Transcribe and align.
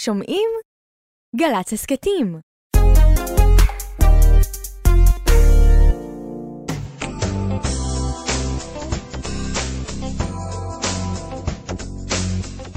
שומעים? 0.00 0.48
גל"צ 1.36 1.72
הסכתים. 1.72 2.38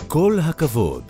כל 0.08 0.40
הכבוד, 0.44 1.04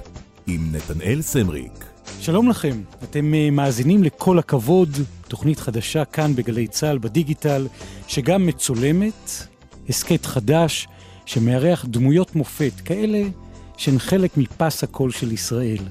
עם 0.48 0.62
נתנאל 0.72 1.22
סמריק. 1.22 1.86
שלום 2.20 2.50
לכם, 2.50 2.82
אתם 3.04 3.34
אה, 3.34 3.50
מאזינים 3.52 4.04
לכל 4.04 4.40
הכבוד, 4.40 4.90
תוכנית 5.28 5.60
חדשה 5.60 6.06
כאן 6.06 6.36
בגלי 6.36 6.68
צה"ל 6.68 6.98
בדיגיטל, 6.98 7.68
שגם 8.08 8.46
מצולמת, 8.46 9.32
הסכת 9.90 10.26
חדש, 10.26 10.88
שמארח 11.26 11.86
דמויות 11.86 12.36
מופת, 12.36 12.74
כאלה 12.86 13.24
שהן 13.82 14.00
חלק 14.00 14.38
מפס 14.38 14.84
הקול 14.84 15.12
של 15.12 15.32
ישראל. 15.32 15.84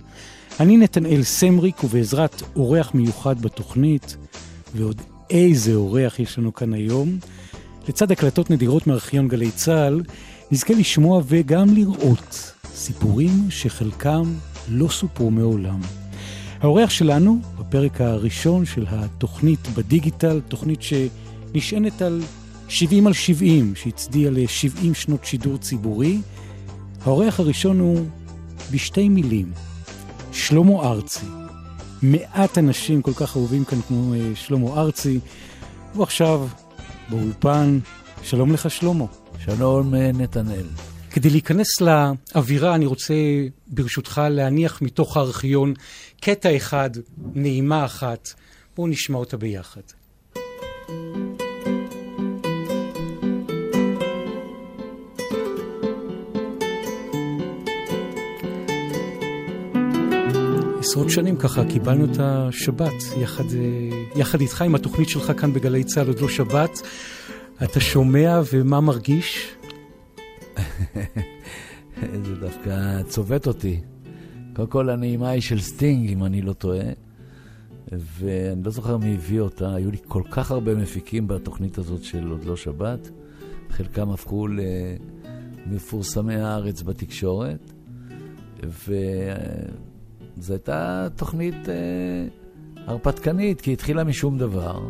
אני 0.60 0.76
נתנאל 0.76 1.22
סמריק, 1.22 1.84
ובעזרת 1.84 2.42
אורח 2.56 2.94
מיוחד 2.94 3.42
בתוכנית, 3.42 4.16
ועוד 4.74 5.00
איזה 5.30 5.74
אורח 5.74 6.18
יש 6.18 6.38
לנו 6.38 6.54
כאן 6.54 6.72
היום, 6.74 7.18
לצד 7.88 8.12
הקלטות 8.12 8.50
נדירות 8.50 8.86
מארכיון 8.86 9.28
גלי 9.28 9.50
צה"ל, 9.50 10.02
נזכה 10.50 10.74
לשמוע 10.74 11.22
וגם 11.26 11.74
לראות 11.74 12.52
סיפורים 12.74 13.30
שחלקם 13.50 14.34
לא 14.68 14.88
סופרו 14.88 15.30
מעולם. 15.30 15.80
האורח 16.60 16.90
שלנו, 16.90 17.38
בפרק 17.58 18.00
הראשון 18.00 18.64
של 18.64 18.86
התוכנית 18.88 19.68
בדיגיטל, 19.74 20.40
תוכנית 20.48 20.80
שנשענת 20.82 22.02
על 22.02 22.22
70 22.68 23.06
על 23.06 23.12
70, 23.12 23.74
שהצדיע 23.76 24.30
ל-70 24.30 24.94
שנות 24.94 25.24
שידור 25.24 25.58
ציבורי, 25.58 26.18
האורח 27.04 27.40
הראשון 27.40 27.80
הוא 27.80 28.06
בשתי 28.70 29.08
מילים, 29.08 29.52
שלמה 30.32 30.82
ארצי. 30.82 31.26
מעט 32.02 32.58
אנשים 32.58 33.02
כל 33.02 33.14
כך 33.14 33.36
אהובים 33.36 33.64
כאן 33.64 33.82
כמו 33.82 34.14
uh, 34.14 34.36
שלמה 34.36 34.80
ארצי, 34.80 35.20
הוא 35.94 36.02
עכשיו 36.02 36.48
באולפן. 37.08 37.78
שלום 38.22 38.52
לך, 38.52 38.70
שלמה. 38.70 39.04
שלום, 39.44 39.94
אה, 39.94 40.10
נתנאל. 40.12 40.66
כדי 41.10 41.30
להיכנס 41.30 41.80
לאווירה, 41.80 42.74
אני 42.74 42.86
רוצה 42.86 43.14
ברשותך 43.66 44.20
להניח 44.30 44.82
מתוך 44.82 45.16
הארכיון 45.16 45.74
קטע 46.20 46.56
אחד, 46.56 46.90
נעימה 47.34 47.84
אחת. 47.84 48.28
בואו 48.76 48.86
נשמע 48.86 49.18
אותה 49.18 49.36
ביחד. 49.36 49.99
עשרות 60.80 61.10
שנים 61.10 61.36
ככה 61.36 61.64
קיבלנו 61.64 62.04
את 62.04 62.16
השבת 62.18 62.92
יחד, 63.18 63.44
יחד 64.16 64.40
איתך 64.40 64.62
עם 64.62 64.74
התוכנית 64.74 65.08
שלך 65.08 65.32
כאן 65.40 65.52
בגלי 65.52 65.84
צה"ל, 65.84 66.06
עוד 66.06 66.20
לא 66.20 66.28
שבת. 66.28 66.80
אתה 67.64 67.80
שומע 67.80 68.40
ומה 68.52 68.80
מרגיש? 68.80 69.56
זה 72.24 72.34
דווקא 72.40 73.02
צובט 73.02 73.46
אותי. 73.46 73.80
קודם 74.54 74.68
כל, 74.68 74.90
הנעימה 74.90 75.30
היא 75.30 75.42
של 75.42 75.60
סטינג, 75.60 76.10
אם 76.10 76.24
אני 76.24 76.42
לא 76.42 76.52
טועה, 76.52 76.86
ואני 77.92 78.62
לא 78.64 78.70
זוכר 78.70 78.96
מי 78.96 79.14
הביא 79.14 79.40
אותה. 79.40 79.74
היו 79.74 79.90
לי 79.90 79.98
כל 80.08 80.22
כך 80.30 80.50
הרבה 80.50 80.74
מפיקים 80.74 81.28
בתוכנית 81.28 81.78
הזאת 81.78 82.04
של 82.04 82.30
עוד 82.30 82.44
לא 82.44 82.56
שבת. 82.56 83.10
חלקם 83.70 84.10
הפכו 84.10 84.46
למפורסמי 85.66 86.34
הארץ 86.34 86.82
בתקשורת, 86.82 87.72
וזו 90.38 90.52
הייתה 90.52 91.08
תוכנית 91.16 91.68
אה, 91.68 91.74
הרפתקנית, 92.86 93.60
כי 93.60 93.70
היא 93.70 93.74
התחילה 93.74 94.04
משום 94.04 94.38
דבר. 94.38 94.88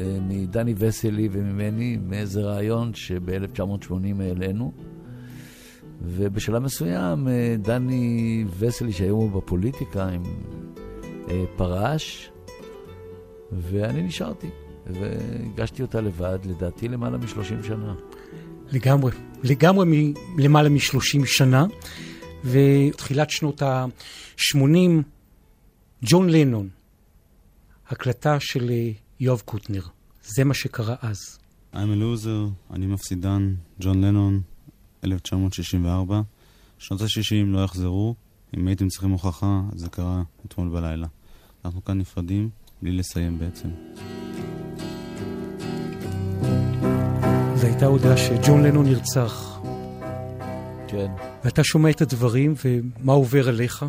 אה, 0.00 0.18
מדני 0.20 0.74
וסלי 0.78 1.28
וממני, 1.32 1.98
מאיזה 2.06 2.40
רעיון 2.40 2.94
שב-1980 2.94 3.92
העלינו. 4.22 4.72
ובשלב 6.02 6.62
מסוים 6.62 7.28
אה, 7.28 7.56
דני 7.58 8.44
וסלי, 8.58 8.92
שהיום 8.92 9.20
הוא 9.20 9.42
בפוליטיקה, 9.42 10.08
עם, 10.08 10.22
אה, 11.30 11.44
פרש, 11.56 12.30
ואני 13.52 14.02
נשארתי. 14.02 14.46
והגשתי 14.86 15.82
אותה 15.82 16.00
לבד, 16.00 16.38
לדעתי 16.44 16.88
למעלה 16.88 17.18
מ-30 17.18 17.66
שנה. 17.66 17.94
לגמרי, 18.72 19.12
לגמרי 19.42 19.86
מ- 19.86 20.14
למעלה 20.38 20.68
מ-30 20.68 21.26
שנה. 21.26 21.66
ותחילת 22.44 23.30
שנות 23.30 23.62
ה-80, 23.62 25.02
ג'ון 26.02 26.30
לנון, 26.30 26.68
הקלטה 27.88 28.40
של 28.40 28.70
יואב 29.20 29.42
קוטנר. 29.44 29.82
זה 30.22 30.44
מה 30.44 30.54
שקרה 30.54 30.94
אז. 31.02 31.38
I'm 31.72 31.76
a 31.76 31.78
loser, 31.78 32.74
אני 32.74 32.86
מפסידן, 32.86 33.54
ג'ון 33.80 34.04
לנון, 34.04 34.40
1964. 35.04 36.20
שנות 36.78 37.00
ה-60 37.00 37.46
לא 37.46 37.64
יחזרו. 37.64 38.14
אם 38.56 38.66
הייתם 38.66 38.88
צריכים 38.88 39.10
הוכחה, 39.10 39.60
זה 39.74 39.88
קרה 39.88 40.22
אתמול 40.46 40.68
בלילה. 40.68 41.06
אנחנו 41.64 41.84
כאן 41.84 41.98
נפרדים, 41.98 42.50
בלי 42.82 42.92
לסיים 42.92 43.38
בעצם. 43.38 43.68
זו 47.54 47.66
הייתה 47.66 47.86
הודעה 47.86 48.16
שג'ון 48.16 48.62
לנון 48.62 48.86
נרצח. 48.86 49.58
כן. 50.96 51.12
ואתה 51.44 51.64
שומע 51.64 51.90
את 51.90 52.00
הדברים, 52.00 52.54
ומה 52.64 53.12
עובר 53.12 53.48
עליך? 53.48 53.84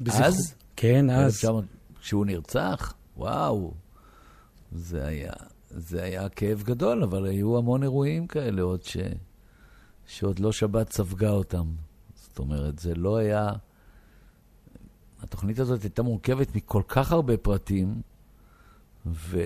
בזכרו? 0.00 0.24
אז? 0.24 0.54
כן, 0.76 1.10
אז. 1.10 1.44
כשהוא 2.00 2.26
נרצח? 2.26 2.94
וואו. 3.16 3.74
זה 4.72 5.06
היה, 5.06 5.32
זה 5.70 6.02
היה 6.02 6.28
כאב 6.28 6.62
גדול, 6.62 7.02
אבל 7.02 7.26
היו 7.26 7.58
המון 7.58 7.82
אירועים 7.82 8.26
כאלה 8.26 8.62
עוד 8.62 8.82
ש, 8.82 8.96
שעוד 10.06 10.38
לא 10.38 10.52
שבת 10.52 10.92
ספגה 10.92 11.30
אותם. 11.30 11.66
זאת 12.14 12.38
אומרת, 12.38 12.78
זה 12.78 12.94
לא 12.94 13.16
היה... 13.16 13.52
התוכנית 15.22 15.58
הזאת 15.58 15.82
הייתה 15.82 16.02
מורכבת 16.02 16.56
מכל 16.56 16.82
כך 16.88 17.12
הרבה 17.12 17.36
פרטים, 17.36 18.02
ו, 19.06 19.38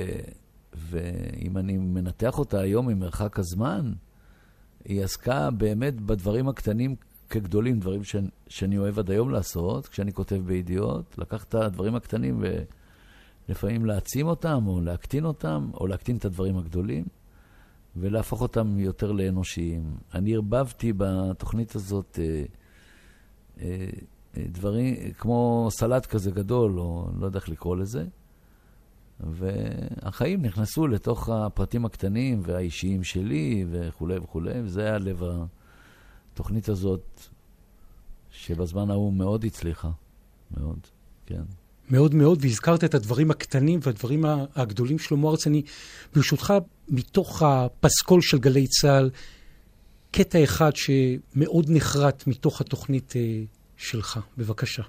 ואם 0.74 1.58
אני 1.58 1.76
מנתח 1.76 2.38
אותה 2.38 2.60
היום 2.60 2.88
ממרחק 2.88 3.38
הזמן, 3.38 3.92
היא 4.88 5.04
עסקה 5.04 5.50
באמת 5.50 6.00
בדברים 6.00 6.48
הקטנים 6.48 6.96
כגדולים, 7.30 7.80
דברים 7.80 8.04
ש, 8.04 8.16
שאני 8.48 8.78
אוהב 8.78 8.98
עד 8.98 9.10
היום 9.10 9.30
לעשות, 9.30 9.88
כשאני 9.88 10.12
כותב 10.12 10.36
בידיעות, 10.36 11.18
לקח 11.18 11.44
את 11.44 11.54
הדברים 11.54 11.94
הקטנים 11.94 12.38
ו... 12.40 12.62
לפעמים 13.48 13.86
להעצים 13.86 14.26
אותם, 14.26 14.66
או 14.66 14.80
להקטין 14.80 15.24
אותם, 15.24 15.70
או 15.74 15.86
להקטין 15.86 16.16
את 16.16 16.24
הדברים 16.24 16.58
הגדולים, 16.58 17.04
ולהפוך 17.96 18.42
אותם 18.42 18.78
יותר 18.78 19.12
לאנושיים. 19.12 19.96
אני 20.14 20.34
ערבבתי 20.34 20.92
בתוכנית 20.96 21.74
הזאת 21.74 22.18
אה, 22.22 22.44
אה, 23.60 23.86
דברים 24.36 24.94
כמו 25.18 25.68
סלט 25.70 26.06
כזה 26.06 26.30
גדול, 26.30 26.80
או 26.80 27.08
לא 27.18 27.26
יודע 27.26 27.38
איך 27.38 27.48
לקרוא 27.48 27.76
לזה, 27.76 28.04
והחיים 29.20 30.42
נכנסו 30.42 30.86
לתוך 30.86 31.28
הפרטים 31.28 31.84
הקטנים 31.84 32.40
והאישיים 32.42 33.04
שלי 33.04 33.64
וכולי 33.70 34.18
וכולי, 34.18 34.60
וזה 34.64 34.82
היה 34.82 34.98
לב 34.98 35.22
התוכנית 36.32 36.68
הזאת, 36.68 37.20
שבזמן 38.30 38.90
ההוא 38.90 39.12
מאוד 39.12 39.44
הצליחה, 39.44 39.90
מאוד, 40.56 40.78
כן. 41.26 41.42
מאוד 41.90 42.14
מאוד, 42.14 42.38
והזכרת 42.42 42.84
את 42.84 42.94
הדברים 42.94 43.30
הקטנים 43.30 43.80
והדברים 43.82 44.24
הגדולים. 44.54 44.98
שלמה 44.98 45.28
ארץ, 45.28 45.46
אני 45.46 45.62
ברשותך, 46.14 46.54
מתוך 46.88 47.42
הפסקול 47.42 48.20
של 48.22 48.38
גלי 48.38 48.66
צה"ל, 48.66 49.10
קטע 50.10 50.44
אחד 50.44 50.70
שמאוד 50.74 51.66
נחרט 51.68 52.26
מתוך 52.26 52.60
התוכנית 52.60 53.16
אה, 53.16 53.42
שלך. 53.76 54.20
בבקשה. 54.38 54.82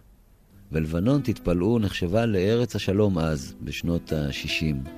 ולבנון, 0.72 1.22
תתפלאו, 1.22 1.80
נחשבה 1.80 2.25
לארץ 2.25 2.75
השלום 2.75 3.19
אז, 3.19 3.56
בשנות 3.62 4.14
ה-60. 4.14 4.90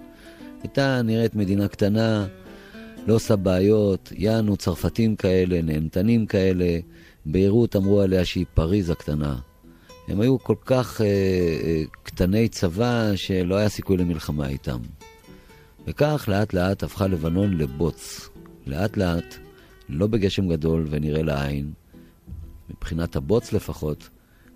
הייתה 0.63 1.01
נראית 1.01 1.35
מדינה 1.35 1.67
קטנה, 1.67 2.27
לא 3.07 3.13
עושה 3.13 3.35
בעיות, 3.35 4.11
יענו 4.15 4.57
צרפתים 4.57 5.15
כאלה, 5.15 5.61
נהנתנים 5.61 6.25
כאלה, 6.25 6.79
ביירות 7.25 7.75
אמרו 7.75 8.01
עליה 8.01 8.25
שהיא 8.25 8.45
פריז 8.53 8.89
הקטנה. 8.89 9.35
הם 10.07 10.21
היו 10.21 10.39
כל 10.39 10.55
כך 10.65 11.01
אה, 11.01 11.05
אה, 11.05 11.83
קטני 12.03 12.47
צבא 12.47 13.11
שלא 13.15 13.55
היה 13.55 13.69
סיכוי 13.69 13.97
למלחמה 13.97 14.47
איתם. 14.47 14.79
וכך 15.87 16.25
לאט 16.27 16.53
לאט 16.53 16.83
הפכה 16.83 17.07
לבנון 17.07 17.57
לבוץ. 17.57 18.29
לאט 18.67 18.97
לאט, 18.97 19.35
לא 19.89 20.07
בגשם 20.07 20.47
גדול 20.49 20.87
ונראה 20.89 21.23
לעין, 21.23 21.71
מבחינת 22.69 23.15
הבוץ 23.15 23.53
לפחות, 23.53 24.09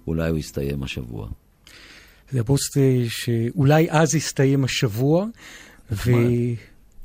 אולי 0.07 0.29
הוא 0.29 0.37
יסתיים 0.37 0.83
השבוע. 0.83 1.27
זה 2.31 2.39
הבוץ 2.39 2.61
שאולי 3.07 3.91
אז 3.91 4.15
יסתיים 4.15 4.63
השבוע, 4.63 5.25
ו... 5.91 6.11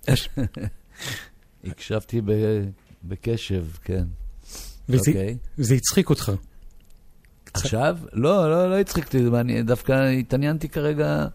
הקשבתי 1.65 2.21
בקשב, 3.05 3.65
כן. 3.85 4.05
וזה 4.89 5.11
okay. 5.11 5.77
הצחיק 5.77 6.11
אותך. 6.11 6.33
עכשיו? 7.55 7.99
לא, 8.13 8.51
לא, 8.51 8.71
לא 8.71 8.79
הצחיק 8.79 9.05
אותי, 9.05 9.27
אני 9.41 9.63
דווקא 9.63 9.93
התעניינתי 9.93 10.69
כרגע, 10.69 11.27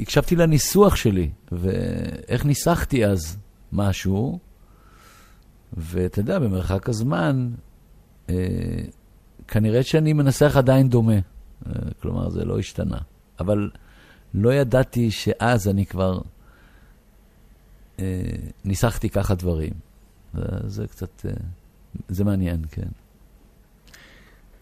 הקשבתי 0.00 0.36
לניסוח 0.36 0.96
שלי, 0.96 1.30
ואיך 1.52 2.44
ניסחתי 2.44 3.06
אז 3.06 3.36
משהו, 3.72 4.38
ואתה 5.72 6.20
יודע, 6.20 6.38
במרחק 6.38 6.88
הזמן, 6.88 7.50
אה, 8.28 8.34
כנראה 9.50 9.82
שאני 9.82 10.12
מנסח 10.12 10.56
עדיין 10.56 10.88
דומה. 10.88 11.14
אה, 11.14 11.72
כלומר, 12.02 12.30
זה 12.30 12.44
לא 12.44 12.58
השתנה. 12.58 12.98
אבל 13.40 13.70
לא 14.34 14.54
ידעתי 14.54 15.10
שאז 15.10 15.68
אני 15.68 15.86
כבר 15.86 16.20
אה, 17.98 18.22
ניסחתי 18.64 19.10
ככה 19.10 19.34
דברים. 19.34 19.72
זה, 20.34 20.42
זה 20.64 20.86
קצת, 20.86 21.26
אה, 21.26 21.32
זה 22.08 22.24
מעניין, 22.24 22.64
כן. 22.70 22.88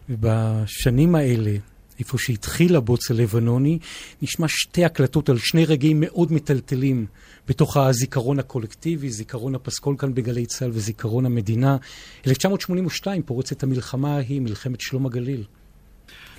ובשנים 0.09 1.15
האלה, 1.15 1.55
איפה 1.99 2.17
שהתחיל 2.17 2.75
הבוץ 2.75 3.11
הלבנוני, 3.11 3.79
נשמע 4.21 4.47
שתי 4.49 4.85
הקלטות 4.85 5.29
על 5.29 5.37
שני 5.37 5.65
רגעים 5.65 5.97
מאוד 5.99 6.33
מטלטלים 6.33 7.05
בתוך 7.47 7.77
הזיכרון 7.77 8.39
הקולקטיבי, 8.39 9.09
זיכרון 9.09 9.55
הפסקול 9.55 9.95
כאן 9.97 10.13
בגלי 10.13 10.45
צה"ל 10.45 10.69
וזיכרון 10.73 11.25
המדינה. 11.25 11.77
1982 12.27 13.23
פורצת 13.23 13.63
המלחמה 13.63 14.15
ההיא, 14.15 14.41
מלחמת 14.41 14.81
שלום 14.81 15.05
הגליל. 15.05 15.43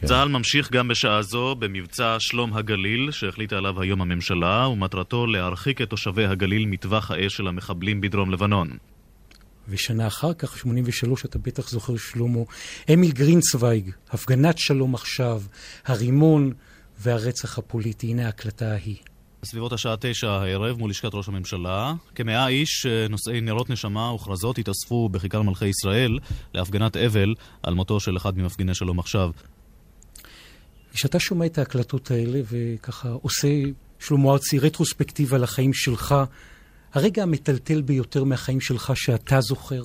כן. 0.00 0.06
צה"ל 0.06 0.28
ממשיך 0.28 0.72
גם 0.72 0.88
בשעה 0.88 1.22
זו 1.22 1.54
במבצע 1.54 2.16
שלום 2.18 2.56
הגליל, 2.56 3.10
שהחליטה 3.10 3.56
עליו 3.56 3.82
היום 3.82 4.02
הממשלה, 4.02 4.68
ומטרתו 4.68 5.26
להרחיק 5.26 5.80
את 5.80 5.90
תושבי 5.90 6.24
הגליל 6.24 6.66
מטווח 6.66 7.10
האש 7.10 7.36
של 7.36 7.46
המחבלים 7.46 8.00
בדרום 8.00 8.30
לבנון. 8.30 8.68
ושנה 9.70 10.06
אחר 10.06 10.34
כך, 10.34 10.58
83, 10.58 11.24
אתה 11.24 11.38
בטח 11.38 11.70
זוכר, 11.70 11.96
שלמה, 11.96 12.40
אמיל 12.92 13.12
גרינצוויג, 13.12 13.90
הפגנת 14.10 14.58
שלום 14.58 14.94
עכשיו, 14.94 15.42
הרימון 15.86 16.52
והרצח 16.98 17.58
הפוליטי. 17.58 18.06
הנה 18.06 18.26
ההקלטה 18.26 18.72
ההיא. 18.72 18.96
בסביבות 19.42 19.72
השעה 19.72 19.94
תשע 20.00 20.30
הערב 20.30 20.78
מול 20.78 20.90
לשכת 20.90 21.10
ראש 21.14 21.28
הממשלה, 21.28 21.94
כמאה 22.14 22.48
איש 22.48 22.86
אה, 22.86 23.08
נושאי 23.08 23.40
נרות 23.40 23.70
נשמה 23.70 24.12
וכרזות 24.12 24.58
התאספו 24.58 25.08
בכיכר 25.08 25.42
מלכי 25.42 25.66
ישראל 25.66 26.18
להפגנת 26.54 26.96
אבל 26.96 27.34
על 27.62 27.74
מותו 27.74 28.00
של 28.00 28.16
אחד 28.16 28.38
ממפגיני 28.38 28.74
שלום 28.74 28.98
עכשיו. 28.98 29.30
כשאתה 30.92 31.18
שומע 31.18 31.46
את 31.46 31.58
ההקלטות 31.58 32.10
האלה 32.10 32.40
וככה 32.50 33.08
עושה, 33.08 33.48
שלמה 33.98 34.32
ארצי, 34.32 34.58
רטרוספקטיבה 34.58 35.38
לחיים 35.38 35.72
שלך, 35.74 36.14
הרגע 36.92 37.22
המטלטל 37.22 37.82
ביותר 37.82 38.24
מהחיים 38.24 38.60
שלך 38.60 38.92
שאתה 38.94 39.40
זוכר? 39.40 39.84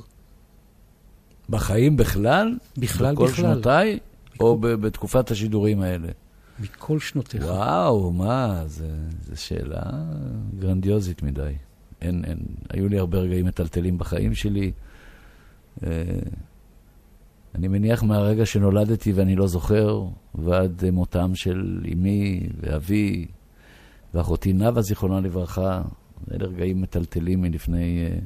בחיים 1.49 1.97
בכלל? 1.97 2.57
בכלל, 2.77 3.13
בכל 3.13 3.25
בכלל. 3.25 3.33
בכל 3.33 3.53
שנותיי? 3.53 3.99
או 4.39 4.57
בתקופת 4.57 5.31
השידורים 5.31 5.81
האלה? 5.81 6.07
מכל 6.59 6.99
שנותיך. 6.99 7.43
וואו, 7.43 8.11
מה, 8.11 8.63
זו 8.65 8.83
שאלה 9.35 9.83
גרנדיוזית 10.59 11.23
מדי. 11.23 11.53
אין, 12.01 12.23
אין, 12.25 12.37
היו 12.69 12.87
לי 12.89 12.99
הרבה 12.99 13.17
רגעים 13.17 13.45
מטלטלים 13.45 13.97
בחיים 13.97 14.35
שלי. 14.35 14.71
אה, 15.83 15.89
אני 17.55 17.67
מניח 17.67 18.03
מהרגע 18.03 18.45
שנולדתי 18.45 19.11
ואני 19.11 19.35
לא 19.35 19.47
זוכר, 19.47 20.03
ועד 20.35 20.83
מותם 20.91 21.35
של 21.35 21.85
אמי 21.93 22.49
ואבי 22.59 23.25
ואחותי 24.13 24.53
נאוה, 24.53 24.81
זיכרונה 24.81 25.19
לברכה. 25.19 25.81
אלה 26.33 26.45
רגעים 26.45 26.81
מטלטלים 26.81 27.41
מלפני 27.41 28.07
uh, 28.07 28.21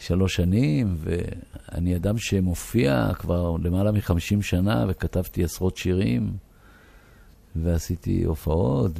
שלוש 0.00 0.34
שנים, 0.36 0.96
ואני 0.98 1.96
אדם 1.96 2.18
שמופיע 2.18 3.10
כבר 3.18 3.56
למעלה 3.62 3.92
מחמישים 3.92 4.42
שנה, 4.42 4.84
וכתבתי 4.88 5.44
עשרות 5.44 5.76
שירים, 5.76 6.32
ועשיתי 7.56 8.24
הופעות 8.24 8.92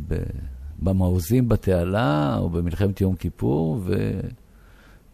במעוזים 0.79 1.49
בתעלה, 1.49 2.37
או 2.39 2.51
במלחמת 2.51 3.01
יום 3.01 3.17
כיפור, 3.17 3.81
ו... 3.85 4.21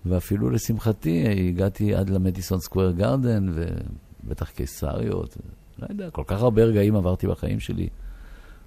ואפילו 0.07 0.51
לשמחתי 0.51 1.25
הגעתי 1.49 1.95
עד 1.95 2.11
למדיסון 2.11 2.61
סקוויר 2.61 2.91
גרדן, 2.91 3.53
ובטח 3.55 4.51
קיסריות, 4.51 5.37
לא 5.79 5.87
יודע, 5.91 6.11
כל 6.11 6.23
כך 6.27 6.43
הרבה 6.43 6.65
רגעים 6.65 6.97
עברתי 6.97 7.27
בחיים 7.27 7.61
שלי. 7.61 7.89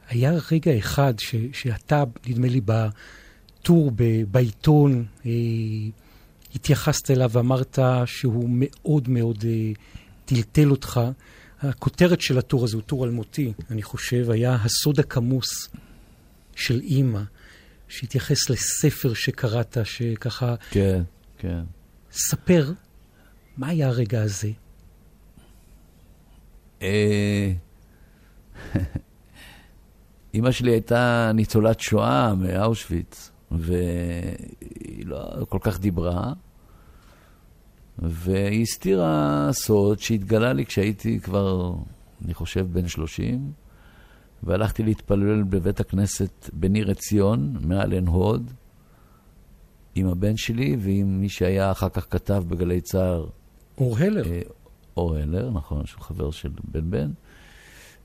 היה 0.09 0.33
רגע 0.51 0.77
אחד 0.77 1.13
ש, 1.19 1.35
שאתה, 1.53 2.03
נדמה 2.27 2.47
לי, 2.47 2.61
בטור 2.61 2.89
ב, 3.67 4.23
בעיתון, 4.31 5.05
אה, 5.25 5.31
התייחסת 6.55 7.11
אליו 7.11 7.29
ואמרת 7.31 7.79
שהוא 8.05 8.49
מאוד 8.51 9.09
מאוד 9.09 9.45
אה, 9.47 9.71
טלטל 10.25 10.71
אותך. 10.71 11.01
הכותרת 11.61 12.21
של 12.21 12.37
הטור 12.37 12.63
הזה 12.63 12.77
הוא 12.77 12.83
טור 12.83 13.05
אלמותי, 13.05 13.53
אני 13.71 13.83
חושב, 13.83 14.29
היה 14.29 14.55
הסוד 14.55 14.99
הכמוס 14.99 15.69
של 16.55 16.79
אימא, 16.79 17.21
שהתייחס 17.87 18.49
לספר 18.49 19.13
שקראת, 19.13 19.77
שככה... 19.83 20.55
כן, 20.71 21.01
כן. 21.37 21.61
ספר, 22.11 22.71
מה 23.57 23.67
היה 23.67 23.87
הרגע 23.87 24.21
הזה? 24.21 24.51
אה, 26.81 27.51
אימא 30.33 30.51
שלי 30.51 30.71
הייתה 30.71 31.31
ניצולת 31.33 31.79
שואה 31.79 32.35
מאושוויץ, 32.35 33.31
והיא 33.51 35.05
לא 35.05 35.45
כל 35.49 35.57
כך 35.61 35.79
דיברה, 35.79 36.33
והיא 37.99 38.61
הסתירה 38.61 39.49
סוד 39.51 39.99
שהתגלה 39.99 40.53
לי 40.53 40.65
כשהייתי 40.65 41.19
כבר, 41.19 41.73
אני 42.25 42.33
חושב, 42.33 42.67
בן 42.71 42.87
30, 42.87 43.51
והלכתי 44.43 44.83
להתפלל 44.83 45.43
בבית 45.43 45.79
הכנסת 45.79 46.49
בניר 46.53 46.91
עציון, 46.91 47.57
מעל 47.61 47.91
עין 47.91 48.07
הוד, 48.07 48.51
עם 49.95 50.07
הבן 50.07 50.37
שלי 50.37 50.77
ועם 50.79 51.19
מי 51.21 51.29
שהיה 51.29 51.71
אחר 51.71 51.89
כך 51.89 52.07
כתב 52.09 52.43
בגלי 52.47 52.81
צהר. 52.81 53.25
אור 53.77 53.97
הלר. 53.97 54.31
אה, 54.31 54.41
אור 54.97 55.15
הלר, 55.15 55.49
נכון, 55.49 55.85
שהוא 55.85 56.01
חבר 56.01 56.31
של 56.31 56.49
בן 56.71 56.91
בן. 56.91 57.11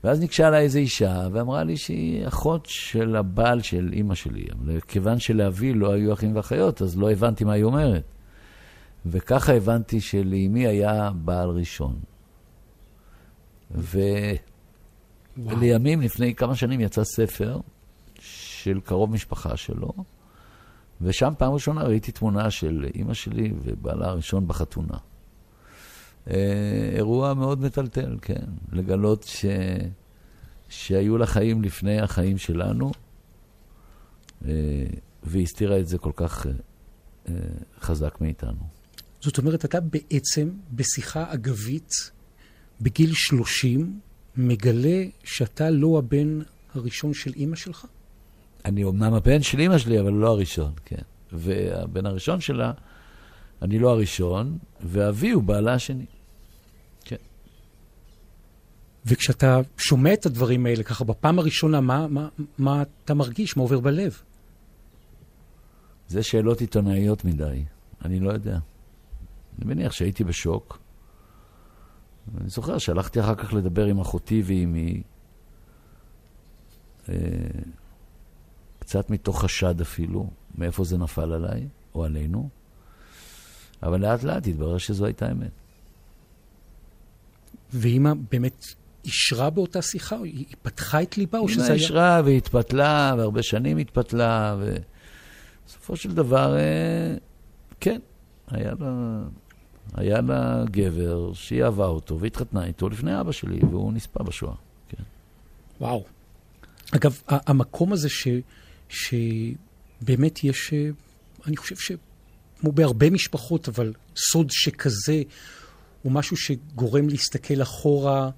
ואז 0.03 0.19
ניגשה 0.19 0.47
אליי 0.47 0.63
איזו 0.63 0.79
אישה 0.79 1.27
ואמרה 1.31 1.63
לי 1.63 1.77
שהיא 1.77 2.27
אחות 2.27 2.65
של 2.65 3.15
הבעל 3.15 3.61
של 3.61 3.89
אימא 3.93 4.15
שלי. 4.15 4.45
אבל 4.51 4.79
כיוון 4.79 5.19
שלאבי 5.19 5.73
לא 5.73 5.91
היו 5.91 6.13
אחים 6.13 6.35
ואחיות, 6.35 6.81
אז 6.81 6.97
לא 6.97 7.11
הבנתי 7.11 7.43
מה 7.43 7.53
היא 7.53 7.63
אומרת. 7.63 8.03
וככה 9.05 9.53
הבנתי 9.53 10.01
שלאמי 10.01 10.67
היה 10.67 11.11
בעל 11.15 11.49
ראשון. 11.49 11.99
ו... 13.71 13.99
ולימים, 15.37 16.01
לפני 16.01 16.35
כמה 16.35 16.55
שנים, 16.55 16.81
יצא 16.81 17.03
ספר 17.03 17.59
של 18.19 18.79
קרוב 18.83 19.11
משפחה 19.11 19.57
שלו, 19.57 19.91
ושם 21.01 21.33
פעם 21.37 21.53
ראשונה 21.53 21.83
ראיתי 21.83 22.11
תמונה 22.11 22.51
של 22.51 22.85
אימא 22.95 23.13
שלי 23.13 23.53
ובעלה 23.63 24.07
הראשון 24.07 24.47
בחתונה. 24.47 24.97
אה, 26.29 26.91
אירוע 26.95 27.33
מאוד 27.33 27.61
מטלטל, 27.61 28.17
כן. 28.21 28.45
לגלות 28.71 29.23
ש... 29.23 29.45
שהיו 30.69 31.17
לה 31.17 31.25
חיים 31.25 31.61
לפני 31.61 31.99
החיים 32.01 32.37
שלנו, 32.37 32.91
אה, 34.45 34.51
והיא 35.23 35.43
הסתירה 35.43 35.79
את 35.79 35.87
זה 35.87 35.97
כל 35.97 36.11
כך 36.15 36.45
אה, 37.29 37.33
חזק 37.81 38.21
מאיתנו. 38.21 38.67
זאת 39.21 39.37
אומרת, 39.37 39.65
אתה 39.65 39.79
בעצם 39.79 40.49
בשיחה 40.71 41.33
אגבית, 41.33 41.91
בגיל 42.81 43.11
30, 43.13 43.99
מגלה 44.37 45.03
שאתה 45.23 45.69
לא 45.69 45.97
הבן 45.97 46.39
הראשון 46.73 47.13
של 47.13 47.33
אימא 47.35 47.55
שלך? 47.55 47.85
אני 48.65 48.83
אומנם 48.83 49.13
הבן 49.13 49.41
של 49.41 49.59
אימא 49.59 49.77
שלי, 49.77 49.99
אבל 49.99 50.13
לא 50.13 50.27
הראשון, 50.27 50.71
כן. 50.85 51.01
והבן 51.31 52.05
הראשון 52.05 52.41
שלה, 52.41 52.71
אני 53.61 53.79
לא 53.79 53.89
הראשון, 53.89 54.57
ואבי 54.81 55.31
הוא 55.31 55.43
בעלה 55.43 55.73
השני. 55.73 56.05
וכשאתה 59.05 59.59
שומע 59.77 60.13
את 60.13 60.25
הדברים 60.25 60.65
האלה 60.65 60.83
ככה 60.83 61.03
בפעם 61.03 61.39
הראשונה, 61.39 61.81
מה, 61.81 62.07
מה, 62.07 62.27
מה 62.57 62.83
אתה 63.03 63.13
מרגיש? 63.13 63.57
מה 63.57 63.63
עובר 63.63 63.79
בלב? 63.79 64.21
זה 66.07 66.23
שאלות 66.23 66.61
עיתונאיות 66.61 67.25
מדי, 67.25 67.63
אני 68.05 68.19
לא 68.19 68.31
יודע. 68.31 68.59
אני 69.57 69.65
מניח 69.73 69.91
שהייתי 69.91 70.23
בשוק. 70.23 70.79
אני 72.37 72.49
זוכר 72.49 72.77
שהלכתי 72.77 73.19
אחר 73.19 73.35
כך 73.35 73.53
לדבר 73.53 73.85
עם 73.85 73.99
אחותי 73.99 74.41
ועימי, 74.45 75.03
אה, 77.09 77.15
קצת 78.79 79.09
מתוך 79.09 79.41
חשד 79.41 79.81
אפילו, 79.81 80.29
מאיפה 80.57 80.83
זה 80.83 80.97
נפל 80.97 81.33
עליי 81.33 81.67
או 81.95 82.03
עלינו, 82.03 82.49
אבל 83.83 84.01
לאט 84.01 84.23
לאט 84.23 84.47
התברר 84.47 84.77
שזו 84.77 85.05
הייתה 85.05 85.31
אמת. 85.31 85.51
ואימא 87.73 88.13
באמת 88.31 88.65
אישרה 89.05 89.49
באותה 89.49 89.81
שיחה? 89.81 90.15
היא 90.23 90.45
פתחה 90.61 91.01
את 91.01 91.17
ליבה 91.17 91.39
או 91.39 91.49
שזה 91.49 91.61
היה... 91.61 91.73
אימא 91.73 91.81
אישרה 91.83 92.21
והתפתלה, 92.25 93.15
והרבה 93.17 93.43
שנים 93.43 93.77
התפתלה, 93.77 94.57
ובסופו 94.59 95.95
של 95.95 96.13
דבר, 96.13 96.57
אה, 96.57 97.15
כן, 97.79 97.99
היה 98.47 98.71
לה... 98.79 99.21
היה 99.93 100.21
לה 100.21 100.63
גבר 100.71 101.33
שהיא 101.33 101.63
אהבה 101.63 101.85
אותו 101.85 102.19
והתחתנה 102.19 102.65
איתו 102.65 102.89
לפני 102.89 103.19
אבא 103.19 103.31
שלי, 103.31 103.59
והוא 103.71 103.93
נספה 103.93 104.23
בשואה. 104.23 104.55
כן. 104.89 105.03
וואו. 105.81 106.03
אגב, 106.91 107.21
המקום 107.27 107.93
הזה 107.93 108.09
ש, 108.09 108.27
שבאמת 108.89 110.43
יש, 110.43 110.73
אה, 110.73 110.89
אני 111.47 111.57
חושב 111.57 111.75
שכמו 111.75 112.71
בהרבה 112.71 113.09
משפחות, 113.09 113.67
אבל 113.67 113.93
סוד 114.15 114.47
שכזה, 114.49 115.21
הוא 116.01 116.11
משהו 116.11 116.37
שגורם 116.37 117.09
להסתכל 117.09 117.61
אחורה 117.61 118.29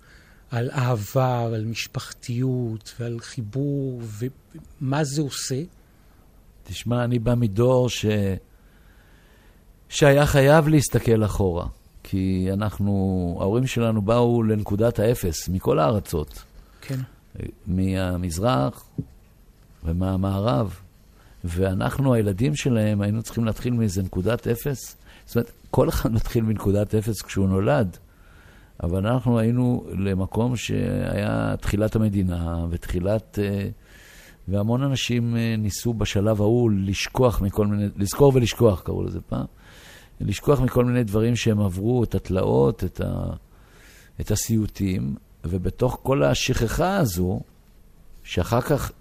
על 0.52 0.70
אהבה, 0.72 1.46
על 1.46 1.66
משפחתיות 1.66 2.94
ועל 3.00 3.20
חיבור, 3.20 4.02
ומה 4.82 5.04
זה 5.04 5.22
עושה. 5.22 5.62
תשמע, 6.64 7.04
אני 7.04 7.20
בא 7.20 7.36
מדור 7.36 7.90
ש... 7.90 8.06
שהיה 9.90 10.26
חייב 10.26 10.68
להסתכל 10.68 11.26
אחורה, 11.26 11.68
כי 12.04 12.50
אנחנו, 12.54 13.38
ההורים 13.40 13.68
שלנו 13.68 14.02
באו 14.02 14.44
לנקודת 14.44 15.00
האפס 15.00 15.50
מכל 15.50 15.80
הארצות. 15.80 16.44
כן. 16.82 17.00
מהמזרח 17.68 18.90
ומהמערב, 19.84 20.80
ואנחנו, 21.44 22.14
הילדים 22.14 22.56
שלהם, 22.56 23.02
היינו 23.02 23.24
צריכים 23.24 23.46
להתחיל 23.46 23.74
מאיזה 23.74 24.04
נקודת 24.04 24.48
אפס. 24.48 24.96
זאת 25.26 25.36
אומרת, 25.36 25.52
כל 25.72 25.90
אחד 25.90 26.12
מתחיל 26.12 26.44
מנקודת 26.44 26.96
אפס 26.96 27.22
כשהוא 27.22 27.48
נולד, 27.48 27.98
אבל 28.84 29.08
אנחנו 29.08 29.40
היינו 29.40 29.86
למקום 29.98 30.56
שהיה 30.56 31.56
תחילת 31.62 31.96
המדינה 31.96 32.66
ותחילת... 32.70 33.40
אה, 33.42 33.70
והמון 34.48 34.84
אנשים 34.84 35.36
אה, 35.38 35.56
ניסו 35.58 35.94
בשלב 35.94 36.42
ההוא 36.42 36.72
לשכוח 36.72 37.42
מכל 37.42 37.68
מיני, 37.68 37.88
לזכור 37.96 38.32
ולשכוח, 38.36 38.82
קראו 38.82 39.04
לזה 39.04 39.22
פעם. 39.22 39.46
לשכוח 40.22 40.60
מכל 40.60 40.86
מיני 40.86 41.04
דברים 41.04 41.36
שהם 41.36 41.60
עברו, 41.60 42.04
את 42.04 42.16
התלאות, 42.16 42.84
את, 42.84 43.02
ה, 43.02 43.34
את 44.22 44.32
הסיוטים, 44.32 45.16
ובתוך 45.44 46.00
כל 46.04 46.24
השכחה 46.24 46.98
הזו, 46.98 47.40
שאחר 48.24 48.62
כך, 48.62 48.92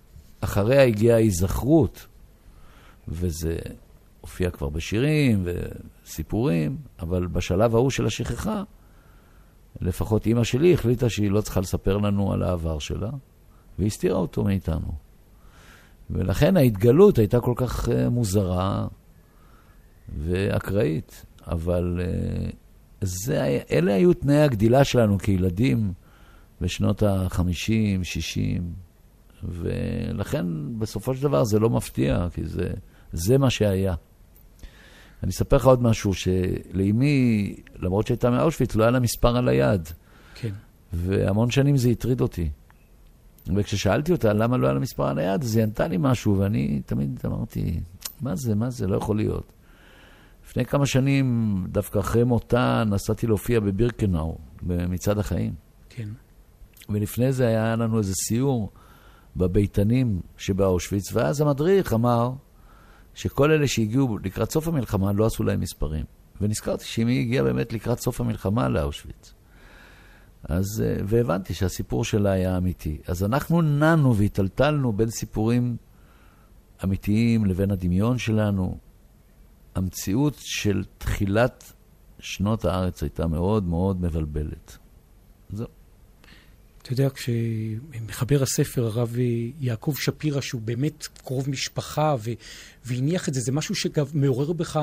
אחריה 0.40 0.82
הגיעה 0.82 1.16
ההיזכרות, 1.16 2.06
וזה 3.08 3.56
הופיע 4.20 4.50
כבר 4.50 4.68
בשירים 4.68 5.46
וסיפורים, 6.04 6.76
אבל 7.00 7.26
בשלב 7.26 7.74
ההוא 7.74 7.90
של 7.90 8.06
השכחה, 8.06 8.62
לפחות 9.80 10.26
אימא 10.26 10.44
שלי 10.44 10.74
החליטה 10.74 11.08
שהיא 11.08 11.30
לא 11.30 11.40
צריכה 11.40 11.60
לספר 11.60 11.96
לנו 11.96 12.32
על 12.32 12.42
העבר 12.42 12.78
שלה, 12.78 13.10
והסתירה 13.78 14.16
אותו 14.16 14.44
מאיתנו. 14.44 14.92
ולכן 16.10 16.56
ההתגלות 16.56 17.18
הייתה 17.18 17.40
כל 17.40 17.54
כך 17.56 17.88
uh, 17.88 17.90
מוזרה 18.10 18.86
ואקראית. 20.18 21.26
אבל 21.46 22.00
uh, 22.00 22.54
זה, 23.00 23.60
אלה 23.70 23.94
היו 23.94 24.14
תנאי 24.14 24.42
הגדילה 24.42 24.84
שלנו 24.84 25.18
כילדים 25.18 25.92
בשנות 26.60 27.02
ה-50, 27.02 28.02
60, 28.02 28.72
ולכן 29.44 30.46
בסופו 30.78 31.14
של 31.14 31.22
דבר 31.22 31.44
זה 31.44 31.58
לא 31.58 31.70
מפתיע, 31.70 32.26
כי 32.34 32.44
זה, 32.44 32.70
זה 33.12 33.38
מה 33.38 33.50
שהיה. 33.50 33.94
אני 35.22 35.30
אספר 35.30 35.56
לך 35.56 35.66
עוד 35.66 35.82
משהו, 35.82 36.14
שלאמי, 36.14 37.54
למרות 37.78 38.06
שהייתה 38.06 38.30
מאושוויץ, 38.30 38.76
לא 38.76 38.82
היה 38.82 38.90
לה 38.90 39.00
מספר 39.00 39.36
על 39.36 39.48
היד. 39.48 39.88
כן. 40.34 40.52
והמון 40.92 41.50
שנים 41.50 41.76
זה 41.76 41.88
הטריד 41.88 42.20
אותי. 42.20 42.48
וכששאלתי 43.56 44.12
אותה 44.12 44.32
למה 44.32 44.56
לא 44.56 44.66
היה 44.66 44.74
לה 44.74 44.80
מספר 44.80 45.06
על 45.06 45.18
היד, 45.18 45.42
אז 45.42 45.56
היא 45.56 45.62
ענתה 45.62 45.88
לי 45.88 45.96
משהו, 46.00 46.38
ואני 46.38 46.80
תמיד 46.86 47.20
אמרתי, 47.24 47.80
מה 48.20 48.36
זה, 48.36 48.54
מה 48.54 48.70
זה, 48.70 48.86
לא 48.86 48.96
יכול 48.96 49.16
להיות. 49.16 49.52
לפני 50.46 50.64
כמה 50.64 50.86
שנים, 50.86 51.56
דווקא 51.68 51.98
אחרי 51.98 52.24
מותה, 52.24 52.84
נסעתי 52.86 53.26
להופיע 53.26 53.60
בבירקנאו, 53.60 54.38
במצעד 54.62 55.18
החיים. 55.18 55.54
כן. 55.88 56.08
ולפני 56.88 57.32
זה 57.32 57.46
היה 57.46 57.76
לנו 57.76 57.98
איזה 57.98 58.12
סיור 58.14 58.70
בביתנים 59.36 60.20
שבאושוויץ, 60.36 61.12
ואז 61.12 61.40
המדריך 61.40 61.92
אמר 61.92 62.32
שכל 63.16 63.50
אלה 63.50 63.68
שהגיעו 63.68 64.18
לקראת 64.18 64.50
סוף 64.50 64.68
המלחמה 64.68 65.12
לא 65.12 65.26
עשו 65.26 65.44
להם 65.44 65.60
מספרים. 65.60 66.04
ונזכרתי 66.40 66.84
שאם 66.84 67.06
היא 67.06 67.20
הגיעה 67.20 67.44
באמת 67.44 67.72
לקראת 67.72 68.00
סוף 68.00 68.20
המלחמה 68.20 68.68
לאושוויץ. 68.68 69.34
אז, 70.44 70.82
אה, 70.84 70.96
והבנתי 71.04 71.54
שהסיפור 71.54 72.04
שלה 72.04 72.30
היה 72.30 72.56
אמיתי. 72.56 72.98
אז 73.06 73.24
אנחנו 73.24 73.62
נענו 73.62 74.16
והיטלטלנו 74.16 74.92
בין 74.92 75.10
סיפורים 75.10 75.76
אמיתיים 76.84 77.44
לבין 77.44 77.70
הדמיון 77.70 78.18
שלנו. 78.18 78.78
המציאות 79.74 80.34
של 80.36 80.84
תחילת 80.98 81.72
שנות 82.18 82.64
הארץ 82.64 83.02
הייתה 83.02 83.26
מאוד 83.26 83.64
מאוד 83.64 84.00
מבלבלת. 84.00 84.78
זהו. 85.50 85.66
אתה 86.86 86.92
יודע, 86.92 87.08
כשמחבר 87.10 88.42
הספר, 88.42 88.86
הרב 88.86 89.16
יעקב 89.60 89.94
שפירא, 89.98 90.40
שהוא 90.40 90.60
באמת 90.60 91.06
קרוב 91.24 91.50
משפחה, 91.50 92.16
ו... 92.18 92.30
והניח 92.84 93.28
את 93.28 93.34
זה, 93.34 93.40
זה 93.40 93.52
משהו 93.52 93.74
שמעורר 93.74 94.52
בך 94.52 94.80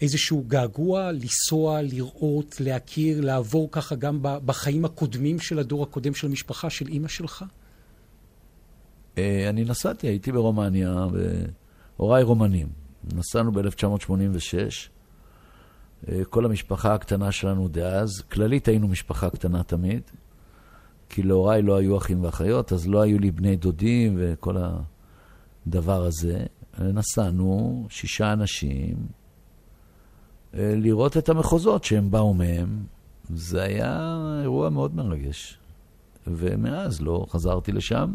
איזשהו 0.00 0.44
געגוע, 0.48 1.12
לנסוע, 1.12 1.82
לראות, 1.82 2.60
להכיר, 2.60 3.20
לעבור 3.20 3.68
ככה 3.72 3.94
גם 3.94 4.18
בחיים 4.22 4.84
הקודמים 4.84 5.40
של 5.40 5.58
הדור 5.58 5.82
הקודם 5.82 6.14
של 6.14 6.26
המשפחה, 6.26 6.70
של 6.70 6.88
אימא 6.88 7.08
שלך? 7.08 7.44
אה, 9.18 9.48
אני 9.48 9.64
נסעתי, 9.64 10.06
הייתי 10.06 10.32
ברומניה, 10.32 11.06
והוריי 11.98 12.22
רומנים. 12.22 12.68
נסענו 13.14 13.52
ב-1986. 13.52 14.08
אה, 16.08 16.24
כל 16.24 16.44
המשפחה 16.44 16.94
הקטנה 16.94 17.32
שלנו 17.32 17.68
דאז, 17.68 18.22
כללית 18.32 18.68
היינו 18.68 18.88
משפחה 18.88 19.30
קטנה 19.30 19.62
תמיד, 19.62 20.02
כי 21.08 21.22
להוריי 21.22 21.62
לא 21.62 21.76
היו 21.76 21.98
אחים 21.98 22.24
ואחיות, 22.24 22.72
אז 22.72 22.88
לא 22.88 23.00
היו 23.00 23.18
לי 23.18 23.30
בני 23.30 23.56
דודים 23.56 24.16
וכל 24.18 24.56
הדבר 25.66 26.04
הזה. 26.04 26.46
נסענו, 26.78 27.86
שישה 27.90 28.32
אנשים, 28.32 28.96
אה, 30.54 30.74
לראות 30.76 31.16
את 31.16 31.28
המחוזות 31.28 31.84
שהם 31.84 32.10
באו 32.10 32.34
מהם. 32.34 32.84
זה 33.34 33.62
היה 33.62 34.10
אירוע 34.42 34.70
מאוד 34.70 34.94
מרגש. 34.94 35.58
ומאז 36.26 37.00
לא 37.00 37.26
חזרתי 37.30 37.72
לשם, 37.72 38.14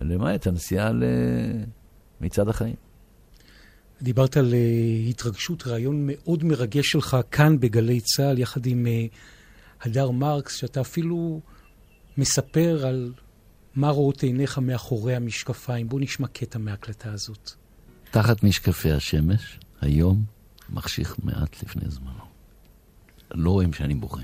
למעט 0.00 0.46
הנסיעה 0.46 0.90
למצעד 2.20 2.48
החיים. 2.48 2.74
דיברת 4.02 4.36
על 4.36 4.50
uh, 4.52 5.10
התרגשות, 5.10 5.66
רעיון 5.66 6.02
מאוד 6.06 6.44
מרגש 6.44 6.90
שלך 6.90 7.16
כאן 7.30 7.60
בגלי 7.60 8.00
צה"ל, 8.00 8.38
יחד 8.38 8.66
עם 8.66 8.86
uh, 8.86 9.86
הדר 9.86 10.10
מרקס, 10.10 10.56
שאתה 10.56 10.80
אפילו 10.80 11.40
מספר 12.16 12.86
על 12.86 13.12
מה 13.74 13.90
רואות 13.90 14.22
עיניך 14.22 14.58
מאחורי 14.58 15.14
המשקפיים. 15.14 15.88
בוא 15.88 16.00
נשמע 16.00 16.28
קטע 16.28 16.58
מההקלטה 16.58 17.12
הזאת. 17.12 17.50
תחת 18.10 18.42
משקפי 18.42 18.90
השמש, 18.90 19.58
היום 19.80 20.24
מחשיך 20.70 21.16
מעט 21.22 21.62
לפני 21.62 21.90
זמנו. 21.90 22.24
לא 23.30 23.50
רואים 23.50 23.72
שאני 23.72 23.94
בוכה. 23.94 24.22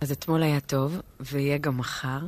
אז 0.00 0.12
אתמול 0.12 0.42
היה 0.42 0.60
טוב, 0.60 1.00
ויהיה 1.20 1.58
גם 1.58 1.78
מחר. 1.78 2.20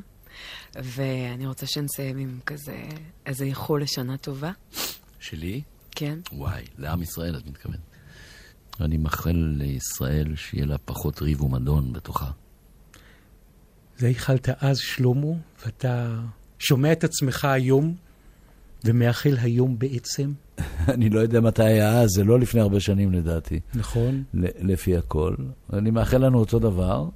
ואני 0.75 1.47
רוצה 1.47 1.67
שנסיים 1.67 2.19
עם 2.19 2.41
כזה, 2.47 2.85
איזה 3.27 3.45
איחול 3.45 3.83
לשנה 3.83 4.17
טובה. 4.17 4.53
שלי? 5.21 5.63
כן. 5.91 6.19
וואי, 6.33 6.65
לעם 6.79 7.03
ישראל 7.03 7.37
את 7.37 7.47
מתכוונת. 7.47 7.92
אני 8.81 8.97
מאחל 8.97 9.55
לישראל 9.59 10.37
שיהיה 10.37 10.67
לה 10.67 10.79
פחות 10.79 11.23
ריב 11.23 11.43
ומדון 11.43 11.93
בתוכה. 11.93 12.31
זה 13.99 14.07
איחלת 14.07 14.49
אז, 14.61 14.79
שלמה, 14.79 15.33
ואתה 15.65 16.21
שומע 16.59 16.93
את 16.93 17.05
עצמך 17.05 17.45
היום 17.45 17.95
ומאחל 18.85 19.37
היום 19.41 19.79
בעצם? 19.79 20.33
אני 20.95 21.11
לא 21.11 21.21
יודע 21.21 21.41
מתי 21.41 21.63
היה 21.63 22.01
אז, 22.01 22.11
זה 22.11 22.25
לא 22.25 22.41
לפני 22.41 22.61
הרבה 22.61 22.81
שנים 22.81 23.13
לדעתי. 23.13 23.61
נכון. 23.75 24.23
לפי 24.35 24.97
הכל. 24.97 25.35
אני 25.73 25.91
מאחל 25.91 26.27
לנו 26.27 26.39
אותו 26.39 26.59
דבר, 26.59 27.09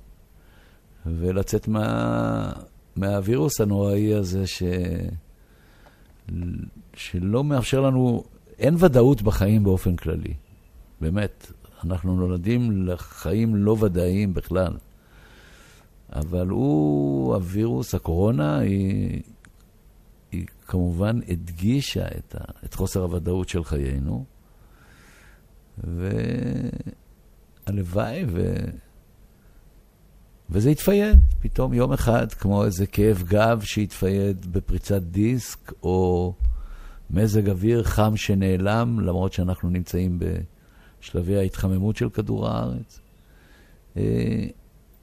ולצאת 1.06 1.68
מה... 1.68 2.52
מהווירוס 2.96 3.60
הנוראי 3.60 4.14
הזה 4.14 4.46
ש... 4.46 4.62
שלא 6.94 7.44
מאפשר 7.44 7.80
לנו, 7.80 8.24
אין 8.58 8.74
ודאות 8.78 9.22
בחיים 9.22 9.64
באופן 9.64 9.96
כללי. 9.96 10.34
באמת, 11.00 11.52
אנחנו 11.84 12.16
נולדים 12.16 12.86
לחיים 12.86 13.56
לא 13.56 13.76
ודאיים 13.80 14.34
בכלל. 14.34 14.76
אבל 16.12 16.48
הוא, 16.48 17.34
הווירוס, 17.34 17.94
הקורונה, 17.94 18.58
היא, 18.58 19.22
היא 20.32 20.46
כמובן 20.66 21.20
הדגישה 21.28 22.06
את, 22.06 22.34
ה, 22.34 22.44
את 22.64 22.74
חוסר 22.74 23.02
הוודאות 23.02 23.48
של 23.48 23.64
חיינו, 23.64 24.24
והלוואי 27.66 28.24
ו... 28.28 28.54
וזה 30.50 30.70
התפייד, 30.70 31.18
פתאום 31.40 31.74
יום 31.74 31.92
אחד, 31.92 32.32
כמו 32.32 32.64
איזה 32.64 32.86
כאב 32.86 33.22
גב 33.22 33.60
שהתפייד 33.64 34.52
בפריצת 34.52 35.02
דיסק, 35.02 35.72
או 35.82 36.34
מזג 37.10 37.48
אוויר 37.48 37.82
חם 37.82 38.16
שנעלם, 38.16 39.00
למרות 39.00 39.32
שאנחנו 39.32 39.70
נמצאים 39.70 40.18
בשלבי 41.06 41.36
ההתחממות 41.36 41.96
של 41.96 42.10
כדור 42.10 42.48
הארץ. 42.48 43.00
אה, 43.96 44.02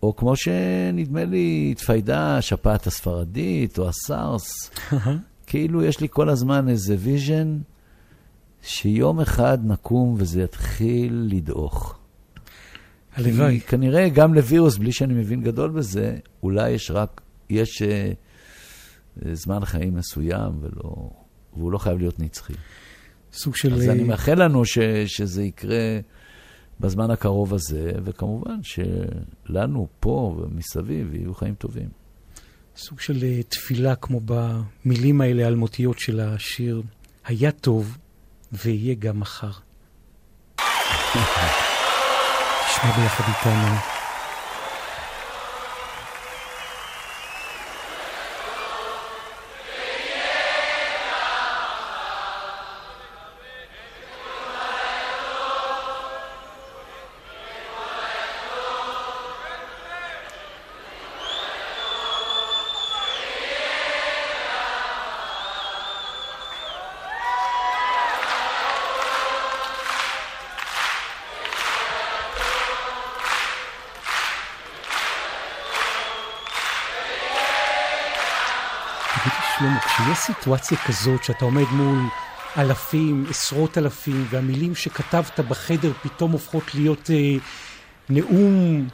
או 0.03 0.15
כמו 0.15 0.35
שנדמה 0.35 1.25
לי 1.25 1.69
התפיידה 1.71 2.37
השפעת 2.37 2.87
הספרדית, 2.87 3.79
או 3.79 3.89
הסארס, 3.89 4.71
כאילו 5.47 5.83
יש 5.83 5.99
לי 5.99 6.07
כל 6.11 6.29
הזמן 6.29 6.69
איזה 6.69 6.95
vision 6.99 7.57
שיום 8.61 9.19
אחד 9.19 9.57
נקום 9.65 10.15
וזה 10.17 10.41
יתחיל 10.41 11.27
לדעוך. 11.31 11.97
הלוואי. 13.15 13.59
כנראה 13.59 14.09
גם 14.09 14.33
לווירוס, 14.33 14.77
בלי 14.77 14.91
שאני 14.91 15.13
מבין 15.13 15.41
גדול 15.41 15.69
בזה, 15.69 16.17
אולי 16.43 16.69
יש 16.69 16.91
רק, 16.91 17.21
יש 17.49 17.81
uh, 17.81 17.85
זמן 19.33 19.65
חיים 19.65 19.95
מסוים, 19.95 20.51
ולא, 20.61 21.09
והוא 21.57 21.71
לא 21.71 21.77
חייב 21.77 21.97
להיות 21.97 22.19
נצחי. 22.19 22.53
סוג 23.33 23.55
של... 23.55 23.73
אז 23.73 23.89
אני 23.89 24.01
אה, 24.01 24.07
מאחל 24.07 24.43
לנו 24.43 24.65
ש, 24.65 24.79
שזה 25.05 25.43
יקרה 25.43 25.99
בזמן 26.79 27.11
הקרוב 27.11 27.53
הזה, 27.53 27.91
וכמובן 28.03 28.59
שלנו 28.63 29.87
פה 29.99 30.37
ומסביב 30.37 31.15
יהיו 31.15 31.33
חיים 31.33 31.55
טובים. 31.55 31.89
סוג 32.75 32.99
של 32.99 33.23
אה, 33.23 33.43
תפילה, 33.43 33.95
כמו 33.95 34.19
במילים 34.25 35.21
האלה 35.21 35.45
האלמותיות 35.45 35.99
של 35.99 36.19
השיר, 36.19 36.81
היה 37.25 37.51
טוב 37.51 37.97
ויהיה 38.51 38.95
גם 38.95 39.19
מחר. 39.19 39.51
תשמע 42.67 42.91
ביחד 42.97 43.23
איתנו. 43.27 43.92
סיטואציה 80.25 80.77
כזאת 80.87 81.23
שאתה 81.23 81.45
עומד 81.45 81.65
מול 81.71 81.99
אלפים, 82.57 83.25
עשרות 83.29 83.77
אלפים, 83.77 84.25
והמילים 84.29 84.75
שכתבת 84.75 85.39
בחדר 85.39 85.91
פתאום 86.03 86.31
הופכות 86.31 86.75
להיות 86.75 87.09
אה, 87.09 87.35
נאום 88.09 88.87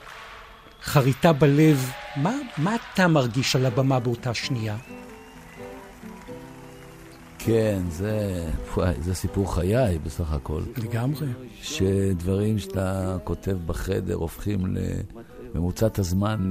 חריטה 0.83 1.33
בלב, 1.33 1.91
מה, 2.15 2.33
מה 2.57 2.75
אתה 2.75 3.07
מרגיש 3.07 3.55
על 3.55 3.65
הבמה 3.65 3.99
באותה 3.99 4.33
שנייה? 4.33 4.77
כן, 7.39 7.79
זה, 7.89 8.45
וואי, 8.75 8.93
זה 9.01 9.15
סיפור 9.15 9.55
חיי 9.55 9.99
בסך 9.99 10.33
הכל. 10.33 10.61
לגמרי. 10.77 11.27
שדברים 11.61 12.59
שאתה 12.59 13.17
כותב 13.23 13.57
בחדר 13.65 14.15
הופכים 14.15 14.75
לממוצת 15.55 15.99
הזמן 15.99 16.49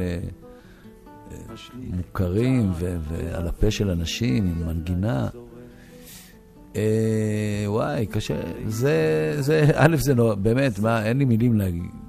למוכרים 1.92 2.70
ו- 2.74 2.96
ועל 3.08 3.46
הפה 3.46 3.70
של 3.70 3.90
אנשים 3.90 4.46
עם 4.46 4.66
מנגינה. 4.66 5.28
אה, 6.76 7.64
וואי, 7.66 8.06
קשה. 8.06 8.40
זה, 8.66 9.36
זה, 9.40 9.70
א', 9.74 9.96
זה 9.96 10.14
לא, 10.14 10.34
באמת, 10.34 10.78
מה, 10.78 11.06
אין 11.06 11.18
לי 11.18 11.24
מילים 11.24 11.60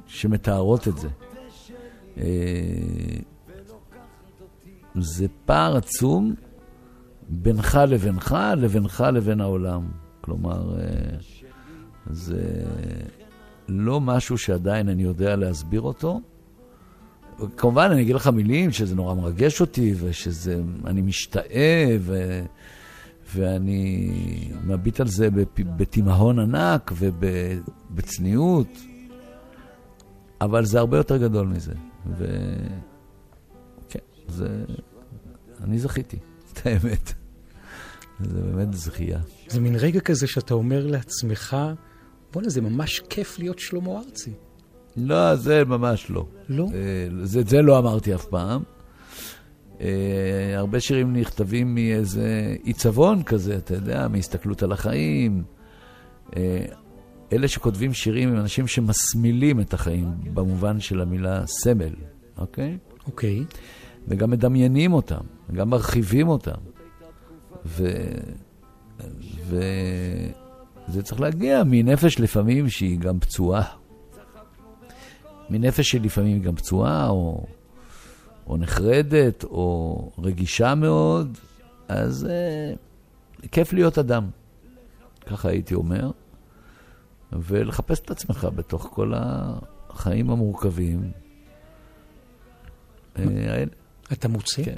שמתארות 0.05 0.87
את 0.87 0.97
זה. 0.97 1.07
אה, 2.17 2.23
זה 4.95 5.27
פער 5.45 5.77
עצום 5.77 6.33
בינך 7.29 7.79
לבינך, 7.87 8.35
לבינך 8.57 9.03
לבין 9.13 9.41
העולם. 9.41 9.87
כלומר, 10.21 10.79
אה, 10.79 10.85
זה 12.11 12.65
לא 13.67 14.01
משהו 14.01 14.37
שעדיין 14.37 14.89
אני 14.89 15.03
יודע 15.03 15.35
להסביר 15.35 15.81
אותו. 15.81 16.21
כמובן, 17.57 17.89
אני 17.91 18.01
אגיד 18.01 18.15
לך 18.15 18.27
מילים 18.27 18.71
שזה 18.71 18.95
נורא 18.95 19.13
מרגש 19.13 19.61
אותי, 19.61 19.93
ושזה, 19.99 20.61
אני 20.85 21.01
משתאה, 21.01 21.97
ו, 21.99 22.41
ואני 23.35 24.11
מביט 24.63 24.99
על 24.99 25.07
זה 25.07 25.27
בפ- 25.29 25.63
בתימהון 25.77 26.39
ענק 26.39 26.91
ובצניעות, 26.95 28.67
אבל 30.41 30.65
זה 30.65 30.79
הרבה 30.79 30.97
יותר 30.97 31.17
גדול 31.17 31.47
מזה. 31.47 31.73
וכן, 32.17 33.99
זה... 34.27 34.63
אני 35.63 35.79
זכיתי, 35.79 36.17
את 36.53 36.67
האמת. 36.67 37.13
זה 38.19 38.41
באמת 38.41 38.73
זכייה. 38.73 39.19
זה 39.47 39.59
מין 39.61 39.75
רגע 39.75 39.99
כזה 39.99 40.27
שאתה 40.27 40.53
אומר 40.53 40.87
לעצמך, 40.87 41.57
בואנה, 42.33 42.49
זה 42.49 42.61
ממש 42.61 42.99
כיף 43.09 43.39
להיות 43.39 43.59
שלמה 43.59 43.97
ארצי. 43.97 44.31
לא, 44.99 45.35
זה 45.35 45.65
ממש 45.65 46.09
לא. 46.09 46.25
לא? 46.49 46.67
אה, 46.73 47.07
זה, 47.23 47.41
זה 47.47 47.61
לא 47.61 47.77
אמרתי 47.77 48.15
אף 48.15 48.25
פעם. 48.25 48.63
אה, 49.81 50.53
הרבה 50.55 50.79
שירים 50.79 51.13
נכתבים 51.15 51.75
מאיזה 51.75 52.55
עיצבון 52.63 53.23
כזה, 53.23 53.57
אתה 53.57 53.73
יודע, 53.73 54.07
מהסתכלות 54.07 54.63
על 54.63 54.71
החיים. 54.71 55.43
אה, 56.37 56.65
אלה 57.33 57.47
שכותבים 57.47 57.93
שירים 57.93 58.29
הם 58.29 58.35
אנשים 58.35 58.67
שמסמילים 58.67 59.59
את 59.59 59.73
החיים, 59.73 60.11
במובן 60.33 60.79
של 60.79 61.01
המילה 61.01 61.47
סמל, 61.47 61.93
אוקיי? 62.37 62.77
אוקיי. 63.07 63.43
וגם 64.07 64.31
מדמיינים 64.31 64.93
אותם, 64.93 65.21
וגם 65.49 65.69
מרחיבים 65.69 66.27
אותם. 66.27 66.59
ו... 67.65 67.87
וזה 69.47 71.03
צריך 71.03 71.21
להגיע 71.21 71.63
מנפש 71.65 72.19
לפעמים 72.19 72.69
שהיא 72.69 72.99
גם 72.99 73.19
פצועה. 73.19 73.63
מנפש 75.49 75.91
שלפעמים 75.91 76.35
היא 76.35 76.43
גם 76.43 76.55
פצועה, 76.55 77.09
או, 77.09 77.45
או 78.47 78.57
נחרדת, 78.57 79.43
או 79.43 80.11
רגישה 80.23 80.75
מאוד, 80.75 81.37
אז 81.87 82.27
אה, 82.29 82.73
כיף 83.51 83.73
להיות 83.73 83.97
אדם. 83.97 84.29
ככה 85.25 85.49
הייתי 85.49 85.73
אומר. 85.73 86.11
ולחפש 87.31 87.99
את 87.99 88.11
עצמך 88.11 88.47
בתוך 88.55 88.89
כל 88.93 89.13
החיים 89.15 90.29
המורכבים. 90.29 91.11
אה, 93.19 93.23
האלה. 93.23 93.71
אתה 94.13 94.27
מוצא? 94.27 94.63
כן. 94.63 94.75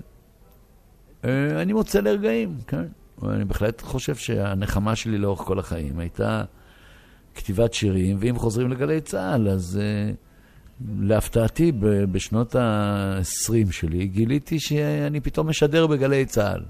אה, 1.26 1.62
אני 1.62 1.74
מוצא 1.74 2.00
לרגעים, 2.00 2.58
כן. 2.68 2.86
אני 3.30 3.46
בהחלט 3.46 3.82
חושב 3.82 4.16
שהנחמה 4.16 4.96
שלי 4.96 5.18
לאורך 5.18 5.40
כל 5.40 5.60
החיים 5.60 6.00
הייתה 6.00 6.44
כתיבת 7.36 7.74
שירים, 7.74 8.18
ואם 8.20 8.38
חוזרים 8.38 8.72
לגלי 8.72 9.02
צה"ל, 9.02 9.50
אז 9.50 9.80
uh, 9.82 10.16
להפתעתי, 11.00 11.72
בשנות 12.12 12.56
ה-20 12.56 13.72
שלי, 13.72 14.08
גיליתי 14.08 14.60
שאני 14.60 15.20
פתאום 15.20 15.50
משדר 15.50 15.88
בגלי 15.88 16.26
צה"ל. 16.26 16.64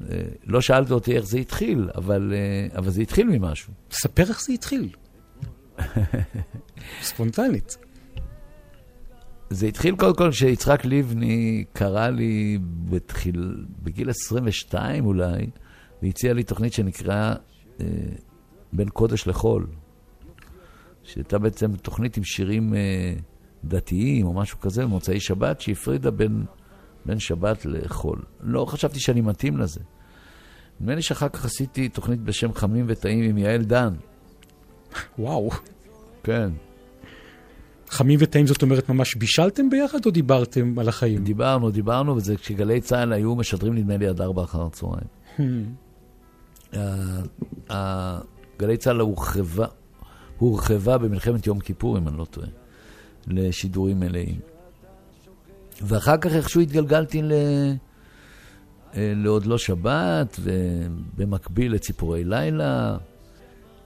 Uh, 0.00 0.04
לא 0.46 0.60
שאלת 0.60 0.90
אותי 0.90 1.16
איך 1.16 1.24
זה 1.24 1.38
התחיל, 1.38 1.90
אבל, 1.94 2.32
uh, 2.72 2.78
אבל 2.78 2.90
זה 2.90 3.02
התחיל 3.02 3.26
ממשהו. 3.26 3.72
ספר 3.90 4.22
איך 4.22 4.42
זה 4.42 4.52
התחיל. 4.52 4.88
ספונטנית. 7.02 7.76
זה 9.50 9.66
התחיל 9.66 9.96
קודם 9.96 10.14
כל 10.14 10.30
כשיצחק 10.30 10.84
לבני 10.84 11.64
קרא 11.72 12.08
לי 12.08 12.58
בתחיל, 12.90 13.64
בגיל 13.82 14.10
22 14.10 15.06
אולי, 15.06 15.46
והציע 16.02 16.32
לי 16.32 16.42
תוכנית 16.42 16.72
שנקראה 16.72 17.34
אה, 17.80 17.86
בין 18.72 18.88
קודש 18.88 19.26
לחול. 19.26 19.66
שהייתה 21.04 21.38
בעצם 21.38 21.76
תוכנית 21.76 22.16
עם 22.16 22.24
שירים 22.24 22.74
אה, 22.74 23.14
דתיים 23.64 24.26
או 24.26 24.32
משהו 24.32 24.60
כזה, 24.60 24.82
במוצאי 24.82 25.20
שבת, 25.20 25.60
שהפרידה 25.60 26.10
בין, 26.10 26.44
בין 27.06 27.18
שבת 27.18 27.66
לחול. 27.66 28.22
לא 28.40 28.64
חשבתי 28.64 29.00
שאני 29.00 29.20
מתאים 29.20 29.56
לזה. 29.56 29.80
נדמה 30.80 30.94
לי 30.94 31.02
שאחר 31.02 31.28
כך 31.28 31.44
עשיתי 31.44 31.88
תוכנית 31.88 32.20
בשם 32.20 32.52
חמים 32.54 32.84
וטעים 32.88 33.24
עם 33.24 33.38
יעל 33.38 33.62
דן. 33.64 33.94
וואו. 35.18 35.50
כן. 36.22 36.50
חמים 37.88 38.18
וטעים 38.22 38.46
זאת 38.46 38.62
אומרת 38.62 38.88
ממש 38.88 39.14
בישלתם 39.16 39.70
ביחד 39.70 40.06
או 40.06 40.10
דיברתם 40.10 40.78
על 40.78 40.88
החיים? 40.88 41.24
דיברנו, 41.24 41.70
דיברנו, 41.70 42.16
וזה 42.16 42.36
כשגלי 42.36 42.80
צה"ל 42.80 43.12
היו 43.12 43.34
משדרים 43.34 43.74
נדמה 43.74 43.96
לי 43.96 44.06
עד 44.06 44.20
ארבע 44.20 44.42
אחר 44.44 44.66
הצהריים. 44.66 45.06
ה- 46.72 47.22
ה- 47.70 48.20
גלי 48.58 48.76
צה"ל 48.76 49.00
הורחבה, 49.00 49.66
הורחבה 50.38 50.98
במלחמת 50.98 51.46
יום 51.46 51.60
כיפור, 51.60 51.98
אם 51.98 52.08
אני 52.08 52.18
לא 52.18 52.24
טועה, 52.24 52.48
לשידורים 53.26 54.00
מלאים. 54.00 54.40
ואחר 55.82 56.16
כך 56.16 56.32
איכשהו 56.32 56.60
התגלגלתי 56.60 57.22
ל... 57.22 57.32
אה, 58.96 59.12
לעוד 59.16 59.46
לא 59.46 59.58
שבת, 59.58 60.40
ובמקביל 60.40 61.74
לציפורי 61.74 62.24
לילה, 62.24 62.96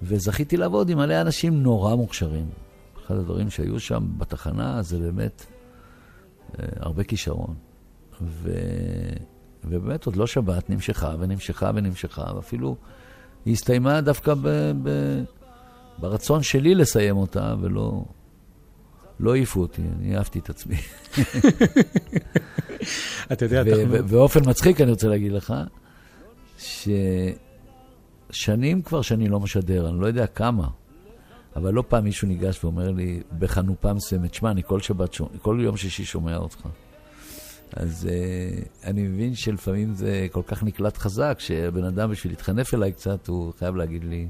וזכיתי 0.03 0.57
לעבוד 0.57 0.91
עם 0.91 0.99
מלא 0.99 1.21
אנשים 1.21 1.63
נורא 1.63 1.95
מוכשרים. 1.95 2.47
אחד 3.07 3.15
הדברים 3.15 3.51
שהיו 3.51 3.81
שם 3.81 4.07
בתחנה 4.19 4.83
זה 4.83 4.99
באמת 4.99 5.47
אה, 6.59 6.65
הרבה 6.77 7.05
כישרון. 7.05 7.55
ו... 8.23 8.53
ובאמת 9.65 10.07
עוד 10.07 10.17
לא 10.17 10.27
שבת 10.27 10.71
נמשכה 10.71 11.15
ונמשכה 11.19 11.71
ונמשכה, 11.75 12.25
ואפילו 12.37 12.77
היא 13.45 13.53
הסתיימה 13.53 14.01
דווקא 14.01 14.35
ב... 14.35 14.73
ב... 14.83 14.89
ברצון 16.01 16.43
שלי 16.43 16.75
לסיים 16.75 17.17
אותה, 17.17 17.55
ולא 17.61 18.05
לא 19.21 19.35
העיפו 19.35 19.61
אותי, 19.61 19.83
אני 19.99 20.17
אהבתי 20.17 20.39
את 20.39 20.51
עצמי. 20.51 20.77
אתה 23.33 23.45
יודע, 23.45 23.63
אתה... 23.63 24.03
באופן 24.03 24.41
מצחיק 24.47 24.81
אני 24.81 24.91
רוצה 24.91 25.09
להגיד 25.09 25.33
לך, 25.33 25.55
ששנים 28.31 28.83
כבר 28.83 29.03
שאני 29.03 29.29
לא 29.29 29.41
משדר, 29.41 29.89
אני 29.89 30.01
לא 30.01 30.07
יודע 30.07 30.27
כמה, 30.27 30.69
אבל 31.57 31.75
לא 31.75 31.85
פעם 31.89 32.05
מישהו 32.05 32.29
ניגש 32.29 32.65
ואומר 32.65 32.91
לי 32.91 33.23
בחנופה 33.39 33.93
מסוימת, 33.93 34.35
שמע, 34.35 34.51
אני 34.51 34.63
כל 34.67 34.81
שבת, 34.81 35.13
שומע, 35.13 35.31
כל 35.43 35.59
יום 35.63 35.77
שישי 35.77 36.05
שומע 36.05 36.37
אותך. 36.37 36.69
אז 37.73 38.09
uh, 38.09 38.87
אני 38.87 39.03
מבין 39.03 39.35
שלפעמים 39.35 39.95
זה 39.95 40.27
כל 40.33 40.43
כך 40.47 40.63
נקלט 40.63 40.97
חזק, 40.97 41.37
שבן 41.39 41.85
אדם 41.85 42.11
בשביל 42.11 42.33
להתחנף 42.33 42.75
אליי 42.75 42.93
קצת, 42.93 43.29
הוא 43.29 43.53
חייב 43.59 43.77
להגיד 43.77 44.05
לי 44.05 44.29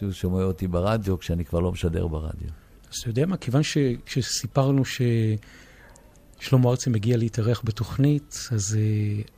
שהוא 0.00 0.12
שומע 0.12 0.42
אותי 0.42 0.68
ברדיו 0.68 1.18
כשאני 1.18 1.44
כבר 1.44 1.60
לא 1.60 1.72
משדר 1.72 2.06
ברדיו. 2.06 2.48
אז 2.92 2.98
אתה 3.00 3.08
יודע 3.08 3.26
מה, 3.26 3.36
כיוון 3.36 3.62
שסיפרנו 4.06 4.82
ששלמה 4.84 6.70
ארצי 6.70 6.90
מגיע 6.90 7.16
להתארח 7.16 7.62
בתוכנית, 7.64 8.48
אז 8.52 8.78
uh, 8.78 9.30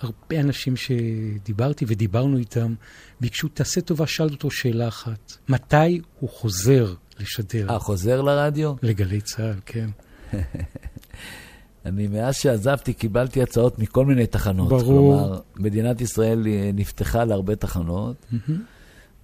הרבה 0.00 0.40
אנשים 0.40 0.74
שדיברתי 0.76 1.84
ודיברנו 1.88 2.36
איתם, 2.36 2.74
ביקשו, 3.20 3.48
תעשה 3.48 3.80
טובה, 3.80 4.06
שאל 4.06 4.28
אותו 4.30 4.50
שאלה 4.50 4.88
אחת. 4.88 5.36
מתי 5.48 6.00
הוא 6.18 6.30
חוזר 6.30 6.94
לשדר? 7.18 7.70
אה, 7.70 7.78
חוזר 7.78 8.20
לרדיו? 8.20 8.74
לגלי 8.82 9.20
צה"ל, 9.20 9.54
כן. 9.66 9.90
אני 11.86 12.08
מאז 12.08 12.36
שעזבתי 12.36 12.92
קיבלתי 12.92 13.42
הצעות 13.42 13.78
מכל 13.78 14.06
מיני 14.06 14.26
תחנות. 14.26 14.68
ברור. 14.68 15.18
כלומר, 15.18 15.40
מדינת 15.56 16.00
ישראל 16.00 16.46
נפתחה 16.74 17.24
להרבה 17.24 17.56
תחנות, 17.56 18.16
mm-hmm. 18.32 18.52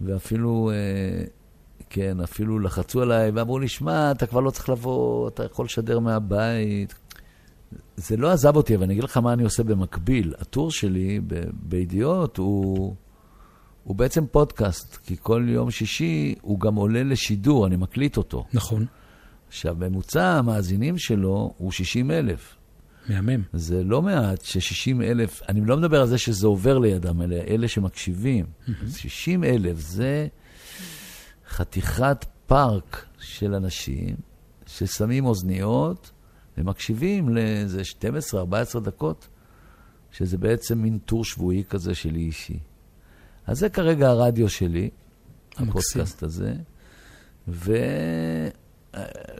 ואפילו, 0.00 0.70
אה, 0.70 1.24
כן, 1.90 2.20
אפילו 2.20 2.58
לחצו 2.58 3.02
עליי 3.02 3.30
ואמרו 3.30 3.58
לי, 3.58 3.68
שמע, 3.68 4.10
אתה 4.10 4.26
כבר 4.26 4.40
לא 4.40 4.50
צריך 4.50 4.68
לבוא, 4.68 5.28
אתה 5.28 5.44
יכול 5.44 5.64
לשדר 5.64 5.98
מהבית. 5.98 6.94
זה 7.96 8.16
לא 8.16 8.30
עזב 8.30 8.56
אותי, 8.56 8.74
אבל 8.74 8.84
אני 8.84 8.92
אגיד 8.92 9.04
לך 9.04 9.16
מה 9.16 9.32
אני 9.32 9.42
עושה 9.42 9.62
במקביל. 9.62 10.34
הטור 10.38 10.70
שלי 10.70 11.20
בידיעות 11.52 12.36
הוא, 12.36 12.94
הוא 13.84 13.96
בעצם 13.96 14.26
פודקאסט, 14.26 14.96
כי 14.96 15.16
כל 15.20 15.46
יום 15.48 15.70
שישי 15.70 16.34
הוא 16.42 16.60
גם 16.60 16.74
עולה 16.74 17.02
לשידור, 17.02 17.66
אני 17.66 17.76
מקליט 17.76 18.16
אותו. 18.16 18.44
נכון. 18.52 18.86
עכשיו, 19.48 19.76
ממוצע 19.78 20.24
המאזינים 20.24 20.98
שלו 20.98 21.54
הוא 21.56 21.72
60 21.72 22.10
אלף. 22.10 22.56
מהמם. 23.08 23.42
זה 23.52 23.84
לא 23.84 24.02
מעט 24.02 24.44
ש-60 24.44 25.02
אלף, 25.02 25.42
אני 25.48 25.60
לא 25.60 25.76
מדבר 25.76 26.00
על 26.00 26.06
זה 26.06 26.18
שזה 26.18 26.46
עובר 26.46 26.78
לידם, 26.78 27.22
אלא 27.22 27.36
אלה 27.36 27.68
שמקשיבים. 27.68 28.44
Mm-hmm. 28.44 28.98
60 28.98 29.44
אלף 29.44 29.76
זה 29.78 30.26
חתיכת 31.48 32.24
פארק 32.46 33.06
של 33.18 33.54
אנשים 33.54 34.16
ששמים 34.66 35.26
אוזניות 35.26 36.10
ומקשיבים 36.58 37.28
לאיזה 37.28 37.82
12-14 38.76 38.80
דקות, 38.80 39.28
שזה 40.12 40.38
בעצם 40.38 40.78
מין 40.78 40.98
טור 40.98 41.24
שבועי 41.24 41.64
כזה 41.68 41.94
שלי 41.94 42.20
אישי. 42.20 42.58
אז 43.46 43.58
זה 43.58 43.68
כרגע 43.68 44.08
הרדיו 44.08 44.48
שלי, 44.48 44.90
הפודקאסט 45.56 46.22
הזה. 46.22 46.54
ו... 47.48 47.72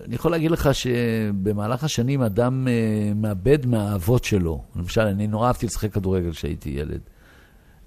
אני 0.05 0.14
יכול 0.14 0.31
להגיד 0.31 0.51
לך 0.51 0.75
שבמהלך 0.75 1.85
השנים 1.85 2.23
אדם 2.23 2.66
uh, 2.66 3.14
מאבד 3.14 3.66
מהאהבות 3.66 4.25
שלו. 4.25 4.62
למשל, 4.77 5.01
אני 5.01 5.27
נורא 5.27 5.47
אהבתי 5.47 5.66
לשחק 5.66 5.92
כדורגל 5.92 6.33
כשהייתי 6.33 6.71
ילד. 6.71 7.01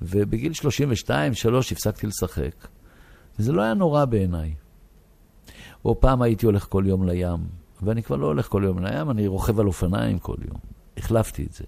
ובגיל 0.02 0.52
32-3 0.52 0.62
הפסקתי 1.72 2.08
לשחק. 2.08 2.68
וזה 3.40 3.52
לא 3.52 3.62
היה 3.62 3.74
נורא 3.74 4.06
בעיניי. 4.06 4.54
או 5.86 6.00
פעם 6.00 6.22
הייתי 6.22 6.46
הולך 6.46 6.66
כל 6.70 6.84
יום 6.88 7.10
לים, 7.10 7.40
ואני 7.82 8.04
כבר 8.04 8.16
לא 8.16 8.26
הולך 8.26 8.48
כל 8.48 8.62
יום 8.66 8.86
לים, 8.86 9.12
אני 9.12 9.28
רוכב 9.28 9.60
על 9.60 9.68
אופניים 9.68 10.20
כל 10.20 10.36
יום. 10.48 10.60
החלפתי 10.98 11.44
את 11.44 11.54
זה. 11.54 11.64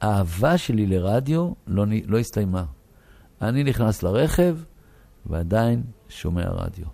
האהבה 0.00 0.58
שלי 0.58 0.86
לרדיו 0.86 1.52
לא, 1.66 1.84
לא 2.06 2.18
הסתיימה. 2.18 2.64
אני 3.42 3.64
נכנס 3.64 4.02
לרכב 4.02 4.56
ועדיין 5.26 5.82
שומע 6.08 6.44
רדיו. 6.48 6.86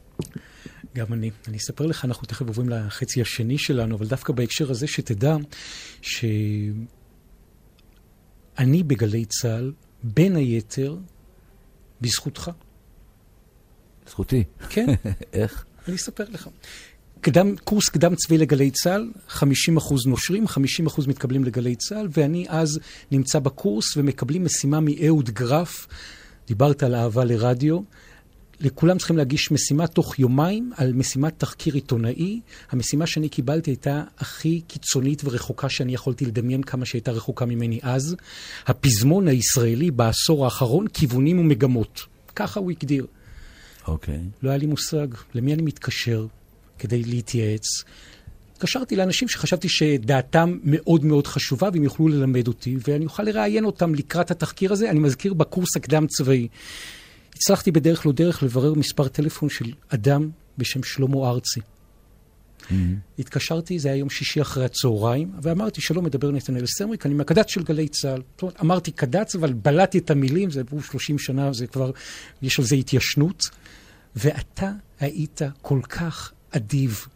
גם 0.95 1.13
אני. 1.13 1.31
אני 1.49 1.57
אספר 1.57 1.87
לך, 1.87 2.05
אנחנו 2.05 2.27
תכף 2.27 2.47
עוברים 2.47 2.69
לחצי 2.69 3.23
השני 3.23 3.59
שלנו, 3.59 3.97
אבל 3.97 4.07
דווקא 4.07 4.33
בהקשר 4.33 4.71
הזה 4.71 4.87
שתדע 4.87 5.37
שאני 6.03 6.83
בגלי 8.83 9.25
צה"ל, 9.25 9.73
בין 10.03 10.37
היתר, 10.37 10.97
בזכותך. 12.01 12.51
זכותי? 14.09 14.45
כן. 14.69 14.87
איך? 15.33 15.65
אני 15.89 15.97
אספר 15.97 16.25
לך. 16.29 16.49
קדם, 17.21 17.57
קורס 17.57 17.89
קדם 17.89 18.15
צבאי 18.15 18.39
לגלי 18.39 18.71
צה"ל, 18.71 19.13
50 19.29 19.77
אחוז 19.77 20.07
נושרים, 20.07 20.49
50 20.49 20.87
אחוז 20.87 21.07
מתקבלים 21.07 21.45
לגלי 21.45 21.77
צה"ל, 21.77 22.09
ואני 22.13 22.47
אז 22.49 22.81
נמצא 23.11 23.39
בקורס 23.39 23.97
ומקבלים 23.97 24.45
משימה 24.45 24.81
מאהוד 24.81 25.31
גרף. 25.31 25.87
דיברת 26.47 26.83
על 26.83 26.95
אהבה 26.95 27.25
לרדיו. 27.25 27.81
לכולם 28.61 28.99
צריכים 28.99 29.17
להגיש 29.17 29.51
משימה 29.51 29.87
תוך 29.87 30.19
יומיים 30.19 30.73
על 30.77 30.93
משימת 30.93 31.35
תחקיר 31.39 31.75
עיתונאי. 31.75 32.41
המשימה 32.71 33.07
שאני 33.07 33.29
קיבלתי 33.29 33.71
הייתה 33.71 34.03
הכי 34.19 34.61
קיצונית 34.61 35.23
ורחוקה 35.25 35.69
שאני 35.69 35.95
יכולתי 35.95 36.27
לדמיין 36.27 36.63
כמה 36.63 36.85
שהייתה 36.85 37.11
רחוקה 37.11 37.45
ממני 37.45 37.79
אז. 37.83 38.17
הפזמון 38.67 39.29
הישראלי 39.29 39.91
בעשור 39.91 40.45
האחרון, 40.45 40.87
כיוונים 40.89 41.39
ומגמות. 41.39 42.07
ככה 42.37 42.61
הוא 42.61 42.71
הגדיר. 42.71 43.07
אוקיי. 43.89 44.15
Okay. 44.15 44.19
לא 44.43 44.51
היה 44.51 44.59
לי 44.59 44.67
מושג 44.67 45.07
למי 45.35 45.55
אני 45.55 45.63
מתקשר 45.63 46.27
כדי 46.79 47.03
להתייעץ. 47.03 47.65
התקשרתי 48.53 48.97
לאנשים 48.97 49.29
שחשבתי 49.29 49.69
שדעתם 49.69 50.59
מאוד 50.65 51.05
מאוד 51.05 51.27
חשובה 51.27 51.69
והם 51.73 51.85
יוכלו 51.85 52.09
ללמד 52.09 52.49
אותי, 52.49 52.77
ואני 52.89 53.05
אוכל 53.05 53.23
לראיין 53.23 53.65
אותם 53.65 53.95
לקראת 53.95 54.31
התחקיר 54.31 54.73
הזה. 54.73 54.91
אני 54.91 54.99
מזכיר 54.99 55.35
בקורס 55.35 55.77
הקדם 55.77 56.07
צבאי. 56.07 56.49
הצלחתי 57.37 57.71
בדרך 57.71 58.07
לא 58.07 58.13
דרך 58.13 58.43
לברר 58.43 58.75
מספר 58.75 59.09
טלפון 59.09 59.49
של 59.49 59.73
אדם 59.89 60.31
בשם 60.59 60.83
שלמה 60.83 61.29
ארצי. 61.29 61.61
Mm-hmm. 61.61 62.75
התקשרתי, 63.19 63.79
זה 63.79 63.89
היה 63.89 63.97
יום 63.97 64.11
שישי 64.11 64.43
אחרי 64.43 64.65
הצהריים, 64.65 65.33
ואמרתי, 65.43 65.81
שלום, 65.81 66.05
מדבר 66.05 66.31
נתנאל 66.31 66.67
סמריק, 66.67 67.07
אני 67.07 67.15
מהקד"צ 67.15 67.51
של 67.51 67.63
גלי 67.63 67.89
צה"ל. 67.89 68.23
זאת 68.35 68.43
אומרת, 68.43 68.61
אמרתי 68.61 68.91
קד"צ, 68.91 69.35
אבל 69.35 69.53
בלעתי 69.53 69.99
את 69.99 70.11
המילים, 70.11 70.51
זה 70.51 70.61
עברו 70.61 70.83
30 70.83 71.19
שנה, 71.19 71.53
זה 71.53 71.67
כבר, 71.67 71.91
יש 72.43 72.59
על 72.59 72.65
זה 72.65 72.77
התיישנות. 72.77 73.43
ואתה 74.17 74.73
היית 75.01 75.41
כל 75.63 75.81
כך 75.89 76.33
אדיב, 76.51 77.07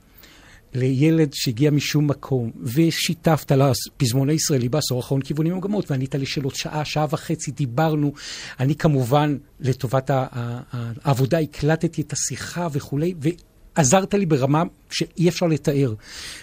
לילד 0.75 1.31
שהגיע 1.35 1.71
משום 1.71 2.07
מקום, 2.07 2.51
ושיתפת 2.63 3.53
לפזמון 3.53 4.29
הישראלי 4.31 4.69
בעשור 4.69 4.99
האחרון 4.99 5.23
כיוונים 5.23 5.53
ומגמות, 5.53 5.91
וענית 5.91 6.15
לשאלות 6.15 6.55
שעה, 6.55 6.85
שעה 6.85 7.07
וחצי, 7.11 7.51
דיברנו. 7.51 8.13
אני 8.61 8.75
כמובן, 8.75 9.37
לטובת 9.61 10.11
העבודה, 10.13 11.39
הקלטתי 11.39 12.03
את 12.03 12.13
השיחה 12.13 12.69
וכולי, 12.73 13.15
ועזרת 13.77 14.15
לי 14.15 14.27
ברמה 14.27 14.63
שאי 14.91 15.29
אפשר 15.29 15.47
לתאר. 15.47 15.95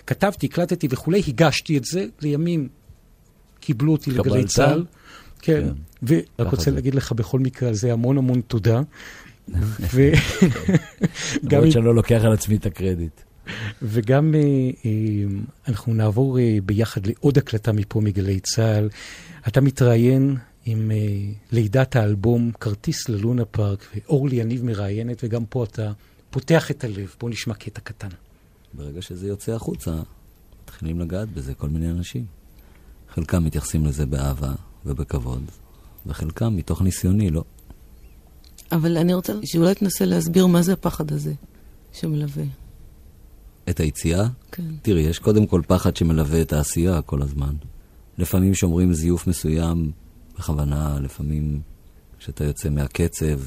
כתבתי, 0.07 0.45
הקלטתי 0.45 0.87
וכולי, 0.89 1.21
הגשתי 1.27 1.77
את 1.77 1.85
זה, 1.85 2.05
לימים 2.21 2.67
קיבלו 3.59 3.91
אותי 3.91 4.11
לגלי 4.11 4.45
צה"ל. 4.45 4.85
כן, 5.41 5.67
כן. 6.07 6.15
ורק 6.37 6.51
רוצה 6.51 6.71
להגיד 6.71 6.95
לך 6.95 7.11
בכל 7.11 7.39
מקרה 7.39 7.69
על 7.69 7.75
זה 7.75 7.93
המון 7.93 8.17
המון 8.17 8.41
תודה. 8.41 8.81
למרות 11.43 11.71
שאני 11.71 11.85
לא 11.85 11.95
לוקח 11.95 12.21
על 12.23 12.33
עצמי 12.33 12.55
את 12.55 12.65
הקרדיט. 12.65 13.21
וגם 13.81 14.35
אה, 14.35 14.39
אה, 14.85 14.91
אנחנו 15.67 15.93
נעבור 15.93 16.39
אה, 16.39 16.57
ביחד 16.65 17.07
לעוד 17.07 17.37
הקלטה 17.37 17.71
מפה 17.71 18.01
מגלי 18.01 18.39
צה"ל. 18.39 18.89
אתה 19.47 19.61
מתראיין 19.61 20.35
עם 20.65 20.91
לידת 21.51 21.95
האלבום 21.95 22.51
כרטיס 22.59 23.09
ללונה 23.09 23.45
פארק, 23.45 23.85
ואורלי 23.95 24.35
יניב 24.35 24.63
מראיינת, 24.63 25.21
וגם 25.23 25.45
פה 25.45 25.63
אתה 25.63 25.91
פותח 26.29 26.71
את 26.71 26.83
הלב. 26.83 27.15
בוא 27.19 27.29
נשמע 27.29 27.53
קטע 27.53 27.81
קטן. 27.81 28.07
ברגע 28.73 29.01
שזה 29.01 29.27
יוצא 29.27 29.51
החוצה, 29.51 29.95
מתחילים 30.63 30.99
לגעת 30.99 31.29
בזה 31.29 31.53
כל 31.53 31.69
מיני 31.69 31.89
אנשים. 31.89 32.25
חלקם 33.13 33.43
מתייחסים 33.43 33.85
לזה 33.85 34.05
באהבה 34.05 34.53
ובכבוד, 34.85 35.43
וחלקם 36.05 36.55
מתוך 36.55 36.81
ניסיוני, 36.81 37.29
לא. 37.29 37.43
אבל 38.71 38.97
אני 38.97 39.13
רוצה 39.13 39.33
שאולי 39.43 39.75
תנסה 39.75 40.05
להסביר 40.05 40.47
מה 40.47 40.61
זה 40.61 40.73
הפחד 40.73 41.11
הזה 41.11 41.33
שמלווה. 41.93 42.43
את 43.69 43.79
היציאה? 43.79 44.27
כן. 44.51 44.63
תראי, 44.81 45.01
יש 45.01 45.19
קודם 45.19 45.45
כל 45.45 45.61
פחד 45.67 45.95
שמלווה 45.95 46.41
את 46.41 46.53
העשייה 46.53 47.01
כל 47.01 47.21
הזמן. 47.21 47.55
לפעמים 48.17 48.53
שומרים 48.55 48.93
זיוף 48.93 49.27
מסוים 49.27 49.91
בכוונה, 50.37 50.99
לפעמים 50.99 51.61
כשאתה 52.19 52.43
יוצא 52.43 52.69
מהקצב, 52.69 53.39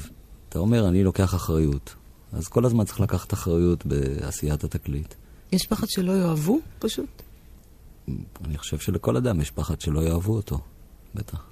אתה 0.49 0.59
אומר, 0.59 0.87
אני 0.87 1.03
לוקח 1.03 1.35
אחריות. 1.35 1.95
אז 2.33 2.47
כל 2.47 2.65
הזמן 2.65 2.85
צריך 2.85 2.99
לקחת 2.99 3.33
אחריות 3.33 3.85
בעשיית 3.85 4.63
התקליט. 4.63 5.13
יש 5.51 5.67
פחד 5.67 5.87
שלא 5.89 6.11
יאהבו, 6.11 6.59
פשוט? 6.79 7.21
אני 8.45 8.57
חושב 8.57 8.79
שלכל 8.79 9.17
אדם 9.17 9.41
יש 9.41 9.51
פחד 9.51 9.81
שלא 9.81 9.99
יאהבו 9.99 10.35
אותו, 10.35 10.59
בטח. 11.15 11.45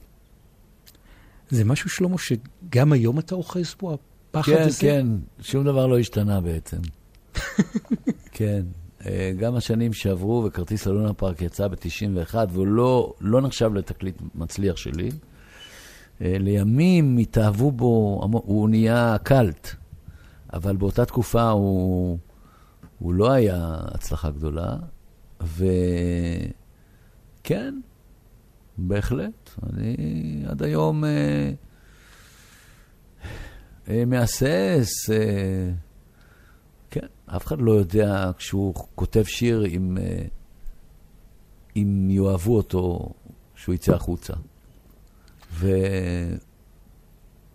זה 1.49 1.65
משהו, 1.65 1.89
שלמה, 1.89 2.15
שגם 2.17 2.93
היום 2.93 3.19
אתה 3.19 3.35
אוחז 3.35 3.75
בו, 3.79 3.97
הפחד 4.29 4.51
כן, 4.51 4.61
הזה? 4.61 4.79
כן, 4.79 5.07
שום 5.41 5.65
דבר 5.65 5.87
לא 5.87 5.99
השתנה 5.99 6.41
בעצם. 6.41 6.77
כן, 8.37 8.65
אה, 9.05 9.31
גם 9.37 9.55
השנים 9.55 9.93
שעברו, 9.93 10.43
וכרטיס 10.45 10.85
ללונה 10.85 11.13
פארק 11.13 11.41
יצא 11.41 11.67
ב-91, 11.67 12.35
והוא 12.49 12.67
לא, 12.67 13.13
לא 13.21 13.41
נחשב 13.41 13.73
לתקליט 13.73 14.21
מצליח 14.35 14.77
שלי. 14.77 15.09
אה, 16.21 16.35
לימים 16.39 17.17
התאהבו 17.17 17.71
בו, 17.71 18.21
הוא 18.31 18.69
נהיה 18.69 19.17
קאלט, 19.23 19.75
אבל 20.53 20.75
באותה 20.75 21.05
תקופה 21.05 21.49
הוא, 21.49 22.17
הוא 22.99 23.13
לא 23.13 23.31
היה 23.31 23.77
הצלחה 23.81 24.29
גדולה, 24.29 24.75
וכן, 25.41 26.55
בהחלט, 28.77 29.49
אני 29.73 29.95
עד 30.47 30.63
היום 30.63 31.05
אה, 31.05 31.51
אה, 33.89 34.05
מהסס, 34.05 35.09
אה, 35.09 35.71
אף 37.35 37.45
אחד 37.45 37.61
לא 37.61 37.71
יודע 37.71 38.31
כשהוא 38.37 38.73
כותב 38.95 39.23
שיר 39.23 39.65
אם, 39.65 39.97
אה, 40.01 40.25
אם 41.75 42.07
יאהבו 42.09 42.55
אותו 42.55 43.13
כשהוא 43.55 43.75
יצא 43.75 43.95
החוצה, 43.95 44.33
ו... 45.53 45.71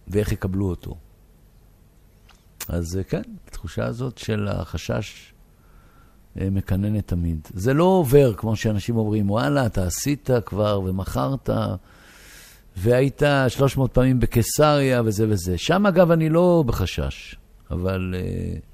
ואיך 0.08 0.32
יקבלו 0.32 0.70
אותו. 0.70 0.96
אז 2.68 2.96
אה, 2.96 3.02
כן, 3.02 3.22
התחושה 3.48 3.85
הזאת 3.85 4.18
של 4.18 4.48
החשש 4.48 5.32
אה, 6.40 6.50
מקננת 6.50 7.08
תמיד. 7.08 7.48
זה 7.54 7.74
לא 7.74 7.85
עובר, 7.85 8.35
כמו 8.35 8.56
שאנשים 8.56 8.96
אומרים, 8.96 9.30
וואלה, 9.30 9.66
אתה 9.66 9.87
עשית 9.87 10.30
כבר 10.46 10.80
ומכרת, 10.80 11.50
והיית 12.76 13.22
300 13.48 13.94
פעמים 13.94 14.20
בקיסריה 14.20 15.02
וזה 15.04 15.26
וזה. 15.28 15.58
שם, 15.58 15.87
אגב, 15.87 16.11
אני 16.11 16.28
לא 16.28 16.64
בחשש, 16.66 17.37
אבל 17.70 18.14
uh, 18.14 18.71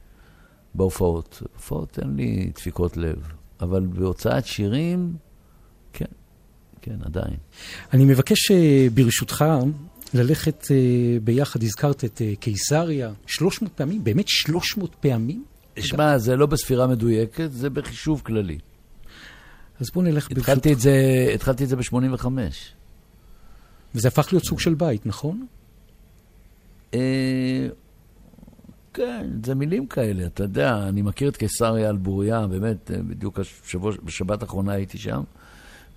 בהופעות. 0.74 1.42
בהופעות 1.52 1.98
אין 1.98 2.16
לי 2.16 2.50
דפיקות 2.54 2.96
לב, 2.96 3.28
אבל 3.61 3.87
בהוצאת 3.87 4.46
שירים, 4.46 5.16
כן, 5.92 6.04
כן, 6.83 6.96
עדיין. 7.02 7.37
אני 7.92 8.04
מבקש, 8.04 8.50
אה, 8.50 8.87
ברשותך, 8.94 9.44
ללכת 10.14 10.66
אה, 10.70 10.76
ביחד, 11.24 11.62
הזכרת 11.62 12.04
את 12.04 12.22
אה, 12.22 12.33
קיסריה, 12.40 13.12
300 13.26 13.72
פעמים? 13.72 14.04
באמת 14.04 14.28
300 14.28 14.94
פעמים? 14.94 15.44
שמע, 15.78 16.18
זה 16.18 16.37
לא 16.37 16.46
בספירה 16.46 16.87
מדויקת, 16.87 17.52
זה 17.52 17.70
בחישוב 17.70 18.22
כללי. 18.24 18.59
אז 19.81 19.90
בואו 19.94 20.04
נלך 20.04 20.28
ברשותך. 20.28 20.40
התחלתי 20.40 20.72
את 20.72 20.81
זה, 20.81 20.92
התחלתי 21.35 21.64
את 21.64 21.68
זה 21.68 21.76
ב-85. 21.76 22.26
וזה 23.94 24.09
הפך 24.09 24.33
להיות 24.33 24.44
סוג 24.44 24.61
של 24.61 24.74
בית, 24.74 25.07
נכון? 25.07 25.46
כן, 28.98 29.26
זה 29.44 29.54
מילים 29.54 29.87
כאלה, 29.87 30.26
אתה 30.26 30.42
יודע, 30.42 30.88
אני 30.88 31.02
מכיר 31.02 31.28
את 31.28 31.37
קיסריה 31.37 31.88
על 31.88 31.96
בוריה, 31.96 32.46
באמת, 32.46 32.90
אה, 32.90 33.02
בדיוק 33.02 33.40
השבוע, 33.40 33.92
בשבת 34.04 34.42
האחרונה 34.42 34.72
הייתי 34.72 34.98
שם, 34.98 35.22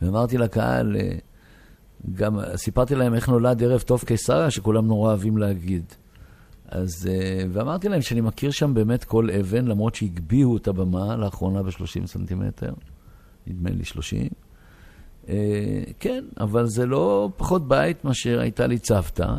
ואמרתי 0.01 0.37
לקהל, 0.37 0.95
אה, 0.95 1.11
גם 2.15 2.39
סיפרתי 2.55 2.95
להם 2.95 3.13
איך 3.13 3.29
נולד 3.29 3.63
ערב 3.63 3.81
טוב 3.81 4.03
קיסריה, 4.03 4.51
שכולם 4.51 4.87
נורא 4.87 5.09
אוהבים 5.09 5.37
להגיד. 5.37 5.83
אז, 6.67 7.09
אה, 7.11 7.43
ואמרתי 7.51 7.89
להם 7.89 8.01
שאני 8.01 8.21
מכיר 8.21 8.51
שם 8.51 8.73
באמת 8.73 9.03
כל 9.03 9.29
אבן, 9.39 9.65
למרות 9.65 9.95
שהגביהו 9.95 10.57
את 10.57 10.67
הבמה 10.67 11.15
לאחרונה 11.15 11.63
ב-30 11.63 12.05
סנטימטר, 12.05 12.73
נדמה 13.47 13.69
לי 13.69 13.85
30. 13.85 14.27
אה, 15.29 15.83
כן, 15.99 16.23
אבל 16.39 16.67
זה 16.67 16.85
לא 16.85 17.29
פחות 17.37 17.67
בית 17.67 18.05
מאשר 18.05 18.39
הייתה 18.39 18.67
לי 18.67 18.79
צוותא, 18.79 19.33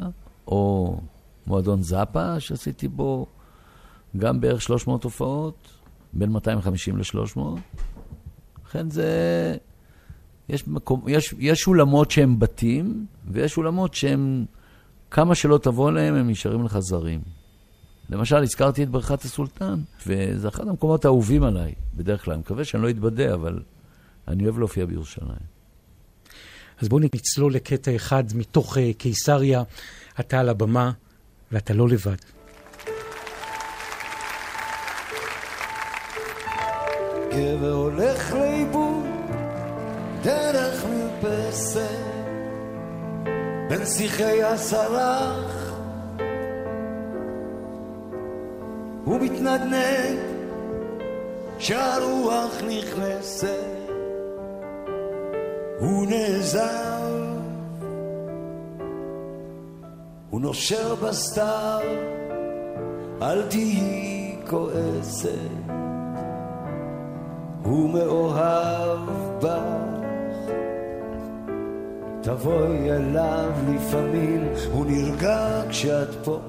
או 0.46 0.96
מועדון 1.46 1.83
זאפה, 1.83 2.40
שעשיתי 2.40 2.88
בו 2.88 3.27
גם 4.16 4.40
בערך 4.40 4.62
300 4.62 5.05
הופעות, 5.05 5.68
בין 6.12 6.31
250 6.31 6.98
ל-300. 6.98 7.40
לכן 8.66 8.90
זה... 8.90 9.57
יש, 10.48 10.68
מקום, 10.68 11.05
יש, 11.09 11.35
יש 11.38 11.66
אולמות 11.66 12.11
שהם 12.11 12.38
בתים, 12.38 13.07
ויש 13.31 13.57
אולמות 13.57 13.94
שהם, 13.94 14.44
כמה 15.11 15.35
שלא 15.35 15.59
תבוא 15.59 15.90
אליהם, 15.90 16.14
הם 16.14 16.31
נשארים 16.31 16.64
לך 16.64 16.79
זרים. 16.79 17.20
למשל, 18.11 18.37
הזכרתי 18.37 18.83
את 18.83 18.88
בריכת 18.88 19.22
הסולטן, 19.22 19.81
וזה 20.07 20.48
אחד 20.48 20.68
המקומות 20.68 21.05
האהובים 21.05 21.42
עליי, 21.42 21.75
בדרך 21.94 22.25
כלל. 22.25 22.35
אני 22.35 22.40
מקווה 22.40 22.64
שאני 22.64 22.83
לא 22.83 22.90
אתבדה, 22.90 23.35
אבל 23.35 23.62
אני 24.29 24.44
אוהב 24.44 24.59
להופיע 24.59 24.87
בירושלים. 24.87 25.53
אז 26.81 26.88
בואו 26.88 27.01
נצלול 27.14 27.55
לקטע 27.55 27.96
אחד 27.96 28.25
מתוך 28.35 28.79
אה, 28.79 28.90
קיסריה. 28.98 29.62
אתה 30.20 30.40
על 30.40 30.48
הבמה, 30.48 30.92
ואתה 31.53 31.75
לא 31.75 31.88
לבד. 31.88 32.16
גבר 37.37 37.73
הולך 37.73 38.33
לאיבוד 38.33 39.07
דרך 40.23 40.85
מרפסת. 40.85 42.12
בין 43.68 43.87
שיחי 43.87 44.42
הסלח 44.42 45.73
הוא 49.05 49.21
מתנדנד 49.21 50.18
כשהרוח 51.59 52.62
נכנסת. 52.68 53.73
הוא 55.79 56.07
נעזר 56.07 57.03
הוא 60.31 60.40
נושר 60.40 60.95
בסתיו 60.95 61.81
אל 63.23 63.42
תהיי 63.49 64.37
כועסת 64.51 65.62
הוא 67.73 67.91
מאוהב 67.91 68.99
בך. 69.43 69.63
תבואי 72.23 72.93
אליו 72.93 73.51
לפעמים, 73.75 74.49
הוא 74.73 74.87
נרגע 74.87 75.63
כשאת 75.71 76.09
פה. 76.25 76.41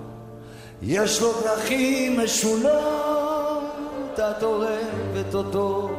יש 0.82 1.22
לו 1.22 1.32
דרכים 1.44 2.20
משונות, 2.20 2.74
את 4.16 4.44
אוהבת 4.44 5.34
אותו. 5.34 5.90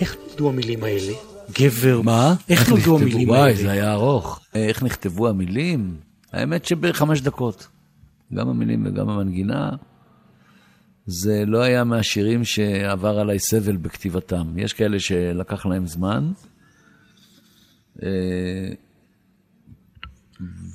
איך 0.00 0.16
נולדו 0.26 0.48
המילים 0.48 0.84
האלה? 0.84 1.12
גבר. 1.60 2.00
מה? 2.02 2.34
איך 2.48 2.70
נולדו? 2.70 2.98
המילים 2.98 3.28
וואי, 3.28 3.40
האלה? 3.40 3.54
זה 3.54 3.70
היה 3.70 3.92
ארוך. 3.92 4.40
איך 4.54 4.82
נכתבו 4.82 5.28
המילים? 5.28 5.96
האמת 6.32 6.64
שבחמש 6.64 7.20
דקות. 7.20 7.66
גם 8.34 8.48
המילים 8.48 8.86
וגם 8.86 9.08
המנגינה. 9.08 9.70
זה 11.06 11.44
לא 11.46 11.62
היה 11.62 11.84
מהשירים 11.84 12.44
שעבר 12.44 13.18
עליי 13.18 13.38
סבל 13.38 13.76
בכתיבתם. 13.76 14.58
יש 14.58 14.72
כאלה 14.72 15.00
שלקח 15.00 15.66
להם 15.66 15.86
זמן. 15.86 16.32
אה, 18.02 18.08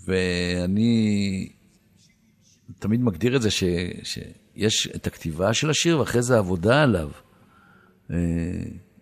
ואני 0.06 1.50
תמיד 2.80 3.02
מגדיר 3.02 3.36
את 3.36 3.42
זה 3.42 3.52
ש, 3.52 3.64
שיש 4.04 4.88
את 4.96 5.08
הכתיבה 5.08 5.54
של 5.54 5.70
השיר 5.70 6.00
ואחרי 6.00 6.22
זה 6.22 6.38
עבודה 6.38 6.84
עליו. 6.84 7.10
אה, 8.12 8.18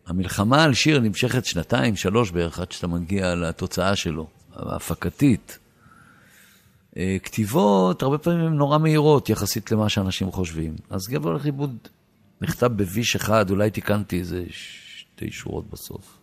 המלחמה 0.08 0.64
על 0.64 0.74
שיר 0.74 1.00
נמשכת 1.00 1.46
שנתיים, 1.46 1.96
שלוש 1.96 2.32
בערך, 2.32 2.60
עד 2.60 2.72
שאתה 2.72 2.88
מגיע 2.88 3.36
לתוצאה 3.36 3.96
שלו, 3.96 4.28
ההפקתית. 4.54 5.60
אה, 6.98 7.18
כתיבות, 7.24 8.02
הרבה 8.04 8.18
פעמים 8.18 8.46
הן 8.46 8.54
נורא 8.54 8.78
מהירות 8.78 9.30
יחסית 9.30 9.72
למה 9.72 9.90
שאנשים 9.90 10.32
חושבים. 10.32 10.76
אז 10.90 11.08
גבר 11.08 11.30
הולך 11.30 11.44
לאיבוד 11.44 11.78
נכתב 12.42 12.68
בוויש 12.76 13.16
אחד, 13.16 13.50
אולי 13.50 13.70
תיקנתי 13.70 14.20
איזה 14.20 14.44
שתי 14.50 15.32
שורות 15.32 15.70
בסוף. 15.70 16.18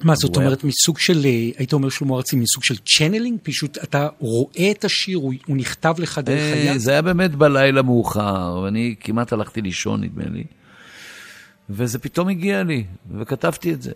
מה, 0.00 0.14
זאת 0.14 0.36
היה- 0.36 0.46
אומרת, 0.46 0.64
מסוג 0.64 0.98
של, 0.98 1.20
אה, 1.24 1.30
היית 1.58 1.72
אומר 1.72 1.88
שלמה 1.88 2.16
ארצי, 2.16 2.36
מסוג 2.36 2.64
של 2.64 2.74
צ'נלינג? 2.76 3.38
פשוט 3.42 3.78
אתה 3.78 4.08
רואה 4.18 4.70
את 4.70 4.84
השיר, 4.84 5.18
הוא 5.18 5.34
הוא 5.46 5.56
נכתב 5.56 5.94
לך 5.98 6.18
דרך 6.18 6.38
אה, 6.40 6.52
היד? 6.70 6.76
זה 6.80 6.90
היה 6.92 7.02
באמת 7.02 7.34
בלילה 7.34 7.82
מאוחר, 7.82 8.60
ואני 8.64 8.94
כמעט 9.00 9.32
הלכתי 9.32 9.60
לישון, 9.62 10.04
נדמה 10.04 10.24
לי. 10.24 10.44
וזה 11.70 11.98
פתאום 11.98 12.28
הגיע 12.28 12.62
לי, 12.62 12.84
וכתבתי 13.18 13.72
את 13.72 13.82
זה. 13.82 13.92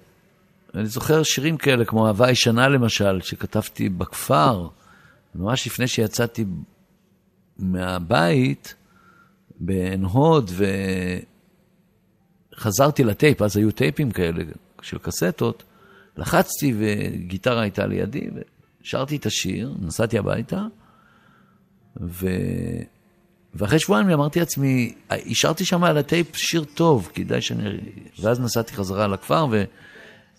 אני 0.74 0.86
זוכר 0.86 1.22
שירים 1.22 1.56
כאלה, 1.56 1.84
כמו 1.84 2.06
אהבה 2.06 2.30
ישנה 2.30 2.68
למשל, 2.68 3.20
שכתבתי 3.22 3.88
בכפר, 3.88 4.68
ממש 5.34 5.66
לפני 5.66 5.86
שיצאתי 5.86 6.44
מהבית, 7.58 8.74
בעין 9.60 10.04
הוד, 10.04 10.50
וחזרתי 12.54 13.04
לטייפ, 13.04 13.42
אז 13.42 13.56
היו 13.56 13.70
טייפים 13.70 14.10
כאלה 14.10 14.44
של 14.82 14.98
קסטות, 14.98 15.62
לחצתי 16.16 16.74
וגיטרה 16.78 17.62
הייתה 17.62 17.86
לידי, 17.86 18.28
ושרתי 18.82 19.16
את 19.16 19.26
השיר, 19.26 19.74
נסעתי 19.80 20.18
הביתה, 20.18 20.66
ו... 22.00 22.26
ואחרי 23.54 23.78
שבועיים 23.78 24.10
אמרתי 24.10 24.38
לעצמי, 24.38 24.94
השארתי 25.10 25.64
שם 25.64 25.84
על 25.84 25.98
הטייפ 25.98 26.36
שיר 26.36 26.64
טוב, 26.74 27.10
כדאי 27.14 27.40
שאני... 27.40 27.78
ואז 28.20 28.40
נסעתי 28.40 28.74
חזרה 28.74 29.06
לכפר 29.06 29.46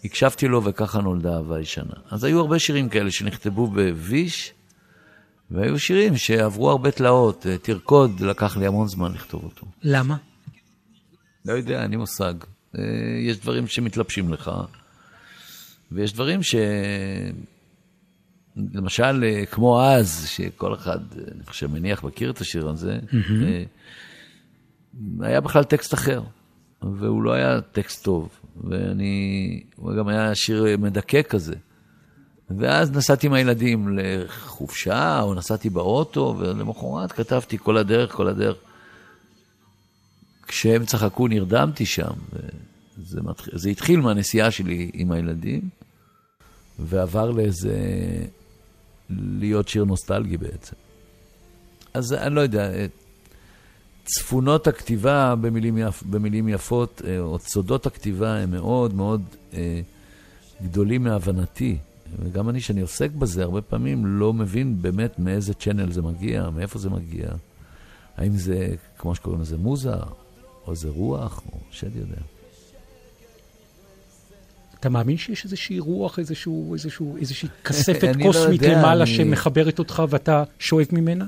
והקשבתי 0.03 0.47
לו 0.47 0.63
וככה 0.63 1.01
נולדה 1.01 1.35
אהבה 1.35 1.59
ישנה. 1.59 1.93
אז 2.09 2.23
היו 2.23 2.39
הרבה 2.39 2.59
שירים 2.59 2.89
כאלה 2.89 3.11
שנכתבו 3.11 3.67
בוויש, 3.67 4.53
והיו 5.51 5.79
שירים 5.79 6.17
שעברו 6.17 6.69
הרבה 6.69 6.91
תלאות. 6.91 7.45
תרקוד, 7.61 8.19
לקח 8.19 8.57
לי 8.57 8.67
המון 8.67 8.87
זמן 8.87 9.11
לכתוב 9.13 9.43
אותו. 9.43 9.67
למה? 9.83 10.17
לא 11.45 11.53
יודע, 11.53 11.81
אין 11.83 11.91
לי 11.91 11.97
מושג. 11.97 12.33
אה, 12.77 12.83
יש 13.19 13.39
דברים 13.39 13.67
שמתלבשים 13.67 14.33
לך, 14.33 14.51
ויש 15.91 16.13
דברים 16.13 16.43
ש... 16.43 16.55
למשל, 18.73 19.23
אה, 19.23 19.45
כמו 19.45 19.83
אז, 19.83 20.27
שכל 20.27 20.73
אחד, 20.73 20.99
אה, 21.17 21.23
אני 21.35 21.43
חושב, 21.45 21.67
מניח, 21.67 22.03
מכיר 22.03 22.31
את 22.31 22.41
השיר 22.41 22.69
הזה. 22.69 22.99
היה 25.19 25.41
בכלל 25.41 25.63
טקסט 25.63 25.93
אחר, 25.93 26.21
והוא 26.81 27.23
לא 27.23 27.33
היה 27.33 27.61
טקסט 27.61 28.03
טוב, 28.03 28.29
ואני, 28.63 29.63
הוא 29.75 29.93
גם 29.97 30.07
היה 30.07 30.35
שיר 30.35 30.77
מדכא 30.77 31.21
כזה. 31.21 31.55
ואז 32.57 32.91
נסעתי 32.91 33.27
עם 33.27 33.33
הילדים 33.33 33.97
לחופשה, 33.97 35.21
או 35.21 35.33
נסעתי 35.33 35.69
באוטו, 35.69 36.35
ולמחרת 36.39 37.11
כתבתי 37.11 37.57
כל 37.57 37.77
הדרך, 37.77 38.11
כל 38.11 38.27
הדרך. 38.27 38.57
כשהם 40.47 40.85
צחקו 40.85 41.27
נרדמתי 41.27 41.85
שם, 41.85 42.13
וזה 42.97 43.21
מתח... 43.21 43.47
זה 43.53 43.69
התחיל 43.69 43.99
מהנסיעה 43.99 44.51
שלי 44.51 44.91
עם 44.93 45.11
הילדים, 45.11 45.61
ועבר 46.79 47.31
לאיזה... 47.31 47.75
להיות 49.09 49.67
שיר 49.67 49.83
נוסטלגי 49.83 50.37
בעצם. 50.37 50.75
אז 51.93 52.13
אני 52.13 52.35
לא 52.35 52.41
יודע, 52.41 52.71
צפונות 54.05 54.67
הכתיבה 54.67 55.35
במילים, 55.41 55.77
יפ, 55.77 56.03
במילים 56.03 56.49
יפות, 56.49 57.01
אה, 57.07 57.19
או 57.19 57.39
סודות 57.39 57.85
הכתיבה 57.85 58.37
הם 58.37 58.51
מאוד 58.51 58.93
מאוד 58.93 59.23
אה, 59.53 59.81
גדולים 60.63 61.03
מהבנתי. 61.03 61.77
וגם 62.19 62.49
אני, 62.49 62.61
שאני 62.61 62.81
עוסק 62.81 63.11
בזה, 63.11 63.43
הרבה 63.43 63.61
פעמים 63.61 64.05
לא 64.05 64.33
מבין 64.33 64.81
באמת 64.81 65.19
מאיזה 65.19 65.53
צ'אנל 65.53 65.91
זה 65.91 66.01
מגיע, 66.01 66.49
מאיפה 66.49 66.79
זה 66.79 66.89
מגיע. 66.89 67.27
האם 68.17 68.37
זה, 68.37 68.75
כמו 68.97 69.15
שקוראים 69.15 69.41
לזה, 69.41 69.57
מוזה, 69.57 69.93
או 70.67 70.75
זה 70.75 70.89
רוח, 70.89 71.41
או 71.53 71.57
שד 71.71 71.95
יודע. 71.95 72.21
אתה 74.79 74.89
מאמין 74.89 75.17
שיש 75.17 75.45
איזושהי 75.45 75.79
רוח, 75.79 76.19
איזשהו, 76.19 76.73
איזשהו, 76.73 77.17
איזושהי 77.17 77.49
כספת 77.65 78.15
לא 78.15 78.23
קוסמית 78.23 78.61
לא 78.61 78.67
יודע, 78.67 78.79
למעלה 78.79 79.03
אני... 79.03 79.13
שמחברת 79.13 79.79
אותך 79.79 80.03
ואתה 80.09 80.43
שואב 80.59 80.87
ממנה? 80.91 81.25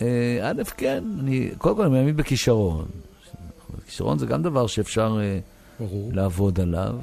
אה, 0.00 0.38
א', 0.42 0.62
כן, 0.76 1.04
אני, 1.20 1.50
קודם 1.58 1.76
כל 1.76 1.82
אני 1.82 1.90
מאמין 1.92 2.16
בכישרון. 2.16 2.88
כישרון 3.86 4.18
זה 4.18 4.26
גם 4.26 4.42
דבר 4.42 4.66
שאפשר 4.66 5.18
אה, 5.20 5.38
ברור. 5.80 6.10
לעבוד 6.12 6.60
עליו. 6.60 6.98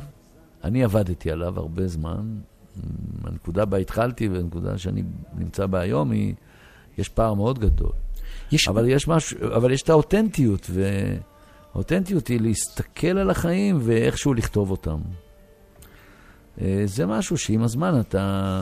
אני 0.64 0.84
עבדתי 0.84 1.32
עליו 1.32 1.60
הרבה 1.60 1.88
זמן. 1.88 2.26
הנקודה 3.24 3.66
בה 3.66 3.78
התחלתי 3.78 4.28
והנקודה 4.28 4.78
שאני 4.78 5.04
נמצא 5.38 5.66
בה 5.66 5.80
היום 5.80 6.12
היא, 6.12 6.34
יש 6.98 7.10
פער 7.10 7.34
מאוד 7.34 7.60
גדול. 7.60 7.92
יש... 8.52 8.68
אבל 8.68 8.90
יש 8.90 9.08
משהו, 9.08 9.38
אבל 9.56 9.72
יש 9.72 9.82
את 9.82 9.90
האותנטיות, 9.90 10.70
והאותנטיות 11.74 12.28
היא 12.28 12.42
להסתכל 12.42 13.18
על 13.18 13.30
החיים 13.30 13.80
ואיכשהו 13.84 14.34
לכתוב 14.34 14.72
אותם. 14.72 15.00
אה, 16.62 16.82
זה 16.86 17.06
משהו 17.06 17.38
שעם 17.38 17.64
הזמן 17.64 18.00
אתה 18.00 18.62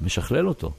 משכלל 0.00 0.48
אותו. 0.48 0.72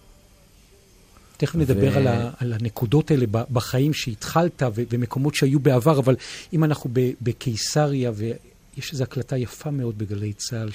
תכף 1.38 1.56
נדבר 1.56 1.92
ו... 1.94 1.98
על, 1.98 2.08
ה, 2.08 2.30
על 2.38 2.54
הנקודות 2.54 3.12
האלה 3.12 3.26
בחיים 3.32 3.94
שהתחלת 3.94 4.64
ו, 4.76 4.82
ומקומות 4.90 5.36
שהיו 5.36 5.60
בעבר, 5.60 6.00
אבל 6.00 6.16
אם 6.54 6.64
אנחנו 6.64 6.90
בקיסריה, 7.22 8.12
ויש 8.16 8.92
איזו 8.94 9.04
הקלטה 9.04 9.38
יפה 9.38 9.72
מאוד 9.72 9.98
בגלי 9.98 10.34
צה"ל, 10.34 10.70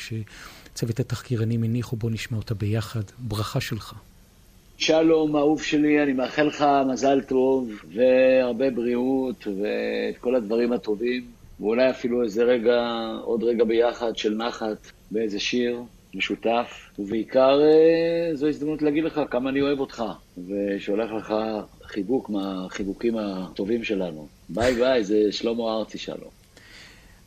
שצוות 0.74 1.00
התחקירנים 1.00 1.62
הניחו, 1.62 1.96
בוא 1.96 2.10
נשמע 2.10 2.38
אותה 2.38 2.54
ביחד. 2.54 3.00
ברכה 3.18 3.60
שלך. 3.60 3.94
שלום, 4.78 5.37
אהוב 5.37 5.62
שלי, 5.62 6.02
אני 6.02 6.12
מאחל 6.12 6.42
לך 6.42 6.64
מזל 6.92 7.20
טוב, 7.20 7.70
והרבה 7.94 8.70
בריאות, 8.70 9.46
ואת 9.46 10.18
כל 10.20 10.34
הדברים 10.34 10.72
הטובים, 10.72 11.24
ואולי 11.60 11.90
אפילו 11.90 12.22
איזה 12.22 12.44
רגע, 12.44 12.80
עוד 13.24 13.44
רגע 13.44 13.64
ביחד 13.64 14.16
של 14.16 14.34
נחת. 14.34 14.90
באיזה 15.10 15.40
שיר 15.40 15.82
משותף, 16.14 16.90
ובעיקר 16.98 17.60
אה, 17.62 18.37
זו 18.37 18.46
הזדמנות 18.46 18.82
להגיד 18.82 19.04
לך 19.04 19.20
כמה 19.30 19.50
אני 19.50 19.60
אוהב 19.60 19.80
אותך, 19.80 20.04
ושולח 20.48 21.10
לך 21.10 21.34
חיבוק 21.84 22.30
מהחיבוקים 22.30 23.16
הטובים 23.16 23.84
שלנו. 23.84 24.28
ביי 24.48 24.74
ביי, 24.74 25.04
זה 25.04 25.16
שלמה 25.30 25.62
ארצי 25.78 25.98
שלום. 25.98 26.30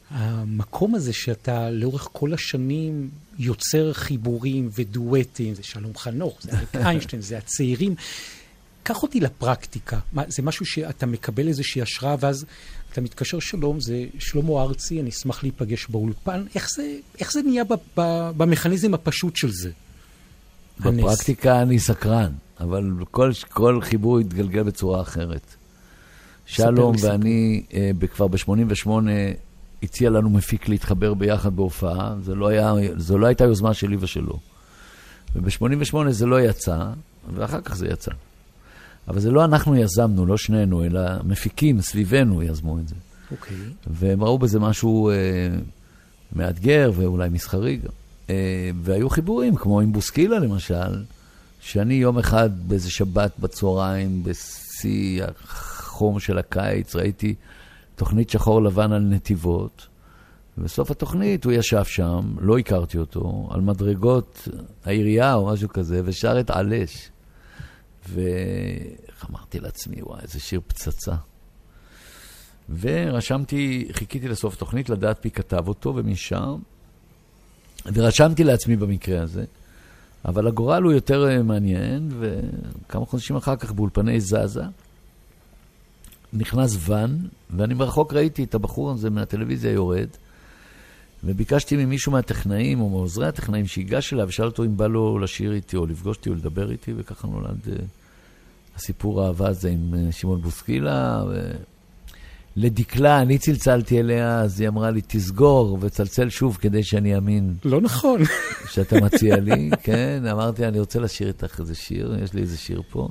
המקום 0.10 0.96
הזה 0.96 1.14
שאתה 1.14 1.70
לאורך 1.70 2.10
כל 2.12 2.34
השנים 2.34 3.10
יוצר 3.40 3.94
חיבורים 3.94 4.70
ודואטים, 4.76 5.56
זה 5.56 5.64
שלום 5.64 5.98
חנוך, 5.98 6.38
זה 6.42 6.52
אריק 6.52 6.76
איינשטיין, 6.86 7.22
זה 7.22 7.38
הצעירים. 7.38 7.96
קח 8.84 9.04
אותי 9.04 9.20
לפרקטיקה. 9.20 10.00
מה, 10.14 10.24
זה 10.28 10.44
משהו 10.44 10.66
שאתה 10.66 11.06
מקבל 11.06 11.48
איזושהי 11.48 11.82
השראה, 11.82 12.16
ואז 12.20 12.46
אתה 12.92 13.02
מתקשר 13.02 13.40
שלום, 13.40 13.80
זה 13.80 14.06
שלמה 14.20 14.62
ארצי, 14.62 15.02
אני 15.02 15.10
אשמח 15.10 15.44
להיפגש 15.44 15.88
באולפן. 15.90 16.46
איך 16.56 16.70
זה, 16.76 16.98
איך 17.20 17.32
זה 17.32 17.42
נהיה 17.42 17.64
ב, 17.64 17.74
ב, 17.98 18.30
במכניזם 18.38 18.94
הפשוט 18.94 19.36
של 19.36 19.52
זה? 19.52 19.72
בפרקטיקה 20.80 21.54
הנס. 21.54 21.68
אני 21.68 21.80
סקרן, 21.80 22.32
אבל 22.60 22.92
כל, 23.12 23.32
כל 23.50 23.82
חיבור 23.82 24.22
יתגלגל 24.22 24.64
בצורה 24.64 25.02
אחרת. 25.02 25.56
שלום 26.46 26.96
ואני 27.02 27.64
אה, 27.74 27.92
כבר 28.16 28.28
ב-88 28.28 28.90
הציע 29.84 30.10
לנו 30.10 30.30
מפיק 30.30 30.70
להתחבר 30.70 31.14
ביחד 31.14 31.56
בהופעה, 31.56 32.16
זו 32.22 32.36
לא, 32.36 32.48
היה, 32.48 32.74
זו 32.98 33.18
לא 33.18 33.28
הייתה 33.28 33.44
יוזמה 33.44 33.74
שלי 33.74 33.98
ושלו. 34.00 34.40
וב-88 35.36 36.10
זה 36.10 36.26
לא 36.26 36.42
יצא, 36.42 36.86
ואחר 37.34 37.62
כך 37.62 37.76
זה 37.76 37.88
יצא. 37.88 38.12
אבל 39.08 39.20
זה 39.20 39.32
לא 39.32 39.46
אנחנו 39.46 39.76
יזמנו, 39.76 40.26
לא 40.26 40.38
שנינו, 40.38 40.84
אלא 40.84 41.02
מפיקים 41.24 41.82
סביבנו 41.82 42.44
יזמו 42.44 42.80
את 42.80 42.88
זה. 42.88 42.96
אוקיי. 43.32 43.58
Okay. 43.58 43.88
והם 43.88 44.24
ראו 44.24 44.40
בזה 44.40 44.60
משהו 44.60 45.10
אה, 45.10 45.16
מאתגר 46.34 46.92
ואולי 46.96 47.30
מסחרי 47.30 47.76
גם. 47.76 47.92
אה, 48.30 48.70
והיו 48.82 49.10
חיבורים, 49.10 49.56
כמו 49.56 49.82
עם 49.82 49.92
בוסקילה 49.92 50.40
למשל, 50.40 51.04
שאני 51.60 51.94
יום 51.94 52.20
אחד 52.20 52.50
באיזה 52.68 52.92
שבת 52.92 53.32
בצהריים, 53.40 54.24
בשיא 54.24 55.24
החום 55.24 56.20
של 56.20 56.38
הקיץ, 56.38 56.96
ראיתי 56.96 57.36
תוכנית 57.98 58.30
שחור 58.30 58.64
לבן 58.64 58.92
על 58.92 59.02
נתיבות. 59.02 59.88
ובסוף 60.58 60.92
התוכנית 60.92 61.46
הוא 61.46 61.54
ישב 61.54 61.84
שם, 61.84 62.36
לא 62.40 62.58
הכרתי 62.58 62.98
אותו, 62.98 63.48
על 63.52 63.62
מדרגות 63.62 64.48
העירייה 64.86 65.34
או 65.34 65.48
משהו 65.48 65.70
כזה, 65.70 66.02
ושר 66.06 66.40
את 66.40 66.50
עלש. 66.50 67.10
ואיך 68.10 69.26
אמרתי 69.30 69.60
לעצמי, 69.60 70.02
וואי, 70.02 70.20
איזה 70.22 70.40
שיר 70.40 70.62
פצצה. 70.68 71.16
ורשמתי, 72.80 73.88
חיכיתי 73.92 74.28
לסוף 74.28 74.54
התוכנית 74.54 74.90
לדעת 74.90 75.26
מי 75.26 75.32
כתב 75.32 75.68
אותו 75.68 75.94
ומשם, 75.96 76.56
ורשמתי 77.94 78.44
לעצמי 78.44 78.76
במקרה 78.76 79.22
הזה, 79.22 79.46
אבל 80.26 80.48
הגורל 80.48 80.84
הוא 80.84 80.92
יותר 80.94 81.28
אה, 81.30 81.44
מעניין, 81.44 82.10
וכמה 82.20 83.06
חודשים 83.06 83.36
אחר 83.36 83.56
כך 83.56 83.72
באולפני 83.72 84.22
זזה, 84.22 84.64
נכנס 86.34 86.78
ואן, 86.80 87.18
ואני 87.50 87.74
מרחוק 87.74 88.14
ראיתי 88.14 88.44
את 88.44 88.56
הבחור 88.56 88.92
הזה 88.92 89.10
מהטלוויזיה 89.10 89.72
יורד, 89.72 90.08
וביקשתי 91.24 91.86
ממישהו 91.86 92.12
מהטכנאים 92.12 92.82
או 92.82 92.90
מעוזרי 92.90 93.28
הטכנאים 93.28 93.68
שיגש 93.68 94.14
אליו 94.14 94.28
ושאל 94.28 94.46
אותו 94.46 94.64
אם 94.64 94.78
בא 94.78 94.88
לו 94.88 95.20
לשיר 95.20 95.54
איתי 95.54 95.78
או 95.78 95.86
לפגוש 95.86 96.18
אותי 96.18 96.30
או 96.30 96.36
לדבר 96.36 96.72
איתי, 96.72 96.94
וככה 96.98 97.28
נולד 97.28 97.60
uh, 97.66 97.82
הסיפור 98.76 99.22
האהבה 99.22 99.48
הזה 99.48 99.70
עם 99.70 99.94
uh, 99.94 100.12
שמעון 100.12 100.42
בוסקילה. 100.42 101.24
ו... 101.30 101.52
לדקלה, 102.60 103.22
אני 103.22 103.38
צלצלתי 103.38 104.00
אליה, 104.00 104.40
אז 104.40 104.60
היא 104.60 104.70
אמרה 104.70 104.92
לי, 104.92 105.02
תסגור 105.08 105.78
וצלצל 105.82 106.30
שוב 106.30 106.58
כדי 106.62 106.84
שאני 106.84 107.16
אאמין. 107.16 107.54
לא 107.66 107.82
נכון. 107.82 108.22
שאתה 108.70 109.02
מציע 109.02 109.36
לי, 109.36 109.70
כן, 109.84 110.24
אמרתי, 110.32 110.66
אני 110.66 110.80
רוצה 110.80 111.00
לשיר 111.00 111.28
איתך 111.28 111.60
איזה 111.60 111.76
שיר, 111.76 112.18
יש 112.24 112.34
לי 112.34 112.42
איזה 112.42 112.58
שיר 112.58 112.82
פה. 112.90 113.08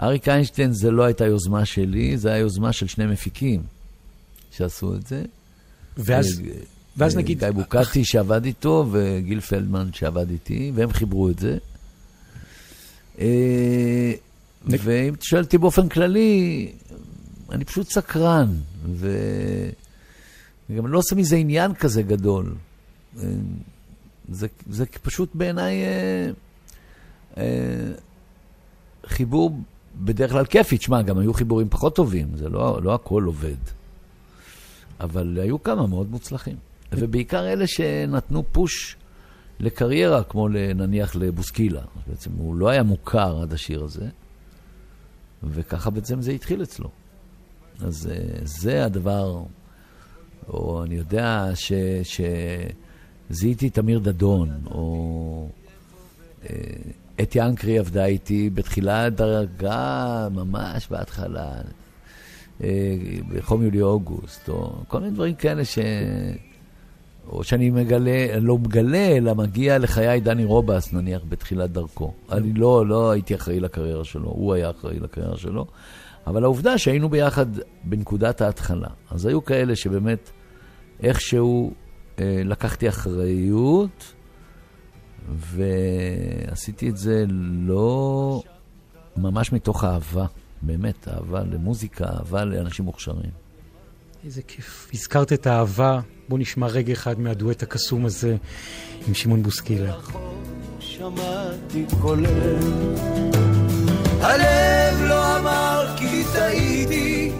אריק 0.00 0.28
איינשטיין 0.28 0.72
זה 0.72 0.90
לא 0.90 1.02
הייתה 1.02 1.26
יוזמה 1.26 1.64
שלי, 1.64 2.18
זה 2.18 2.28
היה 2.28 2.38
יוזמה 2.38 2.72
של 2.72 2.86
שני 2.86 3.06
מפיקים 3.06 3.62
שעשו 4.50 4.94
את 4.94 5.06
זה. 5.06 5.22
ואז... 5.96 6.42
ואז 6.96 7.16
נגיד... 7.16 7.38
גיא 7.38 7.50
בוקטי 7.50 8.04
שעבד 8.04 8.44
איתו 8.44 8.86
וגיל 8.90 9.40
פלדמן 9.40 9.92
שעבד 9.92 10.30
איתי, 10.30 10.72
והם 10.74 10.92
חיברו 10.92 11.30
את 11.30 11.38
זה. 11.38 11.58
אה, 13.18 14.12
ואם 14.66 15.14
אתה 15.14 15.24
שואל 15.24 15.42
אותי 15.42 15.58
באופן 15.58 15.88
כללי, 15.88 16.72
אני 17.50 17.64
פשוט 17.64 17.90
סקרן, 17.90 18.56
וגם 20.70 20.86
לא 20.86 20.98
עושה 20.98 21.14
מזה 21.16 21.36
עניין 21.36 21.74
כזה 21.74 22.02
גדול. 22.02 22.54
אה, 23.22 23.28
זה, 24.28 24.46
זה 24.70 24.86
פשוט 25.02 25.30
בעיניי 25.34 25.82
אה, 25.84 26.30
אה, 27.36 27.92
חיבור 29.06 29.58
בדרך 30.00 30.30
כלל 30.30 30.44
כיפי. 30.44 30.78
תשמע, 30.78 31.02
גם 31.02 31.18
היו 31.18 31.34
חיבורים 31.34 31.68
פחות 31.68 31.96
טובים, 31.96 32.28
זה 32.36 32.48
לא, 32.48 32.82
לא 32.82 32.94
הכל 32.94 33.22
עובד. 33.22 33.56
אבל 35.00 35.38
היו 35.42 35.62
כמה 35.62 35.86
מאוד 35.86 36.10
מוצלחים. 36.10 36.56
ובעיקר 36.92 37.52
אלה 37.52 37.66
שנתנו 37.66 38.44
פוש 38.52 38.96
לקריירה, 39.60 40.24
כמו 40.24 40.48
נניח 40.48 41.16
לבוסקילה. 41.16 41.82
בעצם 42.06 42.30
הוא 42.36 42.56
לא 42.56 42.68
היה 42.68 42.82
מוכר 42.82 43.42
עד 43.42 43.52
השיר 43.52 43.84
הזה, 43.84 44.08
וככה 45.42 45.90
בעצם 45.90 46.22
זה 46.22 46.32
התחיל 46.32 46.62
אצלו. 46.62 46.90
אז 47.80 48.10
אה, 48.12 48.16
זה 48.44 48.84
הדבר, 48.84 49.42
או 50.48 50.84
אני 50.84 50.94
יודע 50.94 51.50
שזיהיתי 53.30 53.68
את 53.68 53.78
אמיר 53.78 53.98
דדון, 53.98 54.50
או 54.66 55.48
אתי 57.22 57.40
אנקרי 57.40 57.78
עבדה 57.78 58.04
איתי 58.04 58.50
בתחילת 58.50 59.14
דרגה, 59.14 60.28
ממש 60.30 60.88
בהתחלה, 60.90 61.52
אה, 62.62 62.68
בחום 63.28 63.62
יולי-אוגוסט, 63.62 64.48
או 64.48 64.72
כל 64.88 65.00
מיני 65.00 65.12
דברים 65.12 65.34
כאלה 65.34 65.64
ש... 65.64 65.78
או 67.28 67.44
שאני 67.44 67.70
מגלה, 67.70 68.40
לא 68.40 68.58
מגלה, 68.58 69.06
אלא 69.16 69.34
מגיע 69.34 69.78
לחיי 69.78 70.20
דני 70.20 70.44
רובס, 70.44 70.92
נניח, 70.92 71.22
בתחילת 71.28 71.70
דרכו. 71.70 72.12
אני 72.32 72.52
לא, 72.52 72.86
לא 72.86 73.10
הייתי 73.10 73.34
אחראי 73.34 73.60
לקריירה 73.60 74.04
שלו, 74.04 74.28
הוא 74.28 74.54
היה 74.54 74.70
אחראי 74.70 75.00
לקריירה 75.00 75.36
שלו. 75.36 75.66
אבל 76.26 76.44
העובדה 76.44 76.78
שהיינו 76.78 77.08
ביחד 77.08 77.46
בנקודת 77.84 78.40
ההתחלה. 78.40 78.88
אז 79.10 79.26
היו 79.26 79.44
כאלה 79.44 79.76
שבאמת 79.76 80.30
איכשהו 81.02 81.72
אה, 82.18 82.42
לקחתי 82.44 82.88
אחריות, 82.88 84.13
ועשיתי 85.28 86.88
את 86.88 86.96
זה 86.96 87.24
לא 87.66 88.42
ממש 89.16 89.52
מתוך 89.52 89.84
אהבה, 89.84 90.26
באמת, 90.62 91.08
אהבה 91.08 91.40
למוזיקה, 91.40 92.04
אהבה 92.04 92.44
לאנשים 92.44 92.84
מוכשרים. 92.84 93.30
איזה 94.24 94.42
כיף. 94.42 94.90
הזכרת 94.94 95.32
את 95.32 95.46
האהבה, 95.46 96.00
בוא 96.28 96.38
נשמע 96.38 96.66
רגע 96.66 96.92
אחד 96.92 97.20
מהדואט 97.20 97.62
הקסום 97.62 98.06
הזה 98.06 98.36
עם 99.08 99.14
שמעון 99.14 99.42
בוסקילה. 99.42 99.94
שמעתי 100.80 101.86
הלב 104.20 105.00
לא 105.00 105.38
אמר 105.38 105.94
כי 105.96 106.24
טעיתי, 106.32 107.32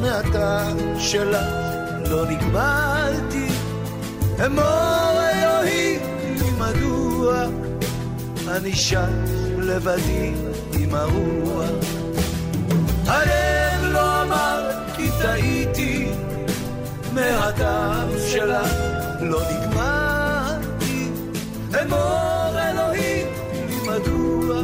מעתה 0.00 0.72
שלך 0.98 1.46
לא 2.10 2.30
נגמלתי, 2.30 3.48
אמור 4.46 5.13
אני 8.48 8.72
שם 8.72 9.24
לבדי 9.58 10.32
עם 10.72 10.94
הרוח. 10.94 11.70
הלב 13.06 13.92
לא 13.92 14.22
אמר 14.22 14.70
כי 14.96 15.08
טעיתי, 15.22 16.08
מהטעם 17.12 18.08
שלה 18.28 18.62
לא 19.20 19.40
נגמרתי. 19.50 21.08
אמור 21.82 22.58
אלוהים 22.58 23.26
לי 23.68 23.76
מדוע 23.88 24.60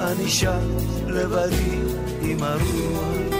אני 0.00 0.28
שם 0.28 0.60
לבדי 1.06 1.78
עם 2.22 2.42
הרוח. 2.42 3.33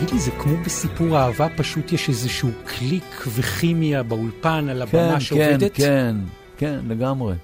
תגיד 0.00 0.12
לי, 0.14 0.20
זה 0.20 0.30
כמו 0.30 0.56
בסיפור 0.64 1.18
אהבה, 1.18 1.46
פשוט 1.56 1.92
יש 1.92 2.08
איזשהו 2.08 2.48
קליק 2.64 3.24
וכימיה 3.28 4.02
באולפן 4.02 4.68
על 4.68 4.82
הבמה 4.82 5.12
כן, 5.12 5.20
שעובדת? 5.20 5.74
כן, 5.74 5.74
כן, 5.74 6.16
כן, 6.56 6.80
לגמרי. 6.88 7.34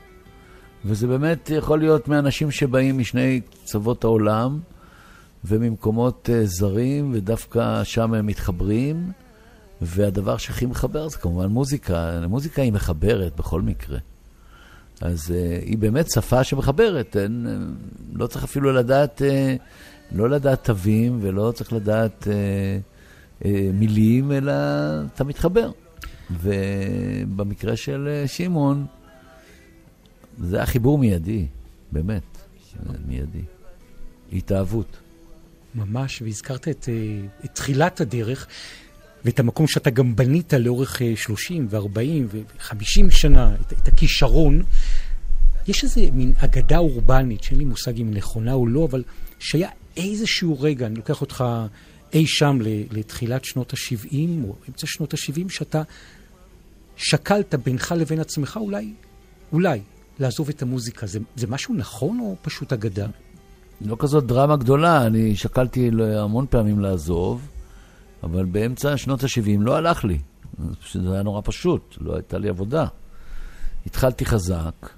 וזה 0.84 1.06
באמת 1.06 1.50
יכול 1.50 1.78
להיות 1.78 2.08
מאנשים 2.08 2.50
שבאים 2.50 2.98
משני 2.98 3.40
קצוות 3.40 4.04
העולם 4.04 4.58
וממקומות 5.44 6.28
uh, 6.32 6.46
זרים, 6.46 7.10
ודווקא 7.14 7.84
שם 7.84 8.14
הם 8.14 8.26
מתחברים, 8.26 9.12
והדבר 9.80 10.36
שהכי 10.36 10.66
מחבר 10.66 11.08
זה 11.08 11.18
כמובן 11.18 11.46
מוזיקה. 11.46 12.20
מוזיקה 12.28 12.62
היא 12.62 12.72
מחברת 12.72 13.36
בכל 13.36 13.62
מקרה. 13.62 13.98
אז 15.00 15.30
uh, 15.30 15.64
היא 15.64 15.78
באמת 15.78 16.10
שפה 16.10 16.44
שמחברת, 16.44 17.16
אין, 17.16 17.46
uh, 17.46 18.18
לא 18.18 18.26
צריך 18.26 18.44
אפילו 18.44 18.72
לדעת, 18.72 19.22
uh, 19.22 19.62
לא 20.12 20.30
לדעת 20.30 20.64
תווים 20.64 21.18
ולא 21.22 21.52
צריך 21.54 21.72
לדעת 21.72 22.22
uh, 22.22 23.42
uh, 23.42 23.46
מילים, 23.74 24.32
אלא 24.32 24.52
אתה 25.14 25.24
מתחבר. 25.24 25.70
ובמקרה 26.30 27.76
של 27.76 28.22
uh, 28.24 28.28
שמעון, 28.28 28.86
זה 30.38 30.56
היה 30.56 30.66
חיבור 30.66 30.98
מיידי, 30.98 31.46
באמת, 31.92 32.38
מיידי. 33.06 33.42
התאהבות. 34.32 34.96
ממש, 35.74 36.22
והזכרת 36.22 36.68
את, 36.68 36.88
אה, 36.88 36.94
את 37.44 37.54
תחילת 37.54 38.00
הדרך 38.00 38.46
ואת 39.24 39.40
המקום 39.40 39.66
שאתה 39.66 39.90
גם 39.90 40.16
בנית 40.16 40.52
לאורך 40.52 41.02
30 41.16 41.66
ו-40 41.70 41.98
ו-50 42.28 43.10
שנה, 43.10 43.54
את, 43.60 43.72
את 43.72 43.88
הכישרון. 43.88 44.62
יש 45.68 45.84
איזה 45.84 46.00
מין 46.12 46.32
אגדה 46.36 46.78
אורבנית, 46.78 47.42
שאין 47.42 47.58
לי 47.58 47.64
מושג 47.64 48.00
אם 48.00 48.14
נכונה 48.14 48.52
או 48.52 48.66
לא, 48.66 48.84
אבל 48.84 49.02
שהיה 49.38 49.68
איזשהו 49.96 50.60
רגע, 50.60 50.86
אני 50.86 50.94
לוקח 50.94 51.20
אותך 51.20 51.44
אי 52.12 52.26
שם 52.26 52.58
לתחילת 52.90 53.44
שנות 53.44 53.72
ה-70 53.72 54.14
או 54.44 54.54
אמצע 54.68 54.86
שנות 54.86 55.14
ה-70, 55.14 55.48
שאתה 55.48 55.82
שקלת 56.96 57.54
בינך 57.54 57.94
לבין 57.96 58.20
עצמך 58.20 58.58
אולי, 58.60 58.92
אולי, 59.52 59.80
לעזוב 60.18 60.48
את 60.48 60.62
המוזיקה. 60.62 61.06
זה, 61.06 61.18
זה 61.36 61.46
משהו 61.46 61.74
נכון 61.74 62.20
או 62.20 62.36
פשוט 62.42 62.72
אגדה? 62.72 63.06
לא 63.80 63.96
כזאת 63.98 64.26
דרמה 64.26 64.56
גדולה, 64.56 65.06
אני 65.06 65.36
שקלתי 65.36 65.90
המון 66.18 66.46
פעמים 66.50 66.80
לעזוב, 66.80 67.48
אבל 68.22 68.44
באמצע 68.44 68.96
שנות 68.96 69.24
ה-70 69.24 69.60
לא 69.60 69.76
הלך 69.76 70.04
לי. 70.04 70.18
זה 70.92 71.12
היה 71.12 71.22
נורא 71.22 71.40
פשוט, 71.44 71.96
לא 72.00 72.14
הייתה 72.14 72.38
לי 72.38 72.48
עבודה. 72.48 72.86
התחלתי 73.86 74.24
חזק, 74.24 74.90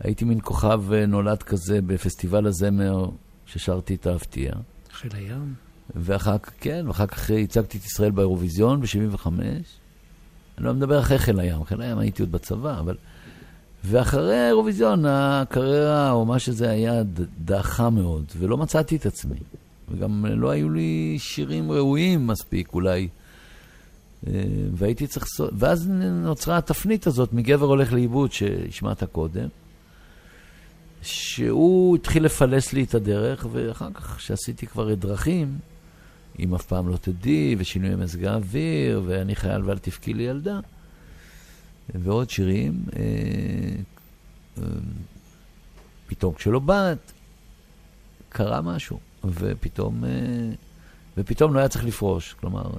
הייתי 0.00 0.24
מין 0.24 0.38
כוכב 0.42 0.92
אה, 0.92 1.06
נולד 1.06 1.42
כזה 1.42 1.80
בפסטיבל 1.82 2.46
הזמר 2.46 3.10
ששרתי 3.46 3.94
את 3.94 4.06
האבטיה. 4.06 4.52
חיל 4.92 5.10
הים. 5.14 5.54
ואחר 5.96 6.38
כך, 6.38 6.50
כן, 6.60 6.84
ואחר 6.88 7.06
כך 7.06 7.30
הצגתי 7.30 7.78
את 7.78 7.84
ישראל 7.84 8.10
באירוויזיון 8.10 8.80
ב-75. 8.80 9.26
אני 10.58 10.66
לא 10.66 10.74
מדבר 10.74 11.00
אחרי 11.00 11.18
חיל 11.18 11.40
הים, 11.40 11.64
חיל 11.64 11.80
הים 11.80 11.98
הייתי 11.98 12.22
עוד 12.22 12.32
בצבא, 12.32 12.80
אבל... 12.80 12.96
ואחרי 13.84 14.38
האירוויזיון, 14.38 15.04
הקריירה, 15.06 16.10
או 16.10 16.24
מה 16.24 16.38
שזה 16.38 16.70
היה, 16.70 17.02
דעכה 17.38 17.90
מאוד, 17.90 18.24
ולא 18.38 18.56
מצאתי 18.56 18.96
את 18.96 19.06
עצמי. 19.06 19.36
וגם 19.90 20.26
לא 20.26 20.50
היו 20.50 20.70
לי 20.70 21.16
שירים 21.18 21.72
ראויים 21.72 22.26
מספיק, 22.26 22.74
אולי. 22.74 23.08
אה, 24.26 24.32
והייתי 24.72 25.06
צריך... 25.06 25.26
ואז 25.52 25.88
נוצרה 26.12 26.56
התפנית 26.56 27.06
הזאת 27.06 27.32
מגבר 27.32 27.66
הולך 27.66 27.92
לאיבוד, 27.92 28.32
שהשמעת 28.32 29.04
קודם, 29.04 29.48
שהוא 31.06 31.96
התחיל 31.96 32.24
לפלס 32.24 32.72
לי 32.72 32.84
את 32.84 32.94
הדרך, 32.94 33.46
ואחר 33.52 33.88
כך, 33.94 34.16
כשעשיתי 34.16 34.66
כבר 34.66 34.92
את 34.92 34.98
דרכים, 34.98 35.58
אם 36.38 36.54
אף 36.54 36.66
פעם 36.66 36.88
לא 36.88 36.96
תדעי, 36.96 37.56
ושינוי 37.58 37.94
מזג 37.94 38.24
האוויר, 38.24 39.02
ואני 39.06 39.36
חייל 39.36 39.62
ואל 39.64 39.78
תבכי 39.78 40.14
לי 40.14 40.22
ילדה, 40.22 40.60
ועוד 41.94 42.30
שירים. 42.30 42.84
אה, 42.96 43.02
אה, 44.58 44.68
פתאום 46.06 46.34
כשלא 46.34 46.58
באת, 46.58 47.12
קרה 48.28 48.62
משהו, 48.62 48.98
ופתאום, 49.24 50.04
אה, 50.04 50.10
ופתאום 51.18 51.54
לא 51.54 51.58
היה 51.58 51.68
צריך 51.68 51.84
לפרוש. 51.84 52.34
כלומר, 52.40 52.70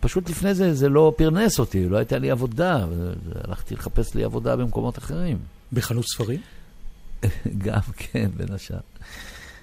פשוט 0.00 0.30
לפני 0.30 0.54
זה 0.54 0.74
זה 0.74 0.88
לא 0.88 1.12
פרנס 1.16 1.58
אותי, 1.58 1.88
לא 1.88 1.96
הייתה 1.96 2.18
לי 2.18 2.30
עבודה, 2.30 2.86
הלכתי 3.44 3.74
לחפש 3.74 4.14
לי 4.14 4.24
עבודה 4.24 4.56
במקומות 4.56 4.98
אחרים. 4.98 5.38
בחנות 5.72 6.04
ספרים? 6.04 6.40
גם, 7.64 7.80
כן, 7.96 8.30
בין 8.36 8.52
השאר. 8.52 8.78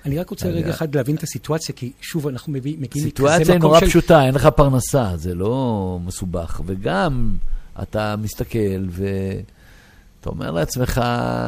אני 0.05 0.19
רק 0.19 0.29
רוצה 0.29 0.47
רגע 0.47 0.69
אחד 0.69 0.95
להבין 0.95 1.15
את 1.15 1.23
הסיטואציה, 1.23 1.75
כי 1.75 1.91
שוב, 2.01 2.27
אנחנו 2.27 2.53
מגיעים 2.53 2.81
מכזה 2.81 2.99
מקום 2.99 3.01
של... 3.01 3.09
סיטואציה 3.09 3.57
נורא 3.57 3.79
פשוטה, 3.79 4.25
אין 4.25 4.33
לך 4.33 4.45
פרנסה, 4.45 5.11
זה 5.17 5.35
לא 5.35 5.99
מסובך. 6.05 6.61
וגם... 6.65 7.35
אתה 7.81 8.15
מסתכל 8.15 8.85
ואתה 8.89 10.29
אומר 10.29 10.51
לעצמך, 10.51 11.01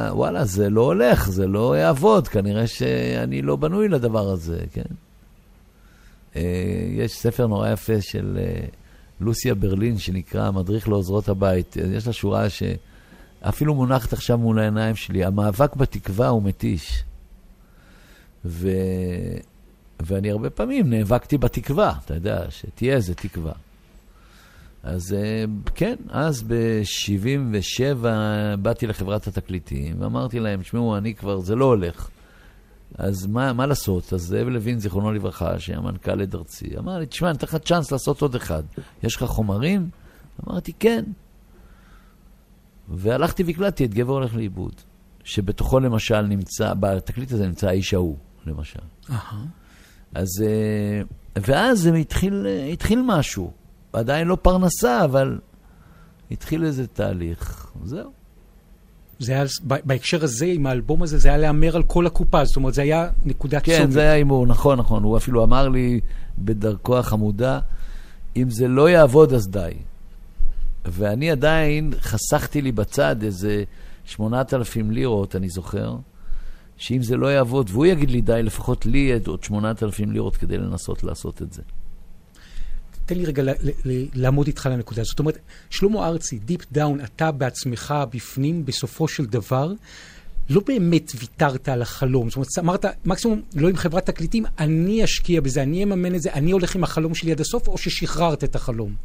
וואלה, 0.09 0.45
זה 0.45 0.69
לא 0.69 0.81
הולך, 0.81 1.29
זה 1.29 1.47
לא 1.47 1.77
יעבוד, 1.77 2.27
כנראה 2.27 2.67
שאני 2.67 3.41
לא 3.41 3.55
בנוי 3.55 3.87
לדבר 3.87 4.29
הזה, 4.29 4.59
כן? 4.73 4.95
אה, 6.35 6.41
יש 6.89 7.11
ספר 7.11 7.47
נורא 7.47 7.69
יפה 7.69 8.01
של 8.01 8.39
אה, 8.41 8.65
לוסיה 9.21 9.55
ברלין, 9.55 9.97
שנקרא 9.97 10.51
מדריך 10.51 10.89
לעוזרות 10.89 11.29
הבית. 11.29 11.77
יש 11.93 12.07
לה 12.07 12.13
שורה 12.13 12.49
שאפילו 13.43 13.75
מונחת 13.75 14.13
עכשיו 14.13 14.37
מול 14.37 14.59
העיניים 14.59 14.95
שלי, 14.95 15.25
המאבק 15.25 15.75
בתקווה 15.75 16.27
הוא 16.27 16.43
מתיש. 16.43 17.03
ו... 18.45 18.69
ואני 19.99 20.31
הרבה 20.31 20.49
פעמים 20.49 20.89
נאבקתי 20.89 21.37
בתקווה, 21.37 21.93
אתה 22.05 22.13
יודע, 22.13 22.45
שתהיה 22.49 22.95
איזה 22.95 23.15
תקווה. 23.15 23.53
אז 24.83 25.13
אה, 25.13 25.43
כן, 25.75 25.95
אז 26.09 26.43
ב-77' 26.43 28.07
באתי 28.61 28.87
לחברת 28.87 29.27
התקליטים 29.27 30.01
ואמרתי 30.01 30.39
להם, 30.39 30.61
תשמעו, 30.61 30.97
אני 30.97 31.15
כבר, 31.15 31.39
זה 31.39 31.55
לא 31.55 31.65
הולך. 31.65 32.09
אז 32.97 33.25
מה, 33.25 33.53
מה 33.53 33.65
לעשות? 33.65 34.13
אז 34.13 34.21
זאב 34.21 34.47
לוין, 34.47 34.79
זיכרונו 34.79 35.11
לברכה, 35.11 35.59
שהיה 35.59 35.79
מנכ"ל 35.79 36.21
עד 36.21 36.35
ארצי, 36.35 36.77
אמר 36.77 36.97
לי, 36.97 37.05
תשמע, 37.05 37.29
אני 37.29 37.37
אתן 37.37 37.47
לך 37.47 37.55
צ'אנס 37.55 37.91
לעשות 37.91 38.21
עוד 38.21 38.35
אחד. 38.35 38.63
יש 39.03 39.15
לך 39.15 39.23
חומרים? 39.23 39.89
אמרתי, 40.47 40.73
כן. 40.79 41.03
והלכתי 42.89 43.43
והקלטתי 43.43 43.85
את 43.85 43.93
גבר 43.93 44.13
הולך 44.13 44.35
לאיבוד, 44.35 44.73
שבתוכו 45.23 45.79
למשל 45.79 46.21
נמצא, 46.21 46.73
בתקליט 46.79 47.31
הזה 47.31 47.47
נמצא 47.47 47.67
האיש 47.67 47.93
ההוא, 47.93 48.17
למשל. 48.45 48.79
אז, 50.13 50.27
אה, 50.45 51.01
ואז 51.35 51.79
זה 51.79 51.93
התחיל, 51.93 52.47
התחיל 52.73 53.01
משהו. 53.05 53.51
עדיין 53.93 54.27
לא 54.27 54.37
פרנסה, 54.41 55.03
אבל 55.03 55.39
התחיל 56.31 56.65
איזה 56.65 56.87
תהליך. 56.87 57.71
זהו. 57.83 58.11
זה 59.19 59.31
היה, 59.31 59.45
בהקשר 59.63 60.23
הזה, 60.23 60.45
עם 60.45 60.65
האלבום 60.65 61.03
הזה, 61.03 61.17
זה 61.17 61.29
היה 61.29 61.37
להמר 61.37 61.75
על 61.75 61.83
כל 61.83 62.07
הקופה, 62.07 62.45
זאת 62.45 62.55
אומרת, 62.55 62.73
זה 62.73 62.81
היה 62.81 63.09
נקודת 63.25 63.63
כן, 63.63 63.71
צומת. 63.71 63.85
כן, 63.85 63.91
זה 63.91 64.01
היה 64.01 64.11
הימור, 64.11 64.47
נכון, 64.47 64.79
נכון. 64.79 65.03
הוא 65.03 65.17
אפילו 65.17 65.43
אמר 65.43 65.69
לי 65.69 65.99
בדרכו 66.37 66.97
החמודה, 66.97 67.59
אם 68.35 68.49
זה 68.49 68.67
לא 68.67 68.89
יעבוד, 68.89 69.33
אז 69.33 69.47
די. 69.47 69.73
ואני 70.85 71.31
עדיין 71.31 71.93
חסכתי 72.01 72.61
לי 72.61 72.71
בצד 72.71 73.23
איזה 73.23 73.63
8,000 74.05 74.91
לירות, 74.91 75.35
אני 75.35 75.49
זוכר, 75.49 75.95
שאם 76.77 77.03
זה 77.03 77.17
לא 77.17 77.27
יעבוד, 77.27 77.69
והוא 77.69 77.85
יגיד 77.85 78.11
לי 78.11 78.21
די, 78.21 78.43
לפחות 78.43 78.85
לי 78.85 79.19
עוד 79.27 79.43
8,000 79.43 80.11
לירות 80.11 80.37
כדי 80.37 80.57
לנסות 80.57 81.03
לעשות 81.03 81.41
את 81.41 81.53
זה. 81.53 81.61
תן 83.05 83.15
לי 83.15 83.25
רגע 83.25 83.43
ל- 83.43 83.49
ל- 83.85 84.05
לעמוד 84.13 84.47
איתך 84.47 84.69
לנקודה 84.71 85.01
הזאת. 85.01 85.09
זאת 85.09 85.19
אומרת, 85.19 85.37
שלמה 85.69 86.07
ארצי, 86.07 86.39
deep 86.39 86.61
down, 86.71 86.99
אתה 87.01 87.31
בעצמך 87.31 87.93
בפנים, 88.13 88.65
בסופו 88.65 89.07
של 89.07 89.25
דבר, 89.25 89.71
לא 90.49 90.61
באמת 90.67 91.11
ויתרת 91.19 91.69
על 91.69 91.81
החלום. 91.81 92.29
זאת 92.29 92.35
אומרת, 92.35 92.49
אמרת, 92.59 92.85
מקסימום, 93.05 93.41
לא 93.55 93.69
עם 93.69 93.75
חברת 93.75 94.05
תקליטים, 94.05 94.45
אני 94.59 95.03
אשקיע 95.03 95.41
בזה, 95.41 95.63
אני 95.63 95.83
אממן 95.83 96.15
את 96.15 96.21
זה, 96.21 96.33
אני 96.33 96.51
הולך 96.51 96.75
עם 96.75 96.83
החלום 96.83 97.15
שלי 97.15 97.31
עד 97.31 97.41
הסוף, 97.41 97.67
או 97.67 97.77
ששחררת 97.77 98.43
את 98.43 98.55
החלום? 98.55 98.95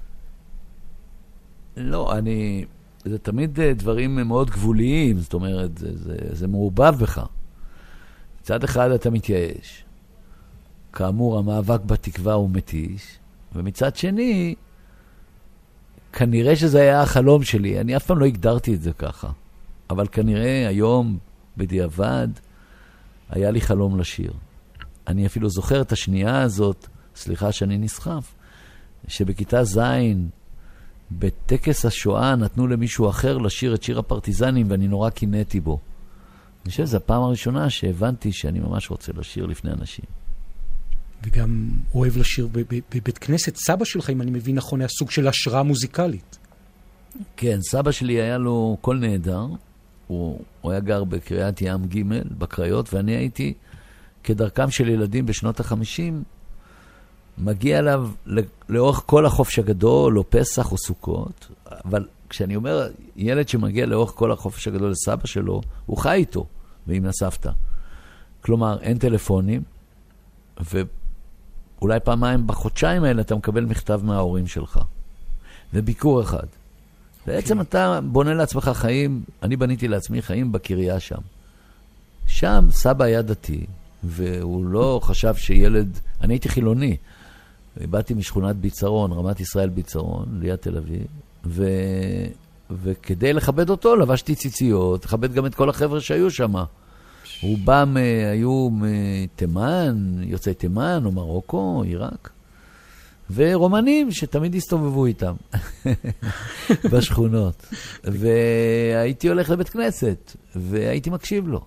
לא, 1.78 2.18
אני... 2.18 2.64
זה 3.04 3.18
תמיד 3.18 3.60
אה, 3.60 3.74
דברים 3.74 4.16
מאוד 4.16 4.50
גבוליים, 4.50 5.18
זאת 5.18 5.34
אומרת, 5.34 5.78
זה, 5.78 5.96
זה, 5.96 6.16
זה 6.32 6.48
מעורבב 6.48 6.94
בך. 7.00 7.26
מצד 8.40 8.64
אחד 8.64 8.90
אתה 8.90 9.10
מתייאש. 9.10 9.84
כאמור, 10.92 11.38
המאבק 11.38 11.80
בתקווה 11.80 12.32
הוא 12.32 12.50
מתיש, 12.50 13.18
ומצד 13.54 13.96
שני, 13.96 14.54
כנראה 16.12 16.56
שזה 16.56 16.80
היה 16.80 17.02
החלום 17.02 17.42
שלי. 17.42 17.80
אני 17.80 17.96
אף 17.96 18.06
פעם 18.06 18.18
לא 18.18 18.26
הגדרתי 18.26 18.74
את 18.74 18.82
זה 18.82 18.92
ככה. 18.92 19.30
אבל 19.90 20.06
כנראה 20.12 20.68
היום, 20.68 21.18
בדיעבד, 21.56 22.28
היה 23.30 23.50
לי 23.50 23.60
חלום 23.60 24.00
לשיר. 24.00 24.32
אני 25.06 25.26
אפילו 25.26 25.48
זוכר 25.48 25.80
את 25.80 25.92
השנייה 25.92 26.42
הזאת, 26.42 26.86
סליחה 27.16 27.52
שאני 27.52 27.78
נסחף, 27.78 28.34
שבכיתה 29.08 29.64
ז', 29.64 29.78
בטקס 31.10 31.86
השואה 31.86 32.36
נתנו 32.36 32.66
למישהו 32.66 33.10
אחר 33.10 33.38
לשיר 33.38 33.74
את 33.74 33.82
שיר 33.82 33.98
הפרטיזנים, 33.98 34.70
ואני 34.70 34.88
נורא 34.88 35.10
קינאתי 35.10 35.60
בו. 35.60 35.78
אני 36.64 36.70
חושב 36.70 36.86
שזו 36.86 36.96
הפעם 36.96 37.22
הראשונה 37.22 37.70
שהבנתי 37.70 38.32
שאני 38.32 38.60
ממש 38.60 38.90
רוצה 38.90 39.12
לשיר 39.16 39.46
לפני 39.46 39.70
אנשים. 39.70 40.04
וגם 41.24 41.68
אוהב 41.94 42.16
לשיר 42.16 42.48
בבית 42.94 43.18
כנסת. 43.18 43.56
סבא 43.56 43.84
שלך, 43.84 44.10
אם 44.10 44.22
אני 44.22 44.30
מבין 44.30 44.54
נכון, 44.54 44.80
היה 44.80 44.88
סוג 44.88 45.10
של 45.10 45.28
השראה 45.28 45.62
מוזיקלית. 45.62 46.38
כן, 47.36 47.58
סבא 47.60 47.90
שלי 47.90 48.14
היה 48.14 48.38
לו 48.38 48.76
קול 48.80 48.98
נהדר. 48.98 49.46
הוא, 50.06 50.40
הוא 50.60 50.72
היה 50.72 50.80
גר 50.80 51.04
בקריית 51.04 51.62
ים 51.62 51.84
ג' 51.84 52.02
בקריות, 52.38 52.94
ואני 52.94 53.16
הייתי, 53.16 53.54
כדרכם 54.24 54.70
של 54.70 54.88
ילדים 54.88 55.26
בשנות 55.26 55.60
החמישים, 55.60 56.22
מגיע 57.40 57.78
אליו 57.78 58.08
לאורך 58.68 59.02
כל 59.06 59.26
החופש 59.26 59.58
הגדול, 59.58 60.18
או 60.18 60.24
פסח 60.30 60.72
או 60.72 60.78
סוכות, 60.78 61.48
אבל 61.84 62.06
כשאני 62.28 62.56
אומר 62.56 62.88
ילד 63.16 63.48
שמגיע 63.48 63.86
לאורך 63.86 64.10
כל 64.10 64.32
החופש 64.32 64.68
הגדול 64.68 64.90
לסבא 64.90 65.26
שלו, 65.26 65.60
הוא 65.86 65.98
חי 65.98 66.14
איתו 66.14 66.46
ועם 66.86 67.06
הסבתא. 67.06 67.50
כלומר, 68.40 68.80
אין 68.80 68.98
טלפונים, 68.98 69.62
ואולי 71.80 72.00
פעמיים 72.00 72.46
בחודשיים 72.46 73.04
האלה 73.04 73.22
אתה 73.22 73.34
מקבל 73.34 73.64
מכתב 73.64 74.00
מההורים 74.04 74.46
שלך. 74.46 74.80
וביקור 75.74 76.22
אחד. 76.22 76.46
בעצם 77.26 77.60
אתה 77.60 78.00
בונה 78.00 78.34
לעצמך 78.34 78.70
חיים, 78.74 79.22
אני 79.42 79.56
בניתי 79.56 79.88
לעצמי 79.88 80.22
חיים 80.22 80.52
בקריה 80.52 81.00
שם. 81.00 81.20
שם 82.26 82.68
סבא 82.70 83.04
היה 83.04 83.22
דתי, 83.22 83.66
והוא 84.04 84.64
לא 84.64 85.00
חשב 85.02 85.34
שילד, 85.34 86.00
אני 86.20 86.34
הייתי 86.34 86.48
חילוני. 86.48 86.96
באתי 87.90 88.14
משכונת 88.14 88.56
ביצרון, 88.56 89.12
רמת 89.12 89.40
ישראל 89.40 89.68
ביצרון, 89.68 90.38
ליד 90.40 90.56
תל 90.56 90.76
אביב, 90.76 91.06
ו... 91.44 91.64
וכדי 92.70 93.32
לכבד 93.32 93.70
אותו 93.70 93.96
לבשתי 93.96 94.34
ציציות, 94.34 95.04
לכבד 95.04 95.32
גם 95.32 95.46
את 95.46 95.54
כל 95.54 95.70
החבר'ה 95.70 96.00
שהיו 96.00 96.30
שם. 96.30 96.54
רובם 97.42 97.96
היו 98.30 98.68
מתימן, 98.72 100.16
יוצאי 100.22 100.54
תימן 100.54 101.02
או 101.04 101.12
מרוקו, 101.12 101.82
עיראק. 101.82 102.30
ורומנים 103.30 104.12
שתמיד 104.12 104.54
הסתובבו 104.54 105.06
איתם 105.06 105.34
בשכונות. 106.92 107.66
והייתי 108.04 109.28
הולך 109.28 109.50
לבית 109.50 109.68
כנסת, 109.68 110.36
והייתי 110.56 111.10
מקשיב 111.10 111.48
לו. 111.48 111.64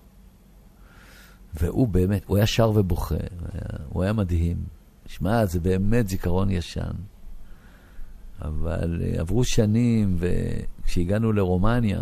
והוא 1.54 1.88
באמת, 1.88 2.22
הוא 2.26 2.36
היה 2.36 2.46
שר 2.46 2.70
ובוכה, 2.74 3.14
הוא 3.88 4.02
היה 4.02 4.12
מדהים. 4.12 4.81
שמע, 5.12 5.46
זה 5.46 5.60
באמת 5.60 6.08
זיכרון 6.08 6.50
ישן. 6.50 6.92
אבל 8.42 9.00
uh, 9.00 9.20
עברו 9.20 9.44
שנים, 9.44 10.16
וכשהגענו 10.18 11.32
לרומניה, 11.32 12.00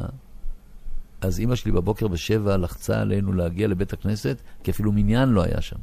אז 1.20 1.40
אימא 1.40 1.54
שלי 1.54 1.72
בבוקר 1.72 2.08
בשבע 2.08 2.56
לחצה 2.56 3.00
עלינו 3.00 3.32
להגיע 3.32 3.68
לבית 3.68 3.92
הכנסת, 3.92 4.36
כי 4.62 4.70
אפילו 4.70 4.92
מניין 4.92 5.28
לא 5.28 5.42
היה 5.42 5.60
שם, 5.60 5.76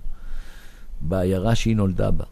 בעיירה 1.01 1.55
שהיא 1.55 1.75
נולדה 1.75 2.11
בה. 2.11 2.25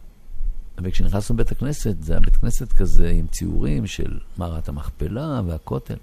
וכשנכנסנו 0.78 1.34
לבית 1.34 1.52
הכנסת, 1.52 2.02
זה 2.02 2.12
היה 2.12 2.20
בית 2.20 2.36
כנסת 2.36 2.72
כזה 2.72 3.10
עם 3.10 3.26
ציורים 3.26 3.86
של 3.86 4.18
מערת 4.38 4.68
המכפלה 4.68 5.40
והכותל. 5.46 5.96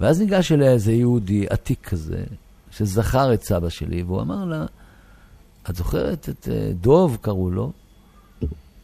ואז 0.00 0.20
ניגש 0.20 0.52
אליה 0.52 0.72
איזה 0.72 0.92
יהודי 0.92 1.46
עתיק 1.50 1.88
כזה, 1.88 2.24
שזכר 2.70 3.34
את 3.34 3.42
סבא 3.42 3.68
שלי, 3.68 4.02
והוא 4.02 4.20
אמר 4.20 4.44
לה, 4.44 4.66
את 5.70 5.76
זוכרת 5.76 6.28
את 6.28 6.48
uh, 6.48 6.74
דוב, 6.80 7.18
קראו 7.20 7.50
לו? 7.50 7.72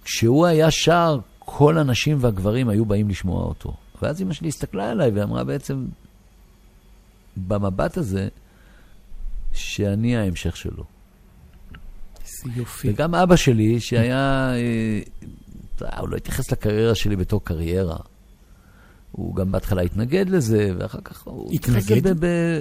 כשהוא 0.08 0.46
היה 0.46 0.70
שר, 0.70 1.18
כל 1.38 1.78
הנשים 1.78 2.16
והגברים 2.20 2.68
היו 2.68 2.84
באים 2.84 3.08
לשמוע 3.08 3.44
אותו. 3.44 3.74
ואז 4.02 4.22
אמא 4.22 4.32
שלי 4.32 4.48
הסתכלה 4.48 4.90
עליי 4.90 5.10
ואמרה 5.10 5.44
בעצם, 5.44 5.86
במבט 7.36 7.96
הזה, 7.96 8.28
שאני 9.52 10.16
ההמשך 10.16 10.56
שלו. 10.56 10.84
איזה 12.20 12.58
יופי. 12.60 12.90
וגם 12.90 13.14
אבא 13.14 13.36
שלי, 13.36 13.80
שהיה... 13.80 14.52
אה, 15.80 16.00
הוא 16.00 16.08
לא 16.08 16.16
התייחס 16.16 16.52
לקריירה 16.52 16.94
שלי 16.94 17.16
בתור 17.16 17.44
קריירה. 17.44 17.98
הוא 19.12 19.34
גם 19.34 19.52
בהתחלה 19.52 19.82
התנגד 19.82 20.28
לזה, 20.28 20.72
ואחר 20.78 21.00
כך 21.04 21.22
הוא... 21.22 21.52
התנגד? 21.52 22.06
ב... 22.06 22.26
ב... 22.26 22.60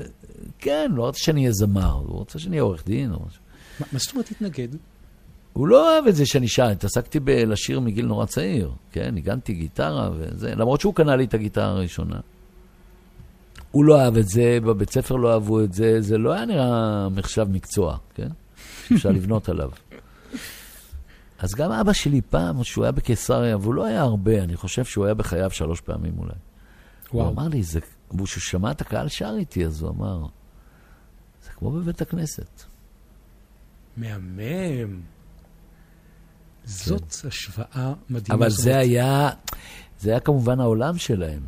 כן, 0.60 0.92
לא 0.96 1.04
רוצה 1.04 1.20
שאני 1.20 1.42
אהיה 1.42 1.52
זמר, 1.52 1.92
הוא 1.92 2.18
רוצה 2.18 2.40
שאני 2.40 2.52
אהיה 2.52 2.64
עורך 2.64 2.86
דין. 2.86 3.12
מה 3.12 4.00
זאת 4.00 4.12
אומרת 4.12 4.32
התנגד? 4.32 4.68
הוא 5.58 5.68
לא 5.68 5.94
אוהב 5.94 6.08
את 6.08 6.16
זה 6.16 6.26
שאני 6.26 6.48
שר, 6.48 6.68
התעסקתי 6.68 7.20
בלשיר 7.20 7.80
מגיל 7.80 8.06
נורא 8.06 8.26
צעיר, 8.26 8.72
כן? 8.92 9.10
ניגנתי 9.16 9.54
גיטרה 9.54 10.10
וזה, 10.18 10.56
למרות 10.56 10.82
שהוא 10.82 10.94
קנה 10.94 11.16
לי 11.16 11.26
את 11.26 11.34
הגיטרה 11.34 11.66
הראשונה. 11.66 12.20
הוא 13.72 13.86
לא 13.86 14.02
אהב 14.02 14.18
את 14.18 14.28
זה, 14.28 14.58
בבית 14.64 14.90
ספר 14.90 15.16
לא 15.16 15.34
אהבו 15.34 15.64
את 15.64 15.74
זה, 15.74 16.02
זה 16.02 16.18
לא 16.18 16.34
היה 16.34 16.46
נראה 16.46 17.10
מחשב 17.10 17.48
מקצוע, 17.52 17.98
כן? 18.16 18.28
שאפשר 18.88 19.10
לבנות 19.10 19.50
עליו. 19.50 19.72
אז 21.40 21.56
גם 21.56 21.72
אבא 21.72 21.94
שלי 21.94 22.22
פעם, 22.22 22.62
כשהוא 22.62 22.84
היה 22.84 22.92
בקיסריה, 22.92 23.58
והוא 23.58 23.74
לא 23.74 23.86
היה 23.86 24.02
הרבה, 24.02 24.44
אני 24.44 24.56
חושב 24.56 24.86
שהוא 24.86 25.06
היה 25.06 25.14
בחייו 25.14 25.52
שלוש 25.52 25.82
פעמים 25.82 26.14
אולי. 26.18 26.32
וואו. 27.14 27.26
הוא 27.26 27.34
אמר 27.34 27.48
לי, 27.48 27.64
זה, 27.64 27.80
וכשהוא 28.12 28.42
שמע 28.42 28.72
את 28.72 28.82
הקהל 28.82 29.08
שר 29.08 29.34
איתי, 29.38 29.66
אז 29.66 29.82
הוא 29.82 29.90
אמר, 29.90 30.26
זה 31.44 31.50
כמו 31.50 31.72
בבית 31.72 32.02
הכנסת. 32.02 32.64
מהמם. 33.98 35.17
זאת 36.68 37.16
כן. 37.22 37.28
השוואה 37.28 37.94
מדהימה. 38.10 38.40
אבל 38.40 38.50
זה 38.50 38.78
היה, 38.78 39.30
זה 40.00 40.10
היה 40.10 40.20
כמובן 40.20 40.60
העולם 40.60 40.98
שלהם. 40.98 41.42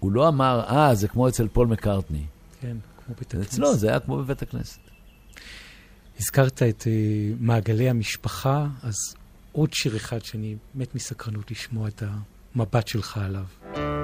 הוא 0.00 0.12
לא 0.12 0.28
אמר, 0.28 0.64
אה, 0.68 0.94
זה 0.94 1.08
כמו 1.08 1.28
אצל 1.28 1.48
פול 1.48 1.66
מקארטני. 1.66 2.24
כן, 2.60 2.76
כמו 3.06 3.14
בית 3.18 3.34
הכנסת. 3.34 3.52
אצלו 3.52 3.74
זה 3.74 3.88
היה 3.88 4.00
כמו 4.00 4.16
בבית 4.16 4.42
הכנסת. 4.42 4.78
הזכרת 6.20 6.62
את 6.62 6.82
uh, 6.82 6.86
מעגלי 7.40 7.90
המשפחה, 7.90 8.66
אז 8.82 8.94
עוד 9.52 9.72
שיר 9.72 9.96
אחד 9.96 10.24
שאני 10.24 10.56
מת 10.74 10.94
מסקרנות 10.94 11.50
לשמוע 11.50 11.88
את 11.88 12.02
המבט 12.56 12.88
שלך 12.88 13.18
עליו. 13.18 13.44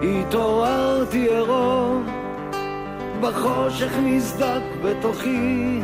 התעוררתי 0.03 1.29
עירום, 1.29 2.07
בחושך 3.23 3.93
נסדק 4.05 4.63
בתוכי, 4.85 5.81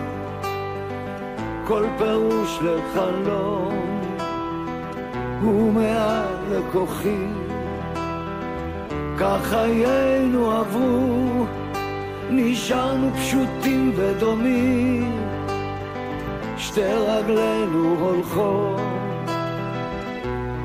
כל 1.67 1.87
פירוש 1.99 2.59
לחלום 2.63 3.95
הוא 5.45 5.73
מעל 5.73 6.35
לכוחי. 6.51 7.27
כך 9.19 9.41
חיינו 9.43 10.51
עברו, 10.51 11.47
נשארנו 12.31 13.11
פשוטים 13.15 13.93
ודומים, 13.97 15.29
שתי 16.59 16.81
רגלינו 16.81 17.97
הולכות 18.01 18.81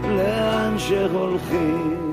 לאן 0.04 0.76
שהולכים. 0.78 2.10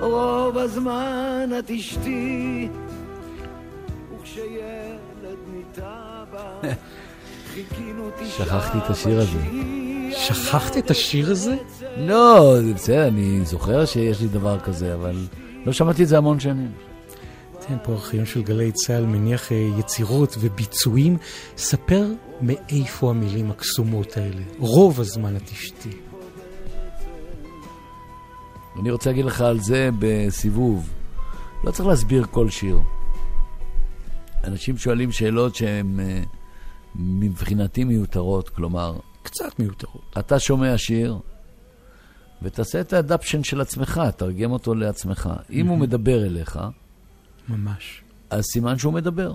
רוב 0.00 0.58
הזמן 0.58 1.50
את 1.58 1.70
אשתי, 1.70 2.68
וכשילד 4.14 5.38
ניטע 5.52 6.24
בה, 6.32 6.60
חיכינו 7.54 8.10
תשעה 8.18 8.46
שכחתי 8.46 8.78
את 8.78 8.90
השיר 8.90 9.20
הזה. 9.20 9.38
שכחת 10.16 10.76
את 10.76 10.90
השיר 10.90 11.30
הזה? 11.30 11.56
לא, 11.96 12.54
זה 12.62 12.74
בסדר, 12.74 13.08
אני 13.08 13.44
זוכר 13.44 13.84
שיש 13.84 14.20
לי 14.20 14.28
דבר 14.28 14.60
כזה, 14.60 14.94
אבל 14.94 15.26
לא 15.66 15.72
שמעתי 15.72 16.02
את 16.02 16.08
זה 16.08 16.18
המון 16.18 16.40
שנים. 16.40 16.72
כן, 17.66 17.76
פה 17.82 17.92
ארכיון 17.92 18.26
של 18.26 18.42
גלי 18.42 18.72
צה"ל 18.72 19.06
מניח 19.06 19.52
אה, 19.52 19.68
יצירות 19.78 20.36
וביצועים. 20.40 21.16
ספר 21.56 22.06
מאיפה 22.40 23.10
המילים 23.10 23.50
הקסומות 23.50 24.16
האלה. 24.16 24.42
רוב 24.58 25.00
הזמן 25.00 25.36
את 25.36 25.50
אשתי. 25.52 25.90
אני 28.80 28.90
רוצה 28.90 29.10
להגיד 29.10 29.24
לך 29.24 29.40
על 29.40 29.60
זה 29.60 29.90
בסיבוב. 29.98 30.90
לא 31.64 31.70
צריך 31.70 31.88
להסביר 31.88 32.24
כל 32.30 32.50
שיר. 32.50 32.78
אנשים 34.44 34.78
שואלים 34.78 35.12
שאלות 35.12 35.54
שהן 35.54 36.00
אה, 36.00 36.22
מבחינתי 36.94 37.84
מיותרות, 37.84 38.48
כלומר, 38.48 38.96
קצת 39.22 39.58
מיותרות. 39.58 40.16
אתה 40.18 40.38
שומע 40.38 40.78
שיר, 40.78 41.18
ותעשה 42.42 42.80
את 42.80 42.92
האדפשן 42.92 43.44
של 43.44 43.60
עצמך, 43.60 44.00
תרגם 44.16 44.50
אותו 44.50 44.74
לעצמך. 44.74 45.30
אם 45.50 45.66
הוא 45.66 45.78
מדבר 45.78 46.26
אליך, 46.26 46.58
ממש. 47.48 48.02
אז 48.30 48.44
סימן 48.52 48.78
שהוא 48.78 48.92
מדבר. 48.92 49.34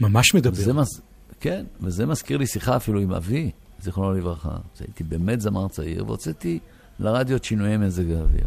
ממש 0.00 0.34
מדבר. 0.34 0.54
זה 0.54 0.72
מס... 0.72 1.00
כן, 1.40 1.64
וזה 1.80 2.06
מזכיר 2.06 2.38
לי 2.38 2.46
שיחה 2.46 2.76
אפילו 2.76 3.00
עם 3.00 3.12
אבי, 3.12 3.50
זיכרונו 3.80 4.12
לברכה. 4.12 4.56
הייתי 4.80 5.04
באמת 5.04 5.40
זמר 5.40 5.68
צעיר, 5.68 6.04
והוצאתי 6.06 6.58
לרדיו 6.98 7.36
את 7.36 7.44
שינויי 7.44 7.76
מזג 7.76 8.10
האוויר. 8.10 8.46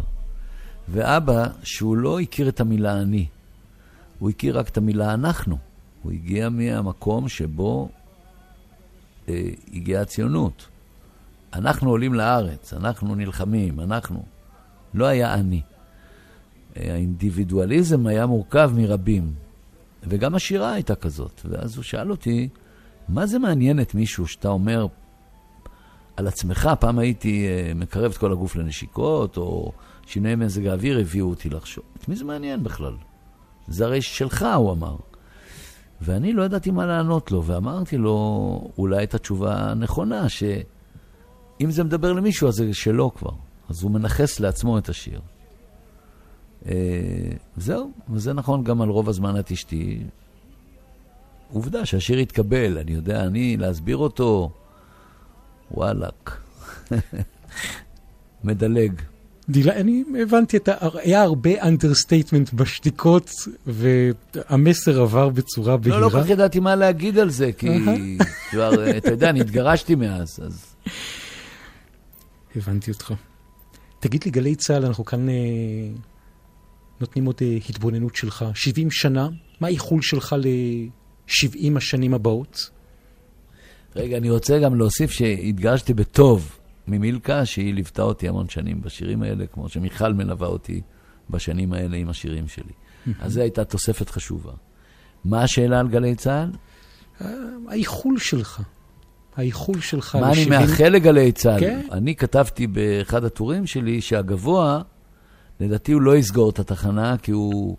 ואבא, 0.89 1.47
שהוא 1.63 1.97
לא 1.97 2.19
הכיר 2.19 2.49
את 2.49 2.59
המילה 2.59 3.01
אני, 3.01 3.25
הוא 4.19 4.29
הכיר 4.29 4.59
רק 4.59 4.69
את 4.69 4.77
המילה 4.77 5.13
אנחנו. 5.13 5.57
הוא 6.03 6.11
הגיע 6.11 6.49
מהמקום 6.49 7.29
שבו 7.29 7.89
אה, 9.29 9.49
הגיעה 9.73 10.01
הציונות. 10.01 10.67
אנחנו 11.53 11.89
עולים 11.89 12.13
לארץ, 12.13 12.73
אנחנו 12.73 13.15
נלחמים, 13.15 13.79
אנחנו. 13.79 14.23
לא 14.93 15.05
היה 15.05 15.33
אני. 15.33 15.61
האינדיבידואליזם 16.75 18.07
היה 18.07 18.25
מורכב 18.25 18.71
מרבים, 18.75 19.33
וגם 20.03 20.35
השירה 20.35 20.73
הייתה 20.73 20.95
כזאת. 20.95 21.41
ואז 21.45 21.75
הוא 21.75 21.83
שאל 21.83 22.11
אותי, 22.11 22.49
מה 23.09 23.25
זה 23.25 23.39
מעניין 23.39 23.79
את 23.79 23.95
מישהו 23.95 24.27
שאתה 24.27 24.47
אומר 24.47 24.87
על 26.17 26.27
עצמך? 26.27 26.69
פעם 26.79 26.99
הייתי 26.99 27.47
אה, 27.47 27.73
מקרב 27.73 28.11
את 28.11 28.17
כל 28.17 28.31
הגוף 28.31 28.55
לנשיקות, 28.55 29.37
או 29.37 29.71
שינויי 30.07 30.35
מזג 30.35 30.67
האוויר 30.67 30.99
הביאו 30.99 31.29
אותי 31.29 31.49
לחשוב. 31.49 31.83
את 31.97 32.09
מי 32.09 32.15
זה 32.15 32.25
מעניין 32.25 32.63
בכלל? 32.63 32.93
זה 33.67 33.85
הרי 33.85 34.01
שלך, 34.01 34.45
הוא 34.55 34.71
אמר. 34.71 34.95
ואני 36.01 36.33
לא 36.33 36.43
ידעתי 36.43 36.71
מה 36.71 36.85
לענות 36.85 37.31
לו, 37.31 37.43
ואמרתי 37.43 37.97
לו 37.97 38.71
אולי 38.77 39.03
את 39.03 39.13
התשובה 39.13 39.55
הנכונה, 39.55 40.29
שאם 41.59 41.71
זה 41.71 41.83
מדבר 41.83 42.13
למישהו, 42.13 42.47
אז 42.47 42.55
זה 42.55 42.73
שלו 42.73 43.13
כבר. 43.15 43.31
אז 43.69 43.83
הוא 43.83 43.91
מנכס 43.91 44.39
לעצמו 44.39 44.77
את 44.77 44.89
השיר. 44.89 45.21
אה, 46.65 46.73
זהו, 47.57 47.91
וזה 48.09 48.33
נכון 48.33 48.63
גם 48.63 48.81
על 48.81 48.89
רוב 48.89 49.09
הזמן 49.09 49.39
את 49.39 49.51
אשתי. 49.51 49.99
עובדה 51.51 51.85
שהשיר 51.85 52.17
התקבל, 52.17 52.77
אני 52.77 52.91
יודע, 52.91 53.23
אני, 53.23 53.57
להסביר 53.57 53.97
אותו, 53.97 54.51
וואלאק. 55.71 56.41
מדלג. 58.43 58.91
דילה, 59.49 59.75
אני 59.75 60.03
הבנתי, 60.21 60.57
את 60.57 60.67
ה... 60.67 60.75
היה 60.93 61.21
הרבה 61.21 61.61
understatement 61.61 62.53
בשתיקות, 62.53 63.29
והמסר 63.67 65.01
עבר 65.01 65.29
בצורה 65.29 65.77
בהירה. 65.77 65.99
לא, 65.99 66.05
לא 66.05 66.09
כל 66.09 66.23
כך 66.23 66.29
ידעתי 66.29 66.59
מה 66.59 66.75
להגיד 66.75 67.17
על 67.17 67.29
זה, 67.29 67.51
כי 67.51 67.67
כבר, 68.51 68.97
אתה 68.97 69.11
יודע, 69.11 69.29
אני 69.29 69.41
התגרשתי 69.41 69.95
מאז, 69.95 70.39
אז... 70.45 70.75
הבנתי 72.57 72.91
אותך. 72.91 73.13
תגיד 73.99 74.23
לי, 74.23 74.31
גלי 74.31 74.55
צה"ל, 74.55 74.85
אנחנו 74.85 75.05
כאן 75.05 75.29
אה, 75.29 75.35
נותנים 77.01 77.25
עוד 77.25 77.35
אה, 77.41 77.57
התבוננות 77.69 78.15
שלך. 78.15 78.45
70 78.53 78.91
שנה, 78.91 79.29
מה 79.61 79.67
האיחול 79.67 80.01
שלך 80.01 80.35
ל-70 80.39 81.77
השנים 81.77 82.13
הבאות? 82.13 82.69
רגע, 83.95 84.17
אני 84.17 84.29
רוצה 84.29 84.59
גם 84.59 84.75
להוסיף 84.75 85.11
שהתגרשתי 85.11 85.93
בטוב 85.93 86.57
ממילקה, 86.87 87.45
שהיא 87.45 87.73
ליוותה 87.73 88.01
אותי 88.01 88.27
המון 88.27 88.49
שנים 88.49 88.81
בשירים 88.81 89.23
האלה, 89.23 89.47
כמו 89.47 89.69
שמיכל 89.69 90.13
מלווה 90.13 90.47
אותי 90.47 90.81
בשנים 91.29 91.73
האלה 91.73 91.97
עם 91.97 92.09
השירים 92.09 92.47
שלי. 92.47 92.73
אז 93.19 93.33
זו 93.33 93.41
הייתה 93.41 93.63
תוספת 93.63 94.09
חשובה. 94.09 94.51
מה 95.25 95.43
השאלה 95.43 95.79
על 95.79 95.87
גלי 95.87 96.15
צה"ל? 96.15 96.51
אה, 97.21 97.33
האיחול 97.67 98.19
שלך. 98.19 98.61
האיחול 99.37 99.81
שלך 99.81 100.15
מה 100.15 100.31
אני 100.31 100.45
ל-70 100.45 100.49
מאחל 100.49 100.89
לגלי 100.89 101.31
צה"ל? 101.31 101.59
כן. 101.59 101.81
אני 101.91 102.15
כתבתי 102.15 102.67
באחד 102.67 103.23
הטורים 103.23 103.65
שלי 103.65 104.01
שהגבוה, 104.01 104.81
לדעתי 105.59 105.91
הוא 105.91 106.01
לא 106.01 106.17
יסגור 106.17 106.49
את 106.49 106.59
התחנה, 106.59 107.15
כי 107.17 107.31
הוא, 107.31 107.77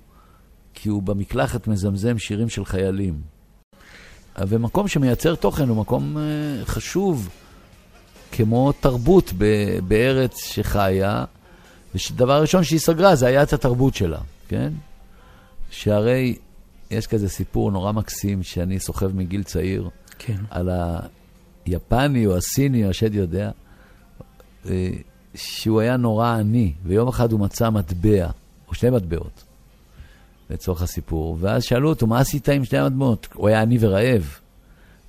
כי 0.75 0.89
הוא 0.89 1.03
במקלחת 1.03 1.69
מזמזם 1.69 2.19
שירים 2.19 2.49
של 2.49 2.65
חיילים. 2.65 3.21
ומקום 4.49 4.89
שמייצר 4.89 5.35
תוכן 5.35 5.69
הוא 5.69 5.77
מקום 5.77 6.19
אה, 6.19 6.23
חשוב, 6.65 7.29
כמו 8.33 8.73
תרבות 8.73 9.33
ב- 9.39 9.79
בארץ 9.89 10.45
שחיה, 10.45 11.25
ודבר 11.95 12.41
ראשון 12.41 12.65
שהיא 12.65 12.79
סגרה 12.79 13.15
זה 13.15 13.27
היה 13.27 13.43
את 13.43 13.53
התרבות 13.53 13.95
שלה, 13.95 14.19
כן? 14.49 14.73
שהרי 15.71 16.37
יש 16.91 17.07
כזה 17.07 17.29
סיפור 17.29 17.71
נורא 17.71 17.93
מקסים 17.93 18.43
שאני 18.43 18.79
סוחב 18.79 19.17
מגיל 19.17 19.43
צעיר, 19.43 19.89
כן. 20.19 20.37
על 20.51 20.69
היפני 21.69 22.27
או 22.27 22.37
הסיני, 22.37 22.85
או 22.85 22.91
השד 22.91 23.15
יודע, 23.15 23.51
אה, 24.67 24.91
שהוא 25.35 25.81
היה 25.81 25.97
נורא 25.97 26.29
עני, 26.29 26.73
ויום 26.85 27.09
אחד 27.09 27.33
הוא 27.33 27.41
מצא 27.41 27.71
מטבע, 27.71 28.27
או 28.69 28.75
שני 28.75 28.91
מטבעות, 28.91 29.45
לצורך 30.51 30.83
הסיפור, 30.83 31.37
ואז 31.41 31.65
שאלו 31.65 31.89
אותו, 31.89 32.07
מה 32.07 32.21
עשית 32.21 32.49
עם 32.49 32.65
שני 32.65 32.79
המטבעות? 32.79 33.29
הוא 33.35 33.49
היה 33.49 33.63
עני 33.63 33.77
ורעב. 33.81 34.39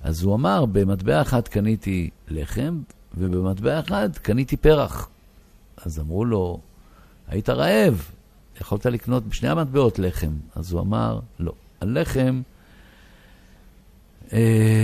אז 0.02 0.22
הוא 0.22 0.34
אמר, 0.34 0.64
במטבע 0.66 1.22
אחד 1.22 1.48
קניתי 1.48 2.10
לחם, 2.28 2.80
ובמטבע 3.16 3.80
אחד 3.80 4.08
קניתי 4.22 4.56
פרח. 4.56 5.08
אז 5.84 5.98
אמרו 5.98 6.24
לו, 6.24 6.60
היית 7.28 7.48
רעב, 7.48 8.10
יכולת 8.60 8.86
לקנות 8.86 9.26
בשני 9.26 9.48
המטבעות 9.48 9.98
לחם. 9.98 10.32
אז 10.56 10.72
הוא 10.72 10.80
אמר, 10.80 11.20
לא. 11.40 11.52
הלחם 11.80 12.40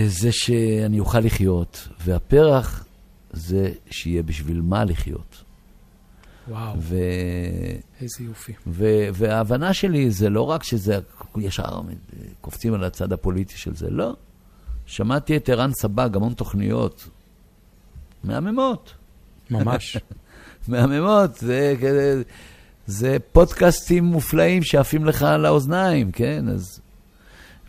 זה 0.07 0.33
שאני 0.33 1.01
אוכל 1.01 1.21
לחיות, 1.21 1.89
והפרח 2.05 2.85
זה 3.33 3.73
שיהיה 3.91 4.23
בשביל 4.23 4.61
מה 4.61 4.85
לחיות. 4.85 5.43
וואו, 6.49 6.75
ו... 6.79 6.97
איזה 8.01 8.17
יופי. 8.25 8.53
ו- 8.67 9.09
וההבנה 9.13 9.75
שלי 9.75 10.11
זה 10.11 10.31
לא 10.31 10.43
רק 10.43 10.63
שזה 10.63 10.99
ישר 11.37 11.81
קופצים 12.41 12.75
על 12.75 12.85
הצד 12.85 13.13
הפוליטי 13.13 13.59
של 13.59 13.77
זה, 13.77 13.91
לא. 13.91 14.13
שמעתי 14.87 15.37
את 15.37 15.49
ערן 15.49 15.71
סבג, 15.75 16.11
המון 16.17 16.35
תוכניות 16.35 17.09
מהממות. 18.25 18.93
ממש. 19.51 19.97
מהממות, 20.69 21.37
זה, 21.37 21.75
כזה- 21.79 22.23
זה 22.87 23.17
פודקאסטים 23.33 24.05
מופלאים 24.05 24.63
שעפים 24.63 25.05
לך 25.05 25.23
על 25.23 25.47
האוזניים, 25.47 26.13
כן? 26.13 26.49
אז... 26.49 26.81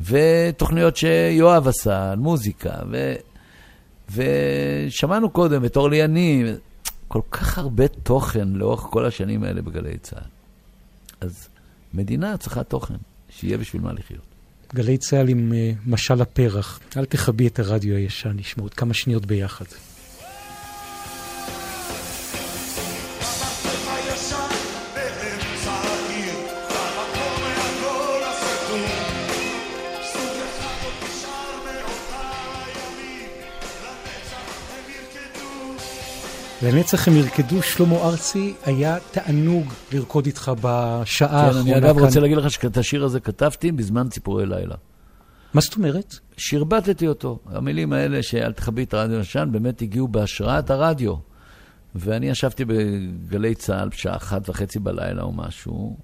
ותוכניות 0.01 0.97
שיואב 0.97 1.67
עשה, 1.67 2.13
מוזיקה, 2.17 2.73
ו... 2.91 3.13
ושמענו 4.15 5.29
קודם 5.29 5.65
את 5.65 5.77
אורלי 5.77 5.97
יניב, 5.97 6.47
כל 7.07 7.21
כך 7.31 7.57
הרבה 7.57 7.87
תוכן 7.87 8.47
לאורך 8.47 8.79
כל 8.79 9.05
השנים 9.05 9.43
האלה 9.43 9.61
בגלי 9.61 9.97
צה"ל. 9.97 10.29
אז 11.21 11.47
מדינה 11.93 12.37
צריכה 12.37 12.63
תוכן, 12.63 12.95
שיהיה 13.29 13.57
בשביל 13.57 13.81
מה 13.81 13.93
לחיות. 13.93 14.21
גלי 14.73 14.97
צה"ל 14.97 15.29
עם 15.29 15.51
uh, 15.51 15.89
משל 15.89 16.21
הפרח. 16.21 16.79
אל 16.97 17.05
תכבי 17.05 17.47
את 17.47 17.59
הרדיו 17.59 17.95
הישן, 17.95 18.31
נשמע 18.35 18.63
עוד 18.63 18.73
כמה 18.73 18.93
שניות 18.93 19.25
ביחד. 19.25 19.65
לנצח 36.63 37.07
הם 37.07 37.15
ירקדו, 37.15 37.61
שלמה 37.61 37.95
ארצי, 37.95 38.53
היה 38.65 38.97
תענוג 39.11 39.73
לרקוד 39.93 40.25
איתך 40.25 40.51
בשעה 40.61 41.29
האחרונה 41.29 41.63
כאן. 41.63 41.71
כן, 41.71 41.77
אני 41.77 41.77
אגב 41.77 41.97
רוצה 41.99 42.19
להגיד 42.19 42.37
לך 42.37 42.51
שאת 42.51 42.77
השיר 42.77 43.03
הזה 43.03 43.19
כתבתי 43.19 43.71
בזמן 43.71 44.09
ציפורי 44.09 44.45
לילה. 44.45 44.75
מה 45.53 45.61
זאת 45.61 45.75
אומרת? 45.75 46.19
שרבטתי 46.37 47.07
אותו. 47.07 47.39
המילים 47.45 47.93
האלה 47.93 48.23
שאל 48.23 48.51
תכבי 48.51 48.83
את 48.83 48.93
הרדיו 48.93 49.19
ישן 49.19 49.49
באמת 49.51 49.81
הגיעו 49.81 50.07
בהשראת 50.07 50.69
הרדיו. 50.69 51.15
ואני 51.95 52.29
ישבתי 52.29 52.65
בגלי 52.65 53.55
צה"ל 53.55 53.89
בשעה 53.89 54.15
אחת 54.15 54.49
וחצי 54.49 54.79
בלילה 54.79 55.21
או 55.21 55.31
משהו, 55.31 55.97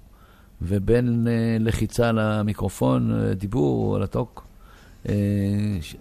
ובין 0.62 1.26
uh, 1.26 1.62
לחיצה 1.62 2.12
למיקרופון, 2.12 3.12
uh, 3.12 3.34
דיבור 3.34 3.96
על 3.96 4.02
הטוק, 4.02 4.46
uh, 5.04 5.08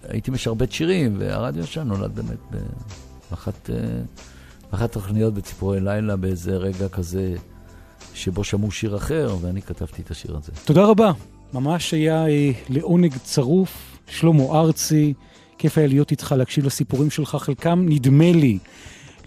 הייתי 0.09 0.31
משרבט 0.31 0.71
שירים, 0.71 1.15
והרדיו 1.19 1.63
ישן 1.63 1.87
נולד 1.87 2.15
באמת 2.15 2.39
באחת... 3.31 3.69
אחת 4.73 4.89
התוכניות 4.89 5.33
בציפורי 5.33 5.79
לילה 5.79 6.15
באיזה 6.15 6.51
רגע 6.51 6.89
כזה 6.89 7.35
שבו 8.13 8.43
שמעו 8.43 8.71
שיר 8.71 8.97
אחר, 8.97 9.35
ואני 9.41 9.61
כתבתי 9.61 10.01
את 10.01 10.11
השיר 10.11 10.37
הזה. 10.37 10.51
תודה 10.65 10.85
רבה. 10.85 11.11
ממש 11.53 11.93
היה 11.93 12.27
אה, 12.27 12.51
לעונג 12.69 13.13
צרוף. 13.23 13.97
שלמה 14.07 14.43
ארצי, 14.43 15.13
כיף 15.57 15.77
היה 15.77 15.87
להיות 15.87 16.11
איתך, 16.11 16.35
להקשיב 16.37 16.65
לסיפורים 16.65 17.09
שלך. 17.09 17.35
חלקם, 17.35 17.85
נדמה 17.89 18.31
לי, 18.31 18.57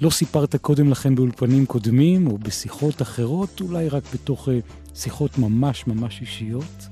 לא 0.01 0.11
סיפרת 0.11 0.57
קודם 0.57 0.91
לכן 0.91 1.15
באולפנים 1.15 1.67
קודמים, 1.67 2.27
או 2.27 2.39
בשיחות 2.39 3.03
אחרות, 3.03 3.61
אולי 3.61 3.89
רק 3.89 4.03
בתוך 4.15 4.49
אה, 4.49 4.59
שיחות 4.95 5.39
ממש 5.39 5.87
ממש 5.87 6.21
אישיות. 6.21 6.89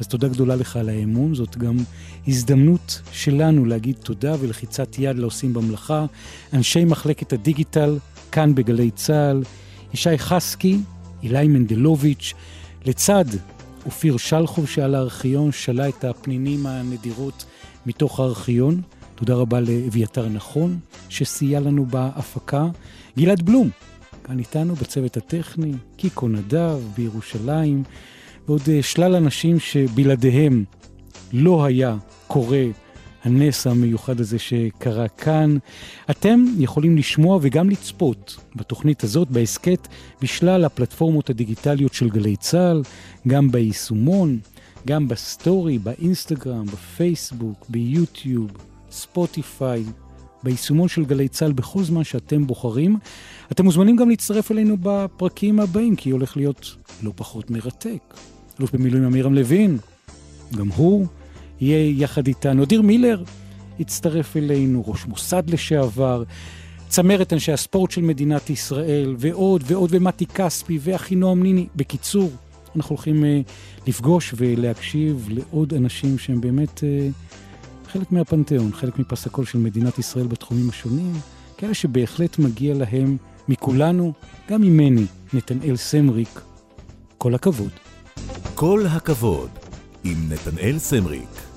אז 0.00 0.08
תודה 0.08 0.28
גדולה 0.28 0.56
לך 0.56 0.76
על 0.76 0.88
האמון, 0.88 1.34
זאת 1.34 1.56
גם 1.56 1.76
הזדמנות 2.28 3.02
שלנו 3.12 3.64
להגיד 3.64 3.96
תודה 3.96 4.34
ולחיצת 4.40 4.98
יד 4.98 5.18
לעושים 5.18 5.54
במלאכה. 5.54 6.06
אנשי 6.52 6.84
מחלקת 6.84 7.32
הדיגיטל, 7.32 7.98
כאן 8.32 8.54
בגלי 8.54 8.90
צה"ל, 8.90 9.42
ישי 9.94 10.18
חסקי, 10.18 10.78
אילי 11.22 11.48
מנדלוביץ', 11.48 12.34
לצד 12.84 13.24
אופיר 13.86 14.16
שלחוב 14.16 14.68
שעל 14.68 14.94
הארכיון, 14.94 15.52
שלה 15.52 15.88
את 15.88 16.04
הפנינים 16.04 16.66
הנדירות 16.66 17.44
מתוך 17.86 18.20
הארכיון. 18.20 18.80
תודה 19.14 19.34
רבה 19.34 19.60
לאביתר 19.60 20.28
נכון, 20.28 20.78
שסייע 21.08 21.60
לנו 21.60 21.86
בהפקה. 21.86 22.66
גלעד 23.18 23.42
בלום, 23.42 23.70
כאן 24.24 24.38
איתנו 24.38 24.74
בצוות 24.74 25.16
הטכני, 25.16 25.72
קיקו 25.96 26.28
נדב 26.28 26.78
בירושלים. 26.96 27.82
ועוד 28.48 28.62
אה, 28.68 28.82
שלל 28.82 29.14
אנשים 29.14 29.60
שבלעדיהם 29.60 30.64
לא 31.32 31.64
היה 31.64 31.96
קורה 32.26 32.64
הנס 33.24 33.66
המיוחד 33.66 34.20
הזה 34.20 34.38
שקרה 34.38 35.08
כאן. 35.08 35.58
אתם 36.10 36.44
יכולים 36.58 36.96
לשמוע 36.96 37.38
וגם 37.42 37.70
לצפות 37.70 38.36
בתוכנית 38.56 39.04
הזאת, 39.04 39.30
בהסכת, 39.30 39.88
בשלל 40.22 40.64
הפלטפורמות 40.64 41.30
הדיגיטליות 41.30 41.94
של 41.94 42.08
גלי 42.08 42.36
צה"ל, 42.36 42.82
גם 43.28 43.50
ביישומון, 43.50 44.38
גם 44.86 45.08
ב 45.08 45.18
story, 45.18 45.78
באינסטגרם, 45.78 46.66
בפייסבוק, 46.66 47.66
ביוטיוב, 47.68 48.50
ספוטיפיי, 48.90 49.84
ביישומון 50.42 50.88
של 50.88 51.04
גלי 51.04 51.28
צה"ל 51.28 51.52
בכל 51.52 51.82
זמן 51.82 52.04
שאתם 52.04 52.46
בוחרים. 52.46 52.98
אתם 53.52 53.64
מוזמנים 53.64 53.96
גם 53.96 54.08
להצטרף 54.08 54.52
אלינו 54.52 54.76
בפרקים 54.82 55.60
הבאים, 55.60 55.96
כי 55.96 56.10
הולך 56.10 56.36
להיות 56.36 56.76
לא 57.02 57.12
פחות 57.16 57.50
מרתק. 57.50 58.14
אלוף 58.60 58.72
במילואים 58.72 59.04
עמירם 59.04 59.34
לוין, 59.34 59.78
גם 60.56 60.68
הוא 60.68 61.06
יהיה 61.60 62.02
יחד 62.02 62.26
איתנו. 62.26 62.62
אדיר 62.62 62.82
מילר 62.82 63.22
יצטרף 63.78 64.36
אלינו, 64.36 64.84
ראש 64.86 65.06
מוסד 65.06 65.42
לשעבר, 65.50 66.22
צמרת 66.88 67.32
אנשי 67.32 67.52
הספורט 67.52 67.90
של 67.90 68.00
מדינת 68.00 68.50
ישראל, 68.50 69.16
ועוד 69.18 69.64
ועוד, 69.66 69.90
ומתי 69.92 70.26
כספי, 70.26 70.78
ואחינועם 70.82 71.42
ניני. 71.42 71.66
בקיצור, 71.76 72.30
אנחנו 72.76 72.96
הולכים 72.96 73.24
uh, 73.24 73.26
לפגוש 73.86 74.34
ולהקשיב 74.36 75.28
לעוד 75.30 75.74
אנשים 75.74 76.18
שהם 76.18 76.40
באמת 76.40 76.78
uh, 76.78 77.92
חלק 77.92 78.12
מהפנתיאון, 78.12 78.72
חלק 78.72 78.98
מפס 78.98 79.28
של 79.44 79.58
מדינת 79.58 79.98
ישראל 79.98 80.26
בתחומים 80.26 80.68
השונים, 80.68 81.12
כאלה 81.56 81.74
שבהחלט 81.74 82.38
מגיע 82.38 82.74
להם 82.74 83.16
מכולנו, 83.48 84.12
גם 84.50 84.62
ממני, 84.62 85.04
נתנאל 85.32 85.76
סמריק. 85.76 86.40
כל 87.18 87.34
הכבוד. 87.34 87.87
כל 88.54 88.84
הכבוד 88.90 89.50
עם 90.04 90.16
נתנאל 90.28 90.78
סמריק. 90.78 91.47